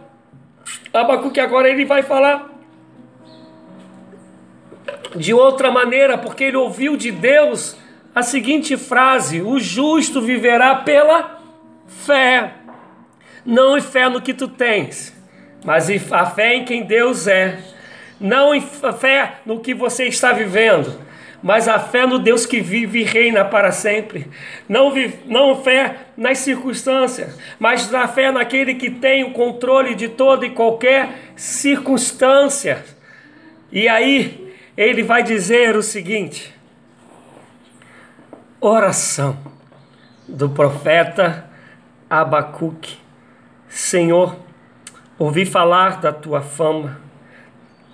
Abacuque 0.93 1.39
agora 1.39 1.69
ele 1.69 1.85
vai 1.85 2.03
falar 2.03 2.50
de 5.15 5.33
outra 5.33 5.71
maneira, 5.71 6.17
porque 6.17 6.45
ele 6.45 6.57
ouviu 6.57 6.95
de 6.95 7.11
Deus 7.11 7.77
a 8.13 8.21
seguinte 8.21 8.77
frase: 8.77 9.41
O 9.41 9.59
justo 9.59 10.21
viverá 10.21 10.75
pela 10.75 11.41
fé. 11.87 12.53
Não 13.45 13.77
em 13.77 13.81
fé 13.81 14.07
no 14.07 14.21
que 14.21 14.33
tu 14.33 14.47
tens, 14.47 15.15
mas 15.65 15.89
a 16.11 16.25
fé 16.25 16.55
em 16.55 16.65
quem 16.65 16.83
Deus 16.83 17.27
é. 17.27 17.59
Não 18.19 18.53
em 18.53 18.61
fé 18.61 19.37
no 19.45 19.59
que 19.59 19.73
você 19.73 20.05
está 20.05 20.31
vivendo, 20.31 21.01
mas 21.41 21.67
a 21.67 21.79
fé 21.79 22.05
no 22.05 22.19
Deus 22.19 22.45
que 22.45 22.59
vive 22.61 22.99
e 22.99 23.03
reina 23.03 23.43
para 23.43 23.71
sempre. 23.71 24.27
Não, 24.69 24.91
vive, 24.91 25.17
não 25.25 25.63
fé 25.63 25.95
nas 26.15 26.37
circunstâncias, 26.37 27.35
mas 27.59 27.91
a 27.93 28.07
fé 28.07 28.31
naquele 28.31 28.75
que 28.75 28.91
tem 28.91 29.23
o 29.23 29.31
controle 29.31 29.95
de 29.95 30.07
toda 30.07 30.45
e 30.45 30.51
qualquer 30.51 31.09
circunstância. 31.35 32.83
E 33.71 33.87
aí, 33.87 34.40
ele 34.81 35.03
vai 35.03 35.21
dizer 35.21 35.75
o 35.75 35.83
seguinte: 35.83 36.53
oração 38.59 39.37
do 40.27 40.49
profeta 40.49 41.45
Abacuque. 42.09 42.97
Senhor, 43.69 44.35
ouvi 45.17 45.45
falar 45.45 46.01
da 46.01 46.11
tua 46.11 46.41
fama, 46.41 46.99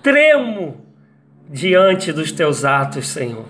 tremo 0.02 0.84
diante 1.48 2.12
dos 2.12 2.32
teus 2.32 2.64
atos, 2.64 3.08
Senhor. 3.08 3.44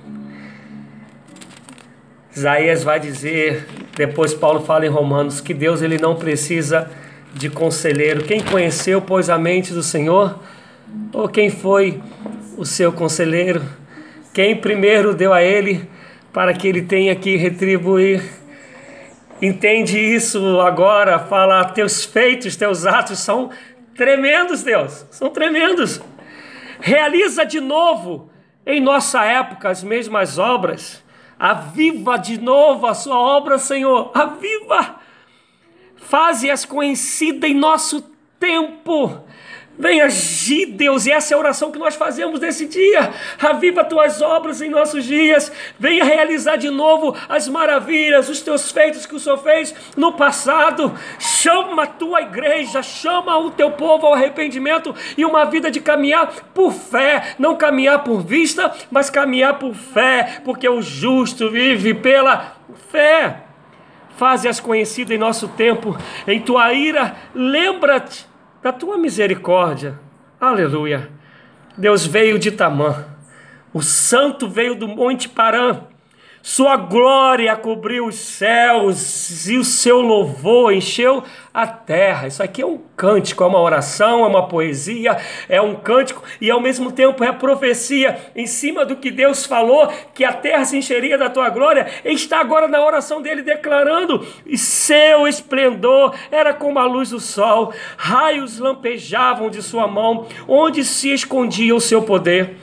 Isaías 2.35 2.85
vai 2.85 3.01
dizer, 3.01 3.67
depois 3.97 4.35
Paulo 4.35 4.61
fala 4.61 4.87
em 4.87 4.91
Romanos, 4.91 5.41
que 5.41 5.55
Deus 5.55 5.81
ele 5.81 5.99
não 5.99 6.15
precisa 6.15 6.89
de 7.35 7.49
conselheiro. 7.49 8.25
Quem 8.25 8.41
conheceu, 8.41 9.01
pois, 9.01 9.29
a 9.31 9.39
mente 9.39 9.73
do 9.73 9.83
Senhor? 9.83 10.39
Ou 11.13 11.29
quem 11.29 11.51
foi 11.51 12.01
o 12.59 12.65
seu 12.65 12.93
conselheiro, 12.93 13.63
quem 14.35 14.57
primeiro 14.57 15.15
deu 15.15 15.33
a 15.33 15.41
ele 15.41 15.89
para 16.33 16.53
que 16.53 16.67
ele 16.67 16.83
tenha 16.83 17.15
que 17.15 17.37
retribuir. 17.37 18.21
Entende 19.41 19.97
isso 19.97 20.61
agora, 20.61 21.21
fala, 21.21 21.65
teus 21.67 22.05
feitos, 22.05 22.57
teus 22.57 22.85
atos 22.85 23.21
são 23.21 23.51
tremendos, 23.95 24.65
Deus, 24.65 25.07
são 25.13 25.31
tremendos. 25.31 26.01
Realiza 26.81 27.47
de 27.47 27.61
novo 27.61 28.29
em 28.67 28.81
nossa 28.81 29.25
época 29.25 29.69
as 29.69 29.85
mesmas 29.85 30.37
obras. 30.37 31.05
Aviva 31.39 32.17
de 32.17 32.41
novo 32.41 32.89
a 32.89 32.95
sua 32.95 33.17
obra, 33.17 33.57
Senhor. 33.57 34.11
Aviva. 34.13 34.97
Faze-as 35.95 36.65
conhecidas 36.65 37.49
em 37.49 37.55
nosso 37.55 38.03
tempo 38.41 39.28
Venha 39.79 40.07
agir, 40.07 40.67
Deus, 40.67 41.07
e 41.07 41.13
essa 41.13 41.33
é 41.33 41.37
a 41.37 41.39
oração 41.39 41.71
que 41.71 41.79
nós 41.79 41.95
fazemos 41.95 42.41
nesse 42.41 42.67
dia. 42.67 43.13
Aviva 43.39 43.85
tuas 43.85 44.21
obras 44.21 44.61
em 44.61 44.69
nossos 44.69 45.05
dias. 45.05 45.53
Venha 45.79 46.03
realizar 46.03 46.57
de 46.57 46.69
novo 46.69 47.15
as 47.29 47.47
maravilhas, 47.47 48.29
os 48.29 48.41
teus 48.41 48.73
feitos 48.73 49.07
que 49.07 49.15
o 49.15 49.21
Senhor 49.21 49.39
fez 49.39 49.73
no 49.97 50.13
passado. 50.13 50.93
Chama 51.21 51.85
a 51.85 51.87
tua 51.87 52.23
igreja, 52.23 52.83
chama 52.83 53.39
o 53.39 53.53
teu 53.53 53.71
povo 53.71 54.07
ao 54.07 54.15
arrependimento 54.15 54.93
e 55.17 55.25
uma 55.25 55.45
vida 55.45 55.71
de 55.71 55.81
caminhar 55.81 56.29
por 56.53 56.73
fé, 56.73 57.37
não 57.39 57.55
caminhar 57.55 58.03
por 58.03 58.21
vista, 58.21 58.75
mas 58.91 59.09
caminhar 59.09 59.61
por 59.61 59.75
fé, 59.75 60.41
porque 60.45 60.69
o 60.69 60.83
justo 60.83 61.51
vive 61.51 61.95
pela 61.95 62.57
fé. 62.91 63.45
Faze-as 64.17 64.59
conhecidas 64.59 65.15
em 65.15 65.19
nosso 65.19 65.47
tempo, 65.47 65.97
em 66.27 66.41
tua 66.41 66.75
ira, 66.75 67.15
lembra-te 67.33 68.28
da 68.63 68.73
tua 68.73 68.99
misericórdia. 68.99 69.99
Aleluia. 70.41 71.11
Deus 71.77 72.05
veio 72.07 72.39
de 72.39 72.51
Tamã, 72.51 73.05
o 73.73 73.83
santo 73.83 74.49
veio 74.49 74.75
do 74.75 74.89
Monte 74.89 75.29
Parã, 75.29 75.83
sua 76.43 76.77
glória 76.77 77.55
cobriu 77.57 78.07
os 78.07 78.15
céus 78.15 79.47
e 79.47 79.57
o 79.59 79.65
seu 79.65 80.01
louvor 80.01 80.73
encheu 80.73 81.23
a 81.53 81.67
terra. 81.67 82.29
Isso 82.29 82.43
aqui 82.43 82.63
é 82.63 82.67
um 82.67 82.79
cântico, 82.97 83.43
é 83.43 83.47
uma 83.47 83.61
oração, 83.61 84.25
é 84.25 84.29
uma 84.29 84.47
poesia, 84.47 85.17
é 85.49 85.61
um 85.61 85.75
cântico 85.75 86.23
e 86.41 86.51
ao 86.51 86.61
mesmo 86.61 86.93
tempo 86.93 87.25
é 87.25 87.33
profecia 87.33 88.19
em 88.35 88.47
cima 88.47 88.85
do 88.85 88.97
que 88.97 89.11
Deus 89.11 89.45
falou, 89.45 89.89
que 90.15 90.25
a 90.25 90.33
terra 90.33 90.65
se 90.65 90.77
encheria 90.77 91.19
da 91.19 91.29
tua 91.29 91.51
glória. 91.51 91.87
Está 92.05 92.41
agora 92.41 92.69
na 92.69 92.85
oração 92.85 93.21
dele 93.21 93.43
declarando: 93.43 94.25
e 94.47 94.57
seu 94.57 95.27
esplendor 95.27 96.15
era 96.31 96.55
como 96.55 96.79
a 96.79 96.87
luz 96.87 97.11
do 97.11 97.21
sol, 97.21 97.73
raios 97.97 98.59
lampejavam 98.59 99.51
de 99.51 99.63
sua 99.63 99.87
mão, 99.87 100.27
onde 100.47 100.85
se 100.85 101.13
escondia 101.13 101.75
o 101.75 101.81
seu 101.81 102.03
poder. 102.03 102.57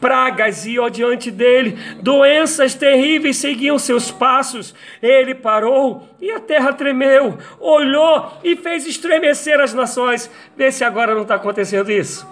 Pragas 0.00 0.66
iam 0.66 0.90
diante 0.90 1.30
dele, 1.30 1.78
doenças 2.00 2.74
terríveis 2.74 3.29
seguiam 3.32 3.78
seus 3.78 4.10
passos. 4.10 4.74
Ele 5.02 5.34
parou 5.34 6.08
e 6.20 6.30
a 6.30 6.40
terra 6.40 6.72
tremeu, 6.72 7.38
olhou 7.58 8.32
e 8.42 8.56
fez 8.56 8.86
estremecer 8.86 9.60
as 9.60 9.74
nações. 9.74 10.30
Vê 10.56 10.70
se 10.70 10.84
agora 10.84 11.14
não 11.14 11.22
está 11.22 11.36
acontecendo 11.36 11.90
isso. 11.90 12.26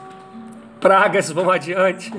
Pragas 0.81 1.31
vão 1.33 1.51
adiante, 1.51 2.13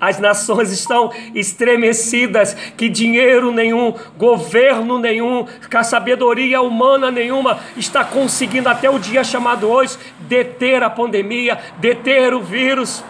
as 0.00 0.18
nações 0.18 0.72
estão 0.72 1.12
estremecidas, 1.34 2.54
que 2.54 2.88
dinheiro 2.88 3.52
nenhum, 3.52 3.94
governo 4.16 4.98
nenhum, 4.98 5.46
sabedoria 5.84 6.62
humana 6.62 7.10
nenhuma 7.10 7.60
está 7.76 8.04
conseguindo 8.04 8.68
até 8.68 8.88
o 8.88 8.98
dia 8.98 9.22
chamado 9.22 9.68
hoje 9.68 9.98
deter 10.20 10.82
a 10.82 10.88
pandemia, 10.88 11.58
deter 11.76 12.32
o 12.32 12.40
vírus. 12.40 13.04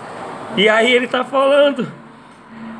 E 0.56 0.68
aí 0.68 0.92
ele 0.92 1.04
está 1.04 1.22
falando, 1.22 1.86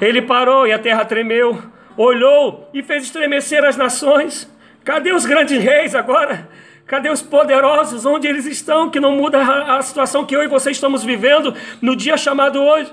ele 0.00 0.20
parou 0.20 0.66
e 0.66 0.72
a 0.72 0.78
terra 0.78 1.04
tremeu, 1.04 1.62
olhou 1.98 2.70
e 2.72 2.82
fez 2.82 3.04
estremecer 3.04 3.64
as 3.64 3.76
nações. 3.76 4.48
Cadê 4.84 5.12
os 5.12 5.26
grandes 5.26 5.62
reis 5.62 5.94
agora? 5.94 6.48
Cadê 6.86 7.10
os 7.10 7.20
poderosos? 7.20 8.06
Onde 8.06 8.26
eles 8.26 8.46
estão? 8.46 8.88
Que 8.88 9.00
não 9.00 9.12
muda 9.12 9.42
a 9.42 9.82
situação 9.82 10.24
que 10.24 10.34
eu 10.34 10.42
e 10.42 10.48
você 10.48 10.70
estamos 10.70 11.04
vivendo 11.04 11.54
no 11.82 11.94
dia 11.94 12.16
chamado 12.16 12.62
hoje. 12.62 12.90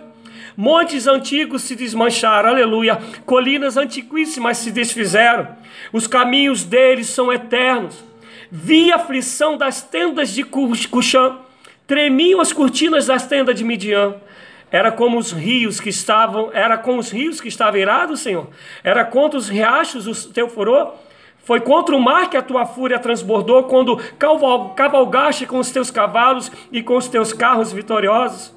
Montes 0.58 1.06
antigos 1.08 1.62
se 1.64 1.76
desmancharam, 1.76 2.50
aleluia. 2.50 3.00
Colinas 3.26 3.78
antiquíssimas 3.78 4.58
se 4.58 4.72
desfizeram. 4.72 5.48
Os 5.94 6.08
caminhos 6.08 6.64
deles 6.64 7.08
são 7.08 7.32
eternos. 7.32 8.04
Vi 8.52 8.92
a 8.92 8.96
aflição 8.96 9.58
das 9.58 9.82
tendas 9.82 10.34
de 10.34 10.44
Cuxã. 10.44 11.38
Tremiam 11.86 12.42
as 12.42 12.52
cortinas 12.52 13.06
das 13.06 13.28
tendas 13.28 13.56
de 13.56 13.64
Midian. 13.64 14.16
Era 14.76 14.92
como 14.92 15.18
os 15.18 15.32
rios 15.32 15.80
que 15.80 15.88
estavam, 15.88 16.50
era 16.52 16.78
com 16.78 16.98
os 16.98 17.10
rios 17.10 17.40
que 17.40 17.48
estavam 17.48 17.80
irados, 17.80 18.20
Senhor. 18.20 18.50
Era 18.84 19.06
contra 19.06 19.40
os 19.40 19.48
riachos 19.48 20.06
o 20.06 20.34
teu 20.34 20.50
furor. 20.50 20.96
Foi 21.46 21.62
contra 21.62 21.96
o 21.96 22.00
mar 22.02 22.30
que 22.30 22.36
a 22.36 22.42
tua 22.42 22.66
fúria 22.66 23.00
transbordou 23.00 23.64
quando 23.64 23.96
cavalgaste 24.76 25.46
com 25.46 25.60
os 25.60 25.72
teus 25.72 25.90
cavalos 25.90 26.52
e 26.74 26.84
com 26.84 26.98
os 26.98 27.08
teus 27.08 27.32
carros 27.32 27.72
vitoriosos. 27.72 28.54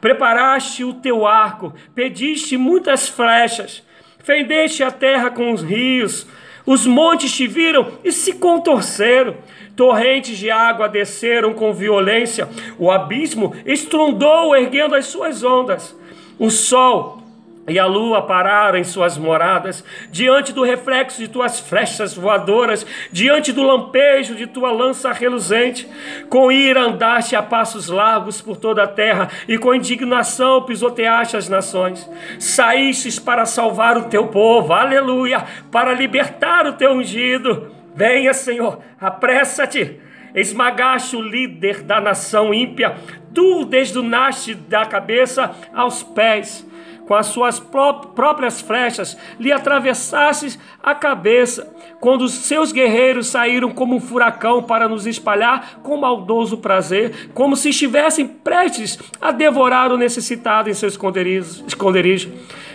Preparaste 0.00 0.84
o 0.84 0.94
teu 0.94 1.26
arco, 1.26 1.74
pediste 1.96 2.56
muitas 2.56 3.08
flechas, 3.08 3.82
fendeste 4.22 4.84
a 4.84 4.92
terra 4.92 5.30
com 5.30 5.52
os 5.52 5.64
rios, 5.64 6.28
os 6.64 6.86
montes 6.86 7.34
te 7.34 7.48
viram 7.48 7.90
e 8.04 8.12
se 8.12 8.34
contorceram, 8.34 9.34
torrentes 9.76 10.38
de 10.38 10.50
água 10.50 10.88
desceram 10.88 11.52
com 11.52 11.72
violência, 11.72 12.48
o 12.78 12.90
abismo 12.90 13.54
estrondou 13.66 14.56
erguendo 14.56 14.94
as 14.94 15.06
suas 15.06 15.44
ondas. 15.44 15.94
O 16.38 16.50
sol 16.50 17.22
e 17.68 17.78
a 17.78 17.86
lua 17.86 18.22
pararam 18.22 18.78
em 18.78 18.84
suas 18.84 19.18
moradas, 19.18 19.84
diante 20.10 20.52
do 20.52 20.62
reflexo 20.62 21.18
de 21.18 21.28
tuas 21.28 21.58
flechas 21.58 22.14
voadoras, 22.14 22.86
diante 23.10 23.52
do 23.52 23.62
lampejo 23.62 24.36
de 24.36 24.46
tua 24.46 24.70
lança 24.70 25.12
reluzente. 25.12 25.88
Com 26.30 26.52
ira 26.52 26.82
andaste 26.82 27.34
a 27.34 27.42
passos 27.42 27.88
largos 27.88 28.40
por 28.40 28.56
toda 28.56 28.84
a 28.84 28.88
terra, 28.88 29.28
e 29.48 29.58
com 29.58 29.74
indignação 29.74 30.62
pisoteaste 30.62 31.36
as 31.36 31.48
nações. 31.48 32.08
Saístes 32.38 33.18
para 33.18 33.44
salvar 33.44 33.98
o 33.98 34.04
teu 34.04 34.28
povo, 34.28 34.72
aleluia, 34.72 35.44
para 35.70 35.92
libertar 35.92 36.66
o 36.66 36.74
teu 36.74 36.92
ungido. 36.92 37.75
Venha, 37.96 38.34
Senhor, 38.34 38.80
apressa-te. 39.00 40.00
Esmagaste 40.34 41.16
o 41.16 41.22
líder 41.22 41.82
da 41.82 41.98
nação 41.98 42.52
ímpia, 42.52 42.94
tu 43.32 43.64
desdunaste 43.64 44.54
da 44.54 44.84
cabeça 44.84 45.50
aos 45.72 46.02
pés 46.02 46.66
com 47.06 47.14
as 47.14 47.26
suas 47.26 47.60
próprias 47.60 48.60
flechas, 48.60 49.16
lhe 49.38 49.52
atravessasses 49.52 50.58
a 50.82 50.94
cabeça, 50.94 51.72
quando 52.00 52.22
os 52.22 52.32
seus 52.32 52.72
guerreiros 52.72 53.28
saíram 53.28 53.70
como 53.70 53.94
um 53.94 54.00
furacão 54.00 54.62
para 54.62 54.88
nos 54.88 55.06
espalhar 55.06 55.80
com 55.82 55.96
maldoso 55.96 56.58
prazer, 56.58 57.30
como 57.32 57.56
se 57.56 57.70
estivessem 57.70 58.26
prestes 58.26 58.98
a 59.20 59.30
devorar 59.30 59.92
o 59.92 59.96
necessitado 59.96 60.68
em 60.68 60.74
seu 60.74 60.88
esconderijo. 60.88 61.64
esconderijo. 61.66 62.32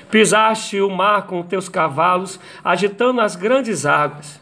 Pisaste 0.10 0.80
o 0.82 0.90
mar 0.90 1.28
com 1.28 1.44
teus 1.44 1.70
cavalos, 1.70 2.40
agitando 2.64 3.22
as 3.22 3.36
grandes 3.36 3.86
águas. 3.86 4.41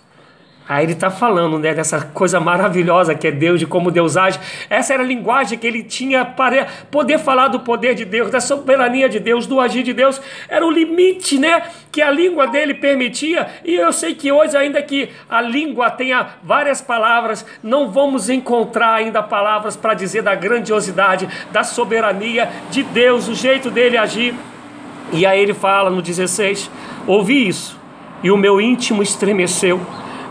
Aí 0.69 0.85
ele 0.85 0.93
está 0.93 1.09
falando 1.09 1.57
né, 1.57 1.73
dessa 1.73 1.99
coisa 1.99 2.39
maravilhosa 2.39 3.15
que 3.15 3.25
é 3.25 3.31
Deus, 3.31 3.59
de 3.59 3.65
como 3.65 3.89
Deus 3.89 4.15
age. 4.15 4.39
Essa 4.69 4.93
era 4.93 5.01
a 5.01 5.05
linguagem 5.05 5.57
que 5.57 5.65
ele 5.65 5.81
tinha 5.81 6.23
para 6.23 6.67
poder 6.91 7.17
falar 7.17 7.47
do 7.47 7.61
poder 7.61 7.95
de 7.95 8.05
Deus, 8.05 8.29
da 8.29 8.39
soberania 8.39 9.09
de 9.09 9.19
Deus, 9.19 9.47
do 9.47 9.59
agir 9.59 9.81
de 9.81 9.93
Deus. 9.93 10.21
Era 10.47 10.63
o 10.63 10.69
limite 10.69 11.39
né, 11.39 11.63
que 11.91 12.03
a 12.03 12.11
língua 12.11 12.45
dele 12.45 12.75
permitia. 12.75 13.47
E 13.65 13.73
eu 13.73 13.91
sei 13.91 14.13
que 14.13 14.31
hoje, 14.31 14.55
ainda 14.55 14.79
que 14.79 15.09
a 15.27 15.41
língua 15.41 15.89
tenha 15.89 16.35
várias 16.43 16.81
palavras, 16.81 17.43
não 17.63 17.89
vamos 17.89 18.29
encontrar 18.29 18.93
ainda 18.93 19.23
palavras 19.23 19.75
para 19.75 19.95
dizer 19.95 20.21
da 20.21 20.35
grandiosidade, 20.35 21.27
da 21.51 21.63
soberania 21.63 22.47
de 22.69 22.83
Deus, 22.83 23.27
o 23.27 23.33
jeito 23.33 23.71
dele 23.71 23.97
agir. 23.97 24.35
E 25.11 25.25
aí 25.25 25.41
ele 25.41 25.55
fala 25.55 25.89
no 25.89 25.99
16: 25.99 26.69
Ouvi 27.07 27.47
isso, 27.47 27.75
e 28.21 28.29
o 28.29 28.37
meu 28.37 28.61
íntimo 28.61 29.01
estremeceu 29.01 29.81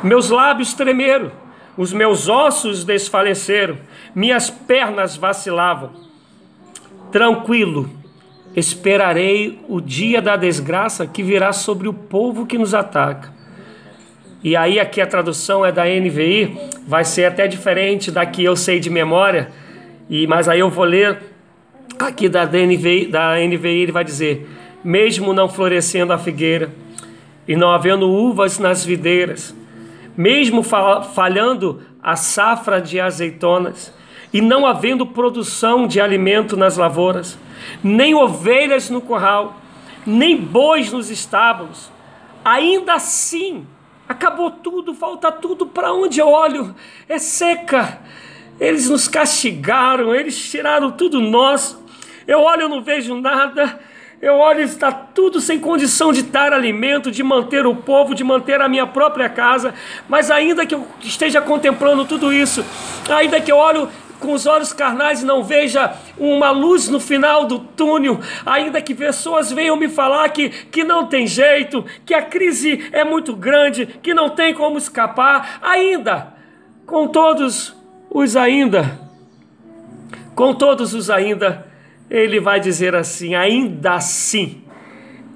meus 0.03 0.30
lábios 0.30 0.74
tremeram, 0.74 1.30
os 1.76 1.92
meus 1.92 2.28
ossos 2.28 2.84
desfaleceram, 2.84 3.78
minhas 4.14 4.51
pernas 4.51 5.16
vacilavam. 5.16 5.90
Tranquilo, 7.12 7.88
esperarei 8.55 9.61
o 9.68 9.80
dia 9.80 10.20
da 10.20 10.36
desgraça 10.36 11.07
que 11.07 11.22
virá 11.22 11.53
sobre 11.53 11.88
o 11.88 11.94
povo 11.94 12.46
que 12.46 12.59
nos 12.59 12.74
ataca. 12.74 13.32
E 14.42 14.55
aí 14.57 14.78
aqui 14.78 15.01
a 15.01 15.07
tradução 15.07 15.64
é 15.66 15.72
da 15.72 15.84
NVI, 15.84 16.57
vai 16.86 17.05
ser 17.05 17.24
até 17.24 17.46
diferente 17.46 18.11
da 18.11 18.24
que 18.24 18.42
eu 18.44 18.55
sei 18.55 18.78
de 18.78 18.88
memória, 18.88 19.51
e 20.09 20.26
mas 20.26 20.49
aí 20.49 20.61
eu 20.61 20.70
vou 20.70 20.84
ler 20.84 21.18
aqui 21.99 22.28
da 22.28 22.46
NVI, 22.46 23.07
da 23.07 23.34
NVI 23.36 23.82
ele 23.82 23.92
vai 23.92 24.05
dizer: 24.05 24.49
mesmo 24.82 25.32
não 25.32 25.49
florescendo 25.49 26.12
a 26.12 26.18
figueira 26.18 26.70
e 27.46 27.57
não 27.57 27.70
havendo 27.70 28.09
uvas 28.09 28.59
nas 28.59 28.84
videiras, 28.84 29.55
mesmo 30.18 30.64
falhando 30.64 31.80
a 32.03 32.16
safra 32.16 32.82
de 32.82 32.99
azeitonas, 32.99 33.95
e 34.32 34.40
não 34.40 34.66
havendo 34.66 35.07
produção 35.07 35.86
de 35.86 36.00
alimento 36.00 36.57
nas 36.57 36.76
lavouras, 36.76 37.38
nem 37.84 38.16
ovelhas 38.16 38.90
no 38.90 39.00
curral, 39.00 39.61
nem 40.04 40.36
bois 40.36 40.90
nos 40.90 41.08
estábulos, 41.08 41.88
ainda 42.45 42.95
assim 42.95 43.64
acabou 44.08 44.50
tudo, 44.50 44.92
falta 44.92 45.30
tudo 45.30 45.66
para 45.66 45.92
onde 45.92 46.18
eu 46.18 46.28
olho, 46.28 46.74
é 47.08 47.18
seca. 47.18 48.00
Eles 48.58 48.90
nos 48.90 49.07
castigaram, 49.07 50.12
eles 50.12 50.50
tiraram 50.50 50.90
tudo 50.90 51.20
nosso. 51.20 51.80
Eu 52.26 52.40
olho, 52.40 52.62
eu 52.62 52.68
não 52.68 52.82
vejo 52.82 53.14
nada. 53.20 53.78
Eu 54.20 54.34
olho, 54.34 54.62
está 54.62 54.90
tudo 54.90 55.40
sem 55.40 55.61
condição 55.61 56.12
de 56.12 56.24
dar 56.24 56.53
alimento, 56.53 57.08
de 57.08 57.22
manter 57.22 57.64
o 57.66 57.76
povo, 57.76 58.16
de 58.16 58.24
manter 58.24 58.61
a 58.61 58.68
minha 58.68 58.84
própria 58.84 59.28
casa. 59.28 59.72
Mas 60.08 60.28
ainda 60.28 60.66
que 60.66 60.74
eu 60.74 60.84
esteja 61.00 61.40
contemplando 61.40 62.04
tudo 62.04 62.32
isso, 62.32 62.64
ainda 63.08 63.40
que 63.40 63.53
eu 63.53 63.57
olho 63.57 63.88
com 64.18 64.32
os 64.32 64.45
olhos 64.45 64.72
carnais 64.72 65.22
e 65.22 65.24
não 65.24 65.45
veja 65.45 65.95
uma 66.18 66.50
luz 66.50 66.88
no 66.88 66.99
final 66.99 67.45
do 67.45 67.61
túnel, 67.61 68.18
ainda 68.45 68.82
que 68.82 68.92
pessoas 68.92 69.53
venham 69.53 69.76
me 69.76 69.88
falar 69.88 70.28
que, 70.30 70.49
que 70.49 70.82
não 70.82 71.07
tem 71.07 71.24
jeito, 71.24 71.84
que 72.04 72.12
a 72.12 72.22
crise 72.22 72.88
é 72.90 73.04
muito 73.04 73.36
grande, 73.36 73.86
que 73.86 74.12
não 74.12 74.30
tem 74.30 74.53
como 74.53 74.78
escapar, 74.78 75.61
ainda, 75.62 76.34
com 76.84 77.07
todos 77.07 77.72
os 78.11 78.34
ainda, 78.34 78.99
com 80.34 80.53
todos 80.53 80.92
os 80.92 81.08
ainda, 81.08 81.67
ele 82.11 82.41
vai 82.41 82.61
dizer 82.61 82.95
assim: 82.95 83.35
ainda 83.35 83.95
assim, 83.95 84.63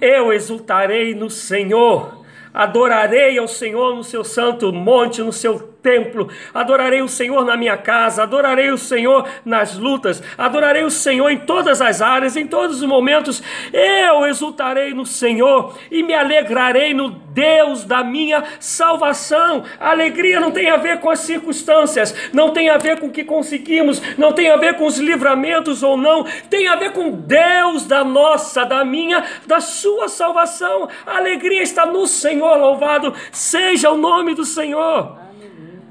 eu 0.00 0.32
exultarei 0.32 1.14
no 1.14 1.30
Senhor, 1.30 2.24
adorarei 2.52 3.38
ao 3.38 3.48
Senhor 3.48 3.94
no 3.94 4.04
seu 4.04 4.24
santo 4.24 4.72
monte, 4.72 5.22
no 5.22 5.32
seu 5.32 5.71
templo, 5.82 6.28
adorarei 6.54 7.02
o 7.02 7.08
Senhor 7.08 7.44
na 7.44 7.56
minha 7.56 7.76
casa, 7.76 8.22
adorarei 8.22 8.70
o 8.70 8.78
Senhor 8.78 9.28
nas 9.44 9.76
lutas, 9.76 10.22
adorarei 10.38 10.84
o 10.84 10.90
Senhor 10.90 11.28
em 11.28 11.38
todas 11.38 11.82
as 11.82 12.00
áreas, 12.00 12.36
em 12.36 12.46
todos 12.46 12.80
os 12.80 12.88
momentos. 12.88 13.42
Eu 13.72 14.26
exultarei 14.26 14.94
no 14.94 15.04
Senhor 15.04 15.76
e 15.90 16.02
me 16.02 16.14
alegrarei 16.14 16.94
no 16.94 17.10
Deus 17.10 17.84
da 17.84 18.04
minha 18.04 18.44
salvação. 18.60 19.64
A 19.80 19.90
alegria 19.90 20.38
não 20.38 20.50
tem 20.50 20.70
a 20.70 20.76
ver 20.76 21.00
com 21.00 21.10
as 21.10 21.20
circunstâncias, 21.20 22.14
não 22.32 22.50
tem 22.50 22.70
a 22.70 22.78
ver 22.78 23.00
com 23.00 23.06
o 23.06 23.12
que 23.12 23.24
conseguimos, 23.24 24.00
não 24.16 24.32
tem 24.32 24.50
a 24.50 24.56
ver 24.56 24.74
com 24.74 24.86
os 24.86 24.98
livramentos 24.98 25.82
ou 25.82 25.96
não, 25.96 26.24
tem 26.48 26.68
a 26.68 26.76
ver 26.76 26.92
com 26.92 27.10
Deus 27.10 27.86
da 27.86 28.04
nossa, 28.04 28.64
da 28.64 28.84
minha, 28.84 29.24
da 29.46 29.60
sua 29.60 30.08
salvação. 30.08 30.88
A 31.04 31.16
alegria 31.16 31.62
está 31.62 31.84
no 31.84 32.06
Senhor, 32.06 32.56
louvado 32.56 33.12
seja 33.32 33.90
o 33.90 33.96
nome 33.96 34.34
do 34.34 34.44
Senhor 34.44 35.21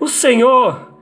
o 0.01 0.07
Senhor, 0.07 0.97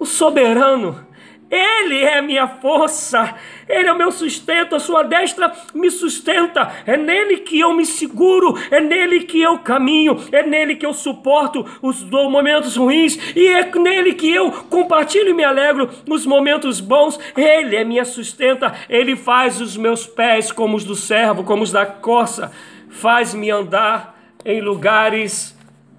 o 0.00 0.04
soberano, 0.04 1.06
ele 1.50 2.04
é 2.04 2.22
minha 2.22 2.46
força, 2.46 3.34
Ele 3.68 3.88
é 3.88 3.92
o 3.92 3.98
meu 3.98 4.12
sustento, 4.12 4.76
a 4.76 4.78
sua 4.78 5.02
destra 5.02 5.52
me 5.74 5.90
sustenta, 5.90 6.70
é 6.86 6.96
nele 6.96 7.38
que 7.38 7.58
eu 7.58 7.74
me 7.74 7.84
seguro, 7.84 8.56
é 8.70 8.80
nele 8.80 9.24
que 9.24 9.40
eu 9.40 9.58
caminho, 9.58 10.16
é 10.30 10.44
nele 10.44 10.76
que 10.76 10.86
eu 10.86 10.94
suporto 10.94 11.66
os 11.82 12.04
momentos 12.04 12.76
ruins 12.76 13.18
e 13.34 13.48
é 13.48 13.68
nele 13.76 14.14
que 14.14 14.32
eu 14.32 14.52
compartilho 14.70 15.30
e 15.30 15.34
me 15.34 15.42
alegro 15.42 15.90
nos 16.06 16.24
momentos 16.24 16.78
bons. 16.78 17.18
Ele 17.36 17.74
é 17.74 17.82
minha 17.82 18.04
sustenta, 18.04 18.72
Ele 18.88 19.16
faz 19.16 19.60
os 19.60 19.76
meus 19.76 20.06
pés 20.06 20.52
como 20.52 20.76
os 20.76 20.84
do 20.84 20.94
servo, 20.94 21.42
como 21.42 21.64
os 21.64 21.72
da 21.72 21.84
corça, 21.84 22.52
faz-me 22.88 23.50
andar 23.50 24.16
em 24.44 24.60
lugares 24.60 25.58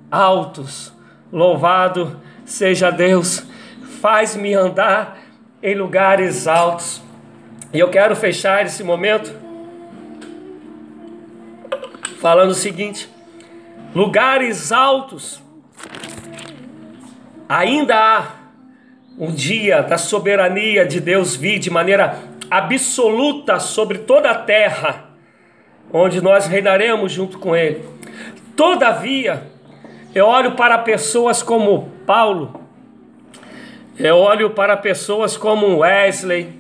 altos. 0.09 0.93
Louvado 1.29 2.30
seja 2.51 2.91
Deus, 2.91 3.43
faz-me 4.01 4.53
andar 4.53 5.17
em 5.63 5.73
lugares 5.73 6.47
altos. 6.47 7.01
E 7.73 7.79
eu 7.79 7.89
quero 7.89 8.15
fechar 8.15 8.65
esse 8.65 8.83
momento 8.83 9.33
falando 12.19 12.49
o 12.49 12.55
seguinte: 12.55 13.09
lugares 13.95 14.71
altos, 14.71 15.41
ainda 17.47 17.95
há 17.95 18.27
um 19.17 19.31
dia 19.31 19.81
da 19.81 19.97
soberania 19.97 20.85
de 20.85 20.99
Deus 20.99 21.35
vir 21.35 21.57
de 21.57 21.69
maneira 21.69 22.19
absoluta 22.49 23.59
sobre 23.59 23.99
toda 23.99 24.29
a 24.29 24.35
terra, 24.35 25.05
onde 25.91 26.19
nós 26.19 26.47
reinaremos 26.47 27.13
junto 27.13 27.39
com 27.39 27.55
Ele. 27.55 27.87
Todavia, 28.57 29.50
eu 30.13 30.25
olho 30.25 30.51
para 30.53 30.77
pessoas 30.77 31.41
como 31.41 31.89
Paulo, 32.05 32.61
eu 33.97 34.17
olho 34.17 34.49
para 34.49 34.75
pessoas 34.75 35.37
como 35.37 35.77
Wesley, 35.79 36.59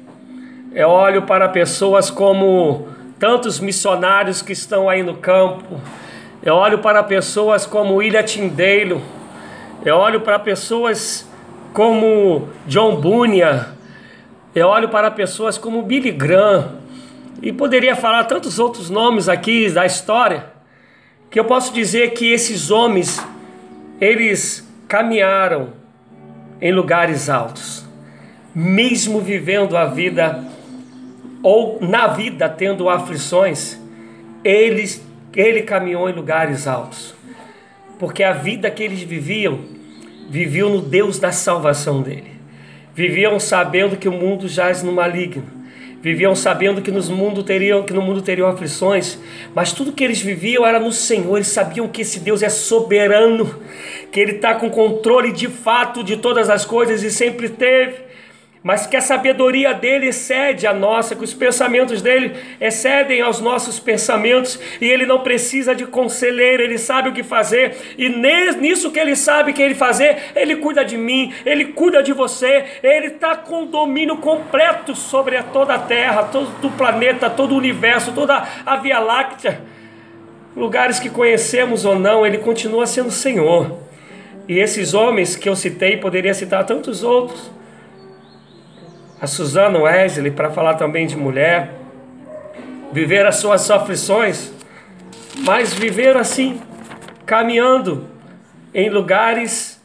eu 0.73 0.87
olho 0.87 1.23
para 1.23 1.49
pessoas 1.49 2.09
como 2.09 2.87
tantos 3.19 3.59
missionários 3.59 4.41
que 4.41 4.53
estão 4.53 4.87
aí 4.87 5.03
no 5.03 5.17
campo, 5.17 5.81
eu 6.41 6.55
olho 6.55 6.79
para 6.79 7.03
pessoas 7.03 7.65
como 7.65 7.95
William 7.95 8.23
Tyndale, 8.23 9.01
eu 9.83 9.97
olho 9.97 10.21
para 10.21 10.39
pessoas 10.39 11.29
como 11.73 12.47
John 12.65 13.01
Bunyan, 13.01 13.67
eu 14.55 14.67
olho 14.69 14.87
para 14.87 15.11
pessoas 15.11 15.57
como 15.57 15.81
Billy 15.81 16.11
Graham, 16.11 16.79
e 17.41 17.51
poderia 17.51 17.97
falar 17.97 18.23
tantos 18.25 18.59
outros 18.59 18.89
nomes 18.89 19.27
aqui 19.27 19.69
da 19.69 19.85
história, 19.85 20.45
que 21.29 21.39
eu 21.39 21.45
posso 21.45 21.73
dizer 21.73 22.11
que 22.11 22.31
esses 22.31 22.71
homens 22.71 23.25
eles 24.01 24.67
caminharam 24.87 25.69
em 26.59 26.71
lugares 26.71 27.29
altos, 27.29 27.85
mesmo 28.53 29.21
vivendo 29.21 29.77
a 29.77 29.85
vida 29.85 30.43
ou 31.43 31.79
na 31.79 32.07
vida 32.07 32.49
tendo 32.49 32.89
aflições, 32.89 33.79
eles, 34.43 35.05
ele 35.35 35.61
caminhou 35.61 36.09
em 36.09 36.13
lugares 36.13 36.67
altos, 36.67 37.13
porque 37.99 38.23
a 38.23 38.33
vida 38.33 38.71
que 38.71 38.81
eles 38.81 39.03
viviam, 39.03 39.59
viviam 40.29 40.69
no 40.71 40.81
Deus 40.81 41.19
da 41.19 41.31
salvação 41.31 42.01
dele, 42.01 42.31
viviam 42.95 43.39
sabendo 43.39 43.95
que 43.95 44.09
o 44.09 44.11
mundo 44.11 44.47
jaz 44.47 44.81
no 44.81 44.91
maligno, 44.91 45.60
viviam 46.01 46.35
sabendo 46.35 46.81
que, 46.81 46.91
nos 46.91 47.09
mundo 47.09 47.43
teriam, 47.43 47.83
que 47.83 47.93
no 47.93 48.01
mundo 48.01 48.21
teriam 48.21 48.47
aflições, 48.47 49.19
mas 49.53 49.71
tudo 49.71 49.91
que 49.91 50.03
eles 50.03 50.21
viviam 50.21 50.65
era 50.65 50.79
no 50.79 50.91
Senhor, 50.91 51.37
eles 51.37 51.47
sabiam 51.47 51.87
que 51.87 52.01
esse 52.01 52.19
Deus 52.19 52.41
é 52.41 52.49
soberano, 52.49 53.61
que 54.11 54.19
Ele 54.19 54.33
está 54.33 54.55
com 54.55 54.69
controle 54.69 55.31
de 55.31 55.47
fato 55.47 56.03
de 56.03 56.17
todas 56.17 56.49
as 56.49 56.65
coisas 56.65 57.03
e 57.03 57.11
sempre 57.11 57.49
teve 57.49 58.10
mas 58.63 58.85
que 58.85 58.95
a 58.95 59.01
sabedoria 59.01 59.73
dele 59.73 60.07
excede 60.07 60.67
a 60.67 60.73
nossa, 60.73 61.15
que 61.15 61.23
os 61.23 61.33
pensamentos 61.33 61.99
dele 62.01 62.33
excedem 62.59 63.19
aos 63.21 63.41
nossos 63.41 63.79
pensamentos, 63.79 64.59
e 64.79 64.85
ele 64.85 65.05
não 65.05 65.21
precisa 65.21 65.73
de 65.73 65.87
conselheiro, 65.87 66.61
ele 66.61 66.77
sabe 66.77 67.09
o 67.09 67.13
que 67.13 67.23
fazer, 67.23 67.75
e 67.97 68.07
nisso 68.07 68.91
que 68.91 68.99
ele 68.99 69.15
sabe 69.15 69.51
que 69.51 69.61
ele 69.63 69.73
fazer, 69.73 70.31
ele 70.35 70.57
cuida 70.57 70.85
de 70.85 70.95
mim, 70.95 71.33
ele 71.43 71.65
cuida 71.65 72.03
de 72.03 72.13
você, 72.13 72.65
ele 72.83 73.07
está 73.07 73.35
com 73.35 73.65
domínio 73.65 74.17
completo 74.17 74.95
sobre 74.95 75.41
toda 75.43 75.73
a 75.73 75.79
terra, 75.79 76.23
todo 76.23 76.51
o 76.63 76.71
planeta, 76.71 77.31
todo 77.31 77.53
o 77.53 77.57
universo, 77.57 78.11
toda 78.11 78.47
a 78.63 78.75
Via 78.75 78.99
Láctea, 78.99 79.59
lugares 80.55 80.99
que 80.99 81.09
conhecemos 81.09 81.83
ou 81.83 81.97
não, 81.97 82.25
ele 82.27 82.37
continua 82.37 82.85
sendo 82.85 83.09
Senhor. 83.09 83.79
E 84.47 84.59
esses 84.59 84.93
homens 84.93 85.35
que 85.35 85.49
eu 85.49 85.55
citei, 85.55 85.97
poderia 85.97 86.33
citar 86.33 86.65
tantos 86.65 87.03
outros 87.03 87.60
a 89.21 89.27
Suzana 89.27 89.77
Wesley 89.77 90.31
para 90.31 90.49
falar 90.49 90.73
também 90.73 91.05
de 91.05 91.15
mulher, 91.15 91.75
viver 92.91 93.23
as 93.27 93.35
suas 93.35 93.69
aflições, 93.69 94.51
mas 95.45 95.71
viver 95.71 96.17
assim, 96.17 96.59
caminhando 97.23 98.07
em 98.73 98.89
lugares 98.89 99.79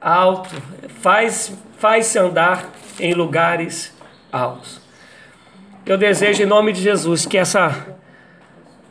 altos, 0.00 0.52
faz, 1.00 1.52
faz 1.76 2.06
se 2.06 2.20
andar 2.20 2.70
em 3.00 3.12
lugares 3.14 3.92
altos. 4.30 4.80
Eu 5.84 5.98
desejo 5.98 6.44
em 6.44 6.46
nome 6.46 6.72
de 6.72 6.80
Jesus 6.80 7.26
que 7.26 7.36
essa 7.36 7.96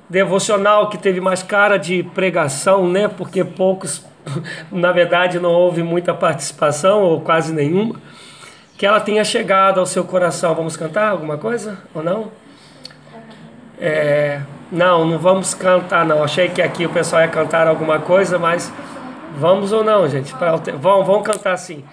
devocional 0.10 0.90
que 0.90 0.98
teve 0.98 1.22
mais 1.22 1.42
cara 1.42 1.78
de 1.78 2.04
pregação, 2.04 2.90
né? 2.90 3.08
Porque 3.08 3.44
poucos, 3.44 4.06
na 4.70 4.92
verdade, 4.92 5.40
não 5.40 5.52
houve 5.52 5.82
muita 5.82 6.14
participação 6.14 7.04
ou 7.04 7.22
quase 7.22 7.54
nenhuma 7.54 8.02
que 8.78 8.86
ela 8.86 9.00
tenha 9.00 9.24
chegado 9.24 9.80
ao 9.80 9.86
seu 9.86 10.04
coração. 10.04 10.54
Vamos 10.54 10.78
cantar 10.78 11.10
alguma 11.10 11.38
coisa 11.38 11.80
ou 11.94 12.04
não? 12.04 12.32
É, 13.80 14.42
não, 14.72 15.06
não 15.06 15.18
vamos 15.18 15.54
cantar 15.54 16.06
não. 16.06 16.24
Achei 16.24 16.50
que 16.50 16.62
aqui 16.62 16.86
o 16.86 16.90
pessoal 16.90 17.24
ia 17.24 17.28
cantar 17.28 17.68
alguma 17.68 18.00
coisa, 18.00 18.38
mas 18.38 18.72
vamos 19.38 19.72
ou 19.72 19.84
não, 19.84 20.08
gente? 20.08 20.34
Pra, 20.36 20.56
vão, 20.56 21.04
vão 21.04 21.24
cantar 21.24 21.58
sim. 21.58 21.84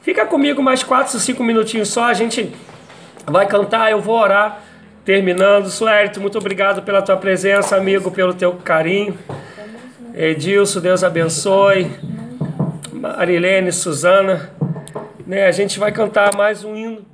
Fica 0.00 0.24
comigo 0.24 0.62
mais 0.62 0.82
4, 0.82 1.18
5 1.18 1.42
minutinhos 1.42 1.88
só, 1.88 2.04
a 2.04 2.14
gente 2.14 2.54
vai 3.26 3.46
cantar, 3.46 3.90
eu 3.90 4.00
vou 4.00 4.18
orar. 4.18 4.60
Terminando, 5.04 5.70
Suérito, 5.70 6.20
muito 6.20 6.36
obrigado 6.38 6.82
pela 6.82 7.00
tua 7.00 7.16
presença, 7.16 7.76
amigo, 7.76 8.10
pelo 8.10 8.34
teu 8.34 8.52
carinho. 8.52 9.18
Edilson, 10.14 10.80
Deus 10.80 11.02
abençoe. 11.02 11.90
Marilene, 12.92 13.72
Suzana. 13.72 14.57
Né? 15.28 15.44
A 15.44 15.52
gente 15.52 15.78
vai 15.78 15.92
cantar 15.92 16.34
mais 16.34 16.64
um 16.64 16.74
hino. 16.74 17.04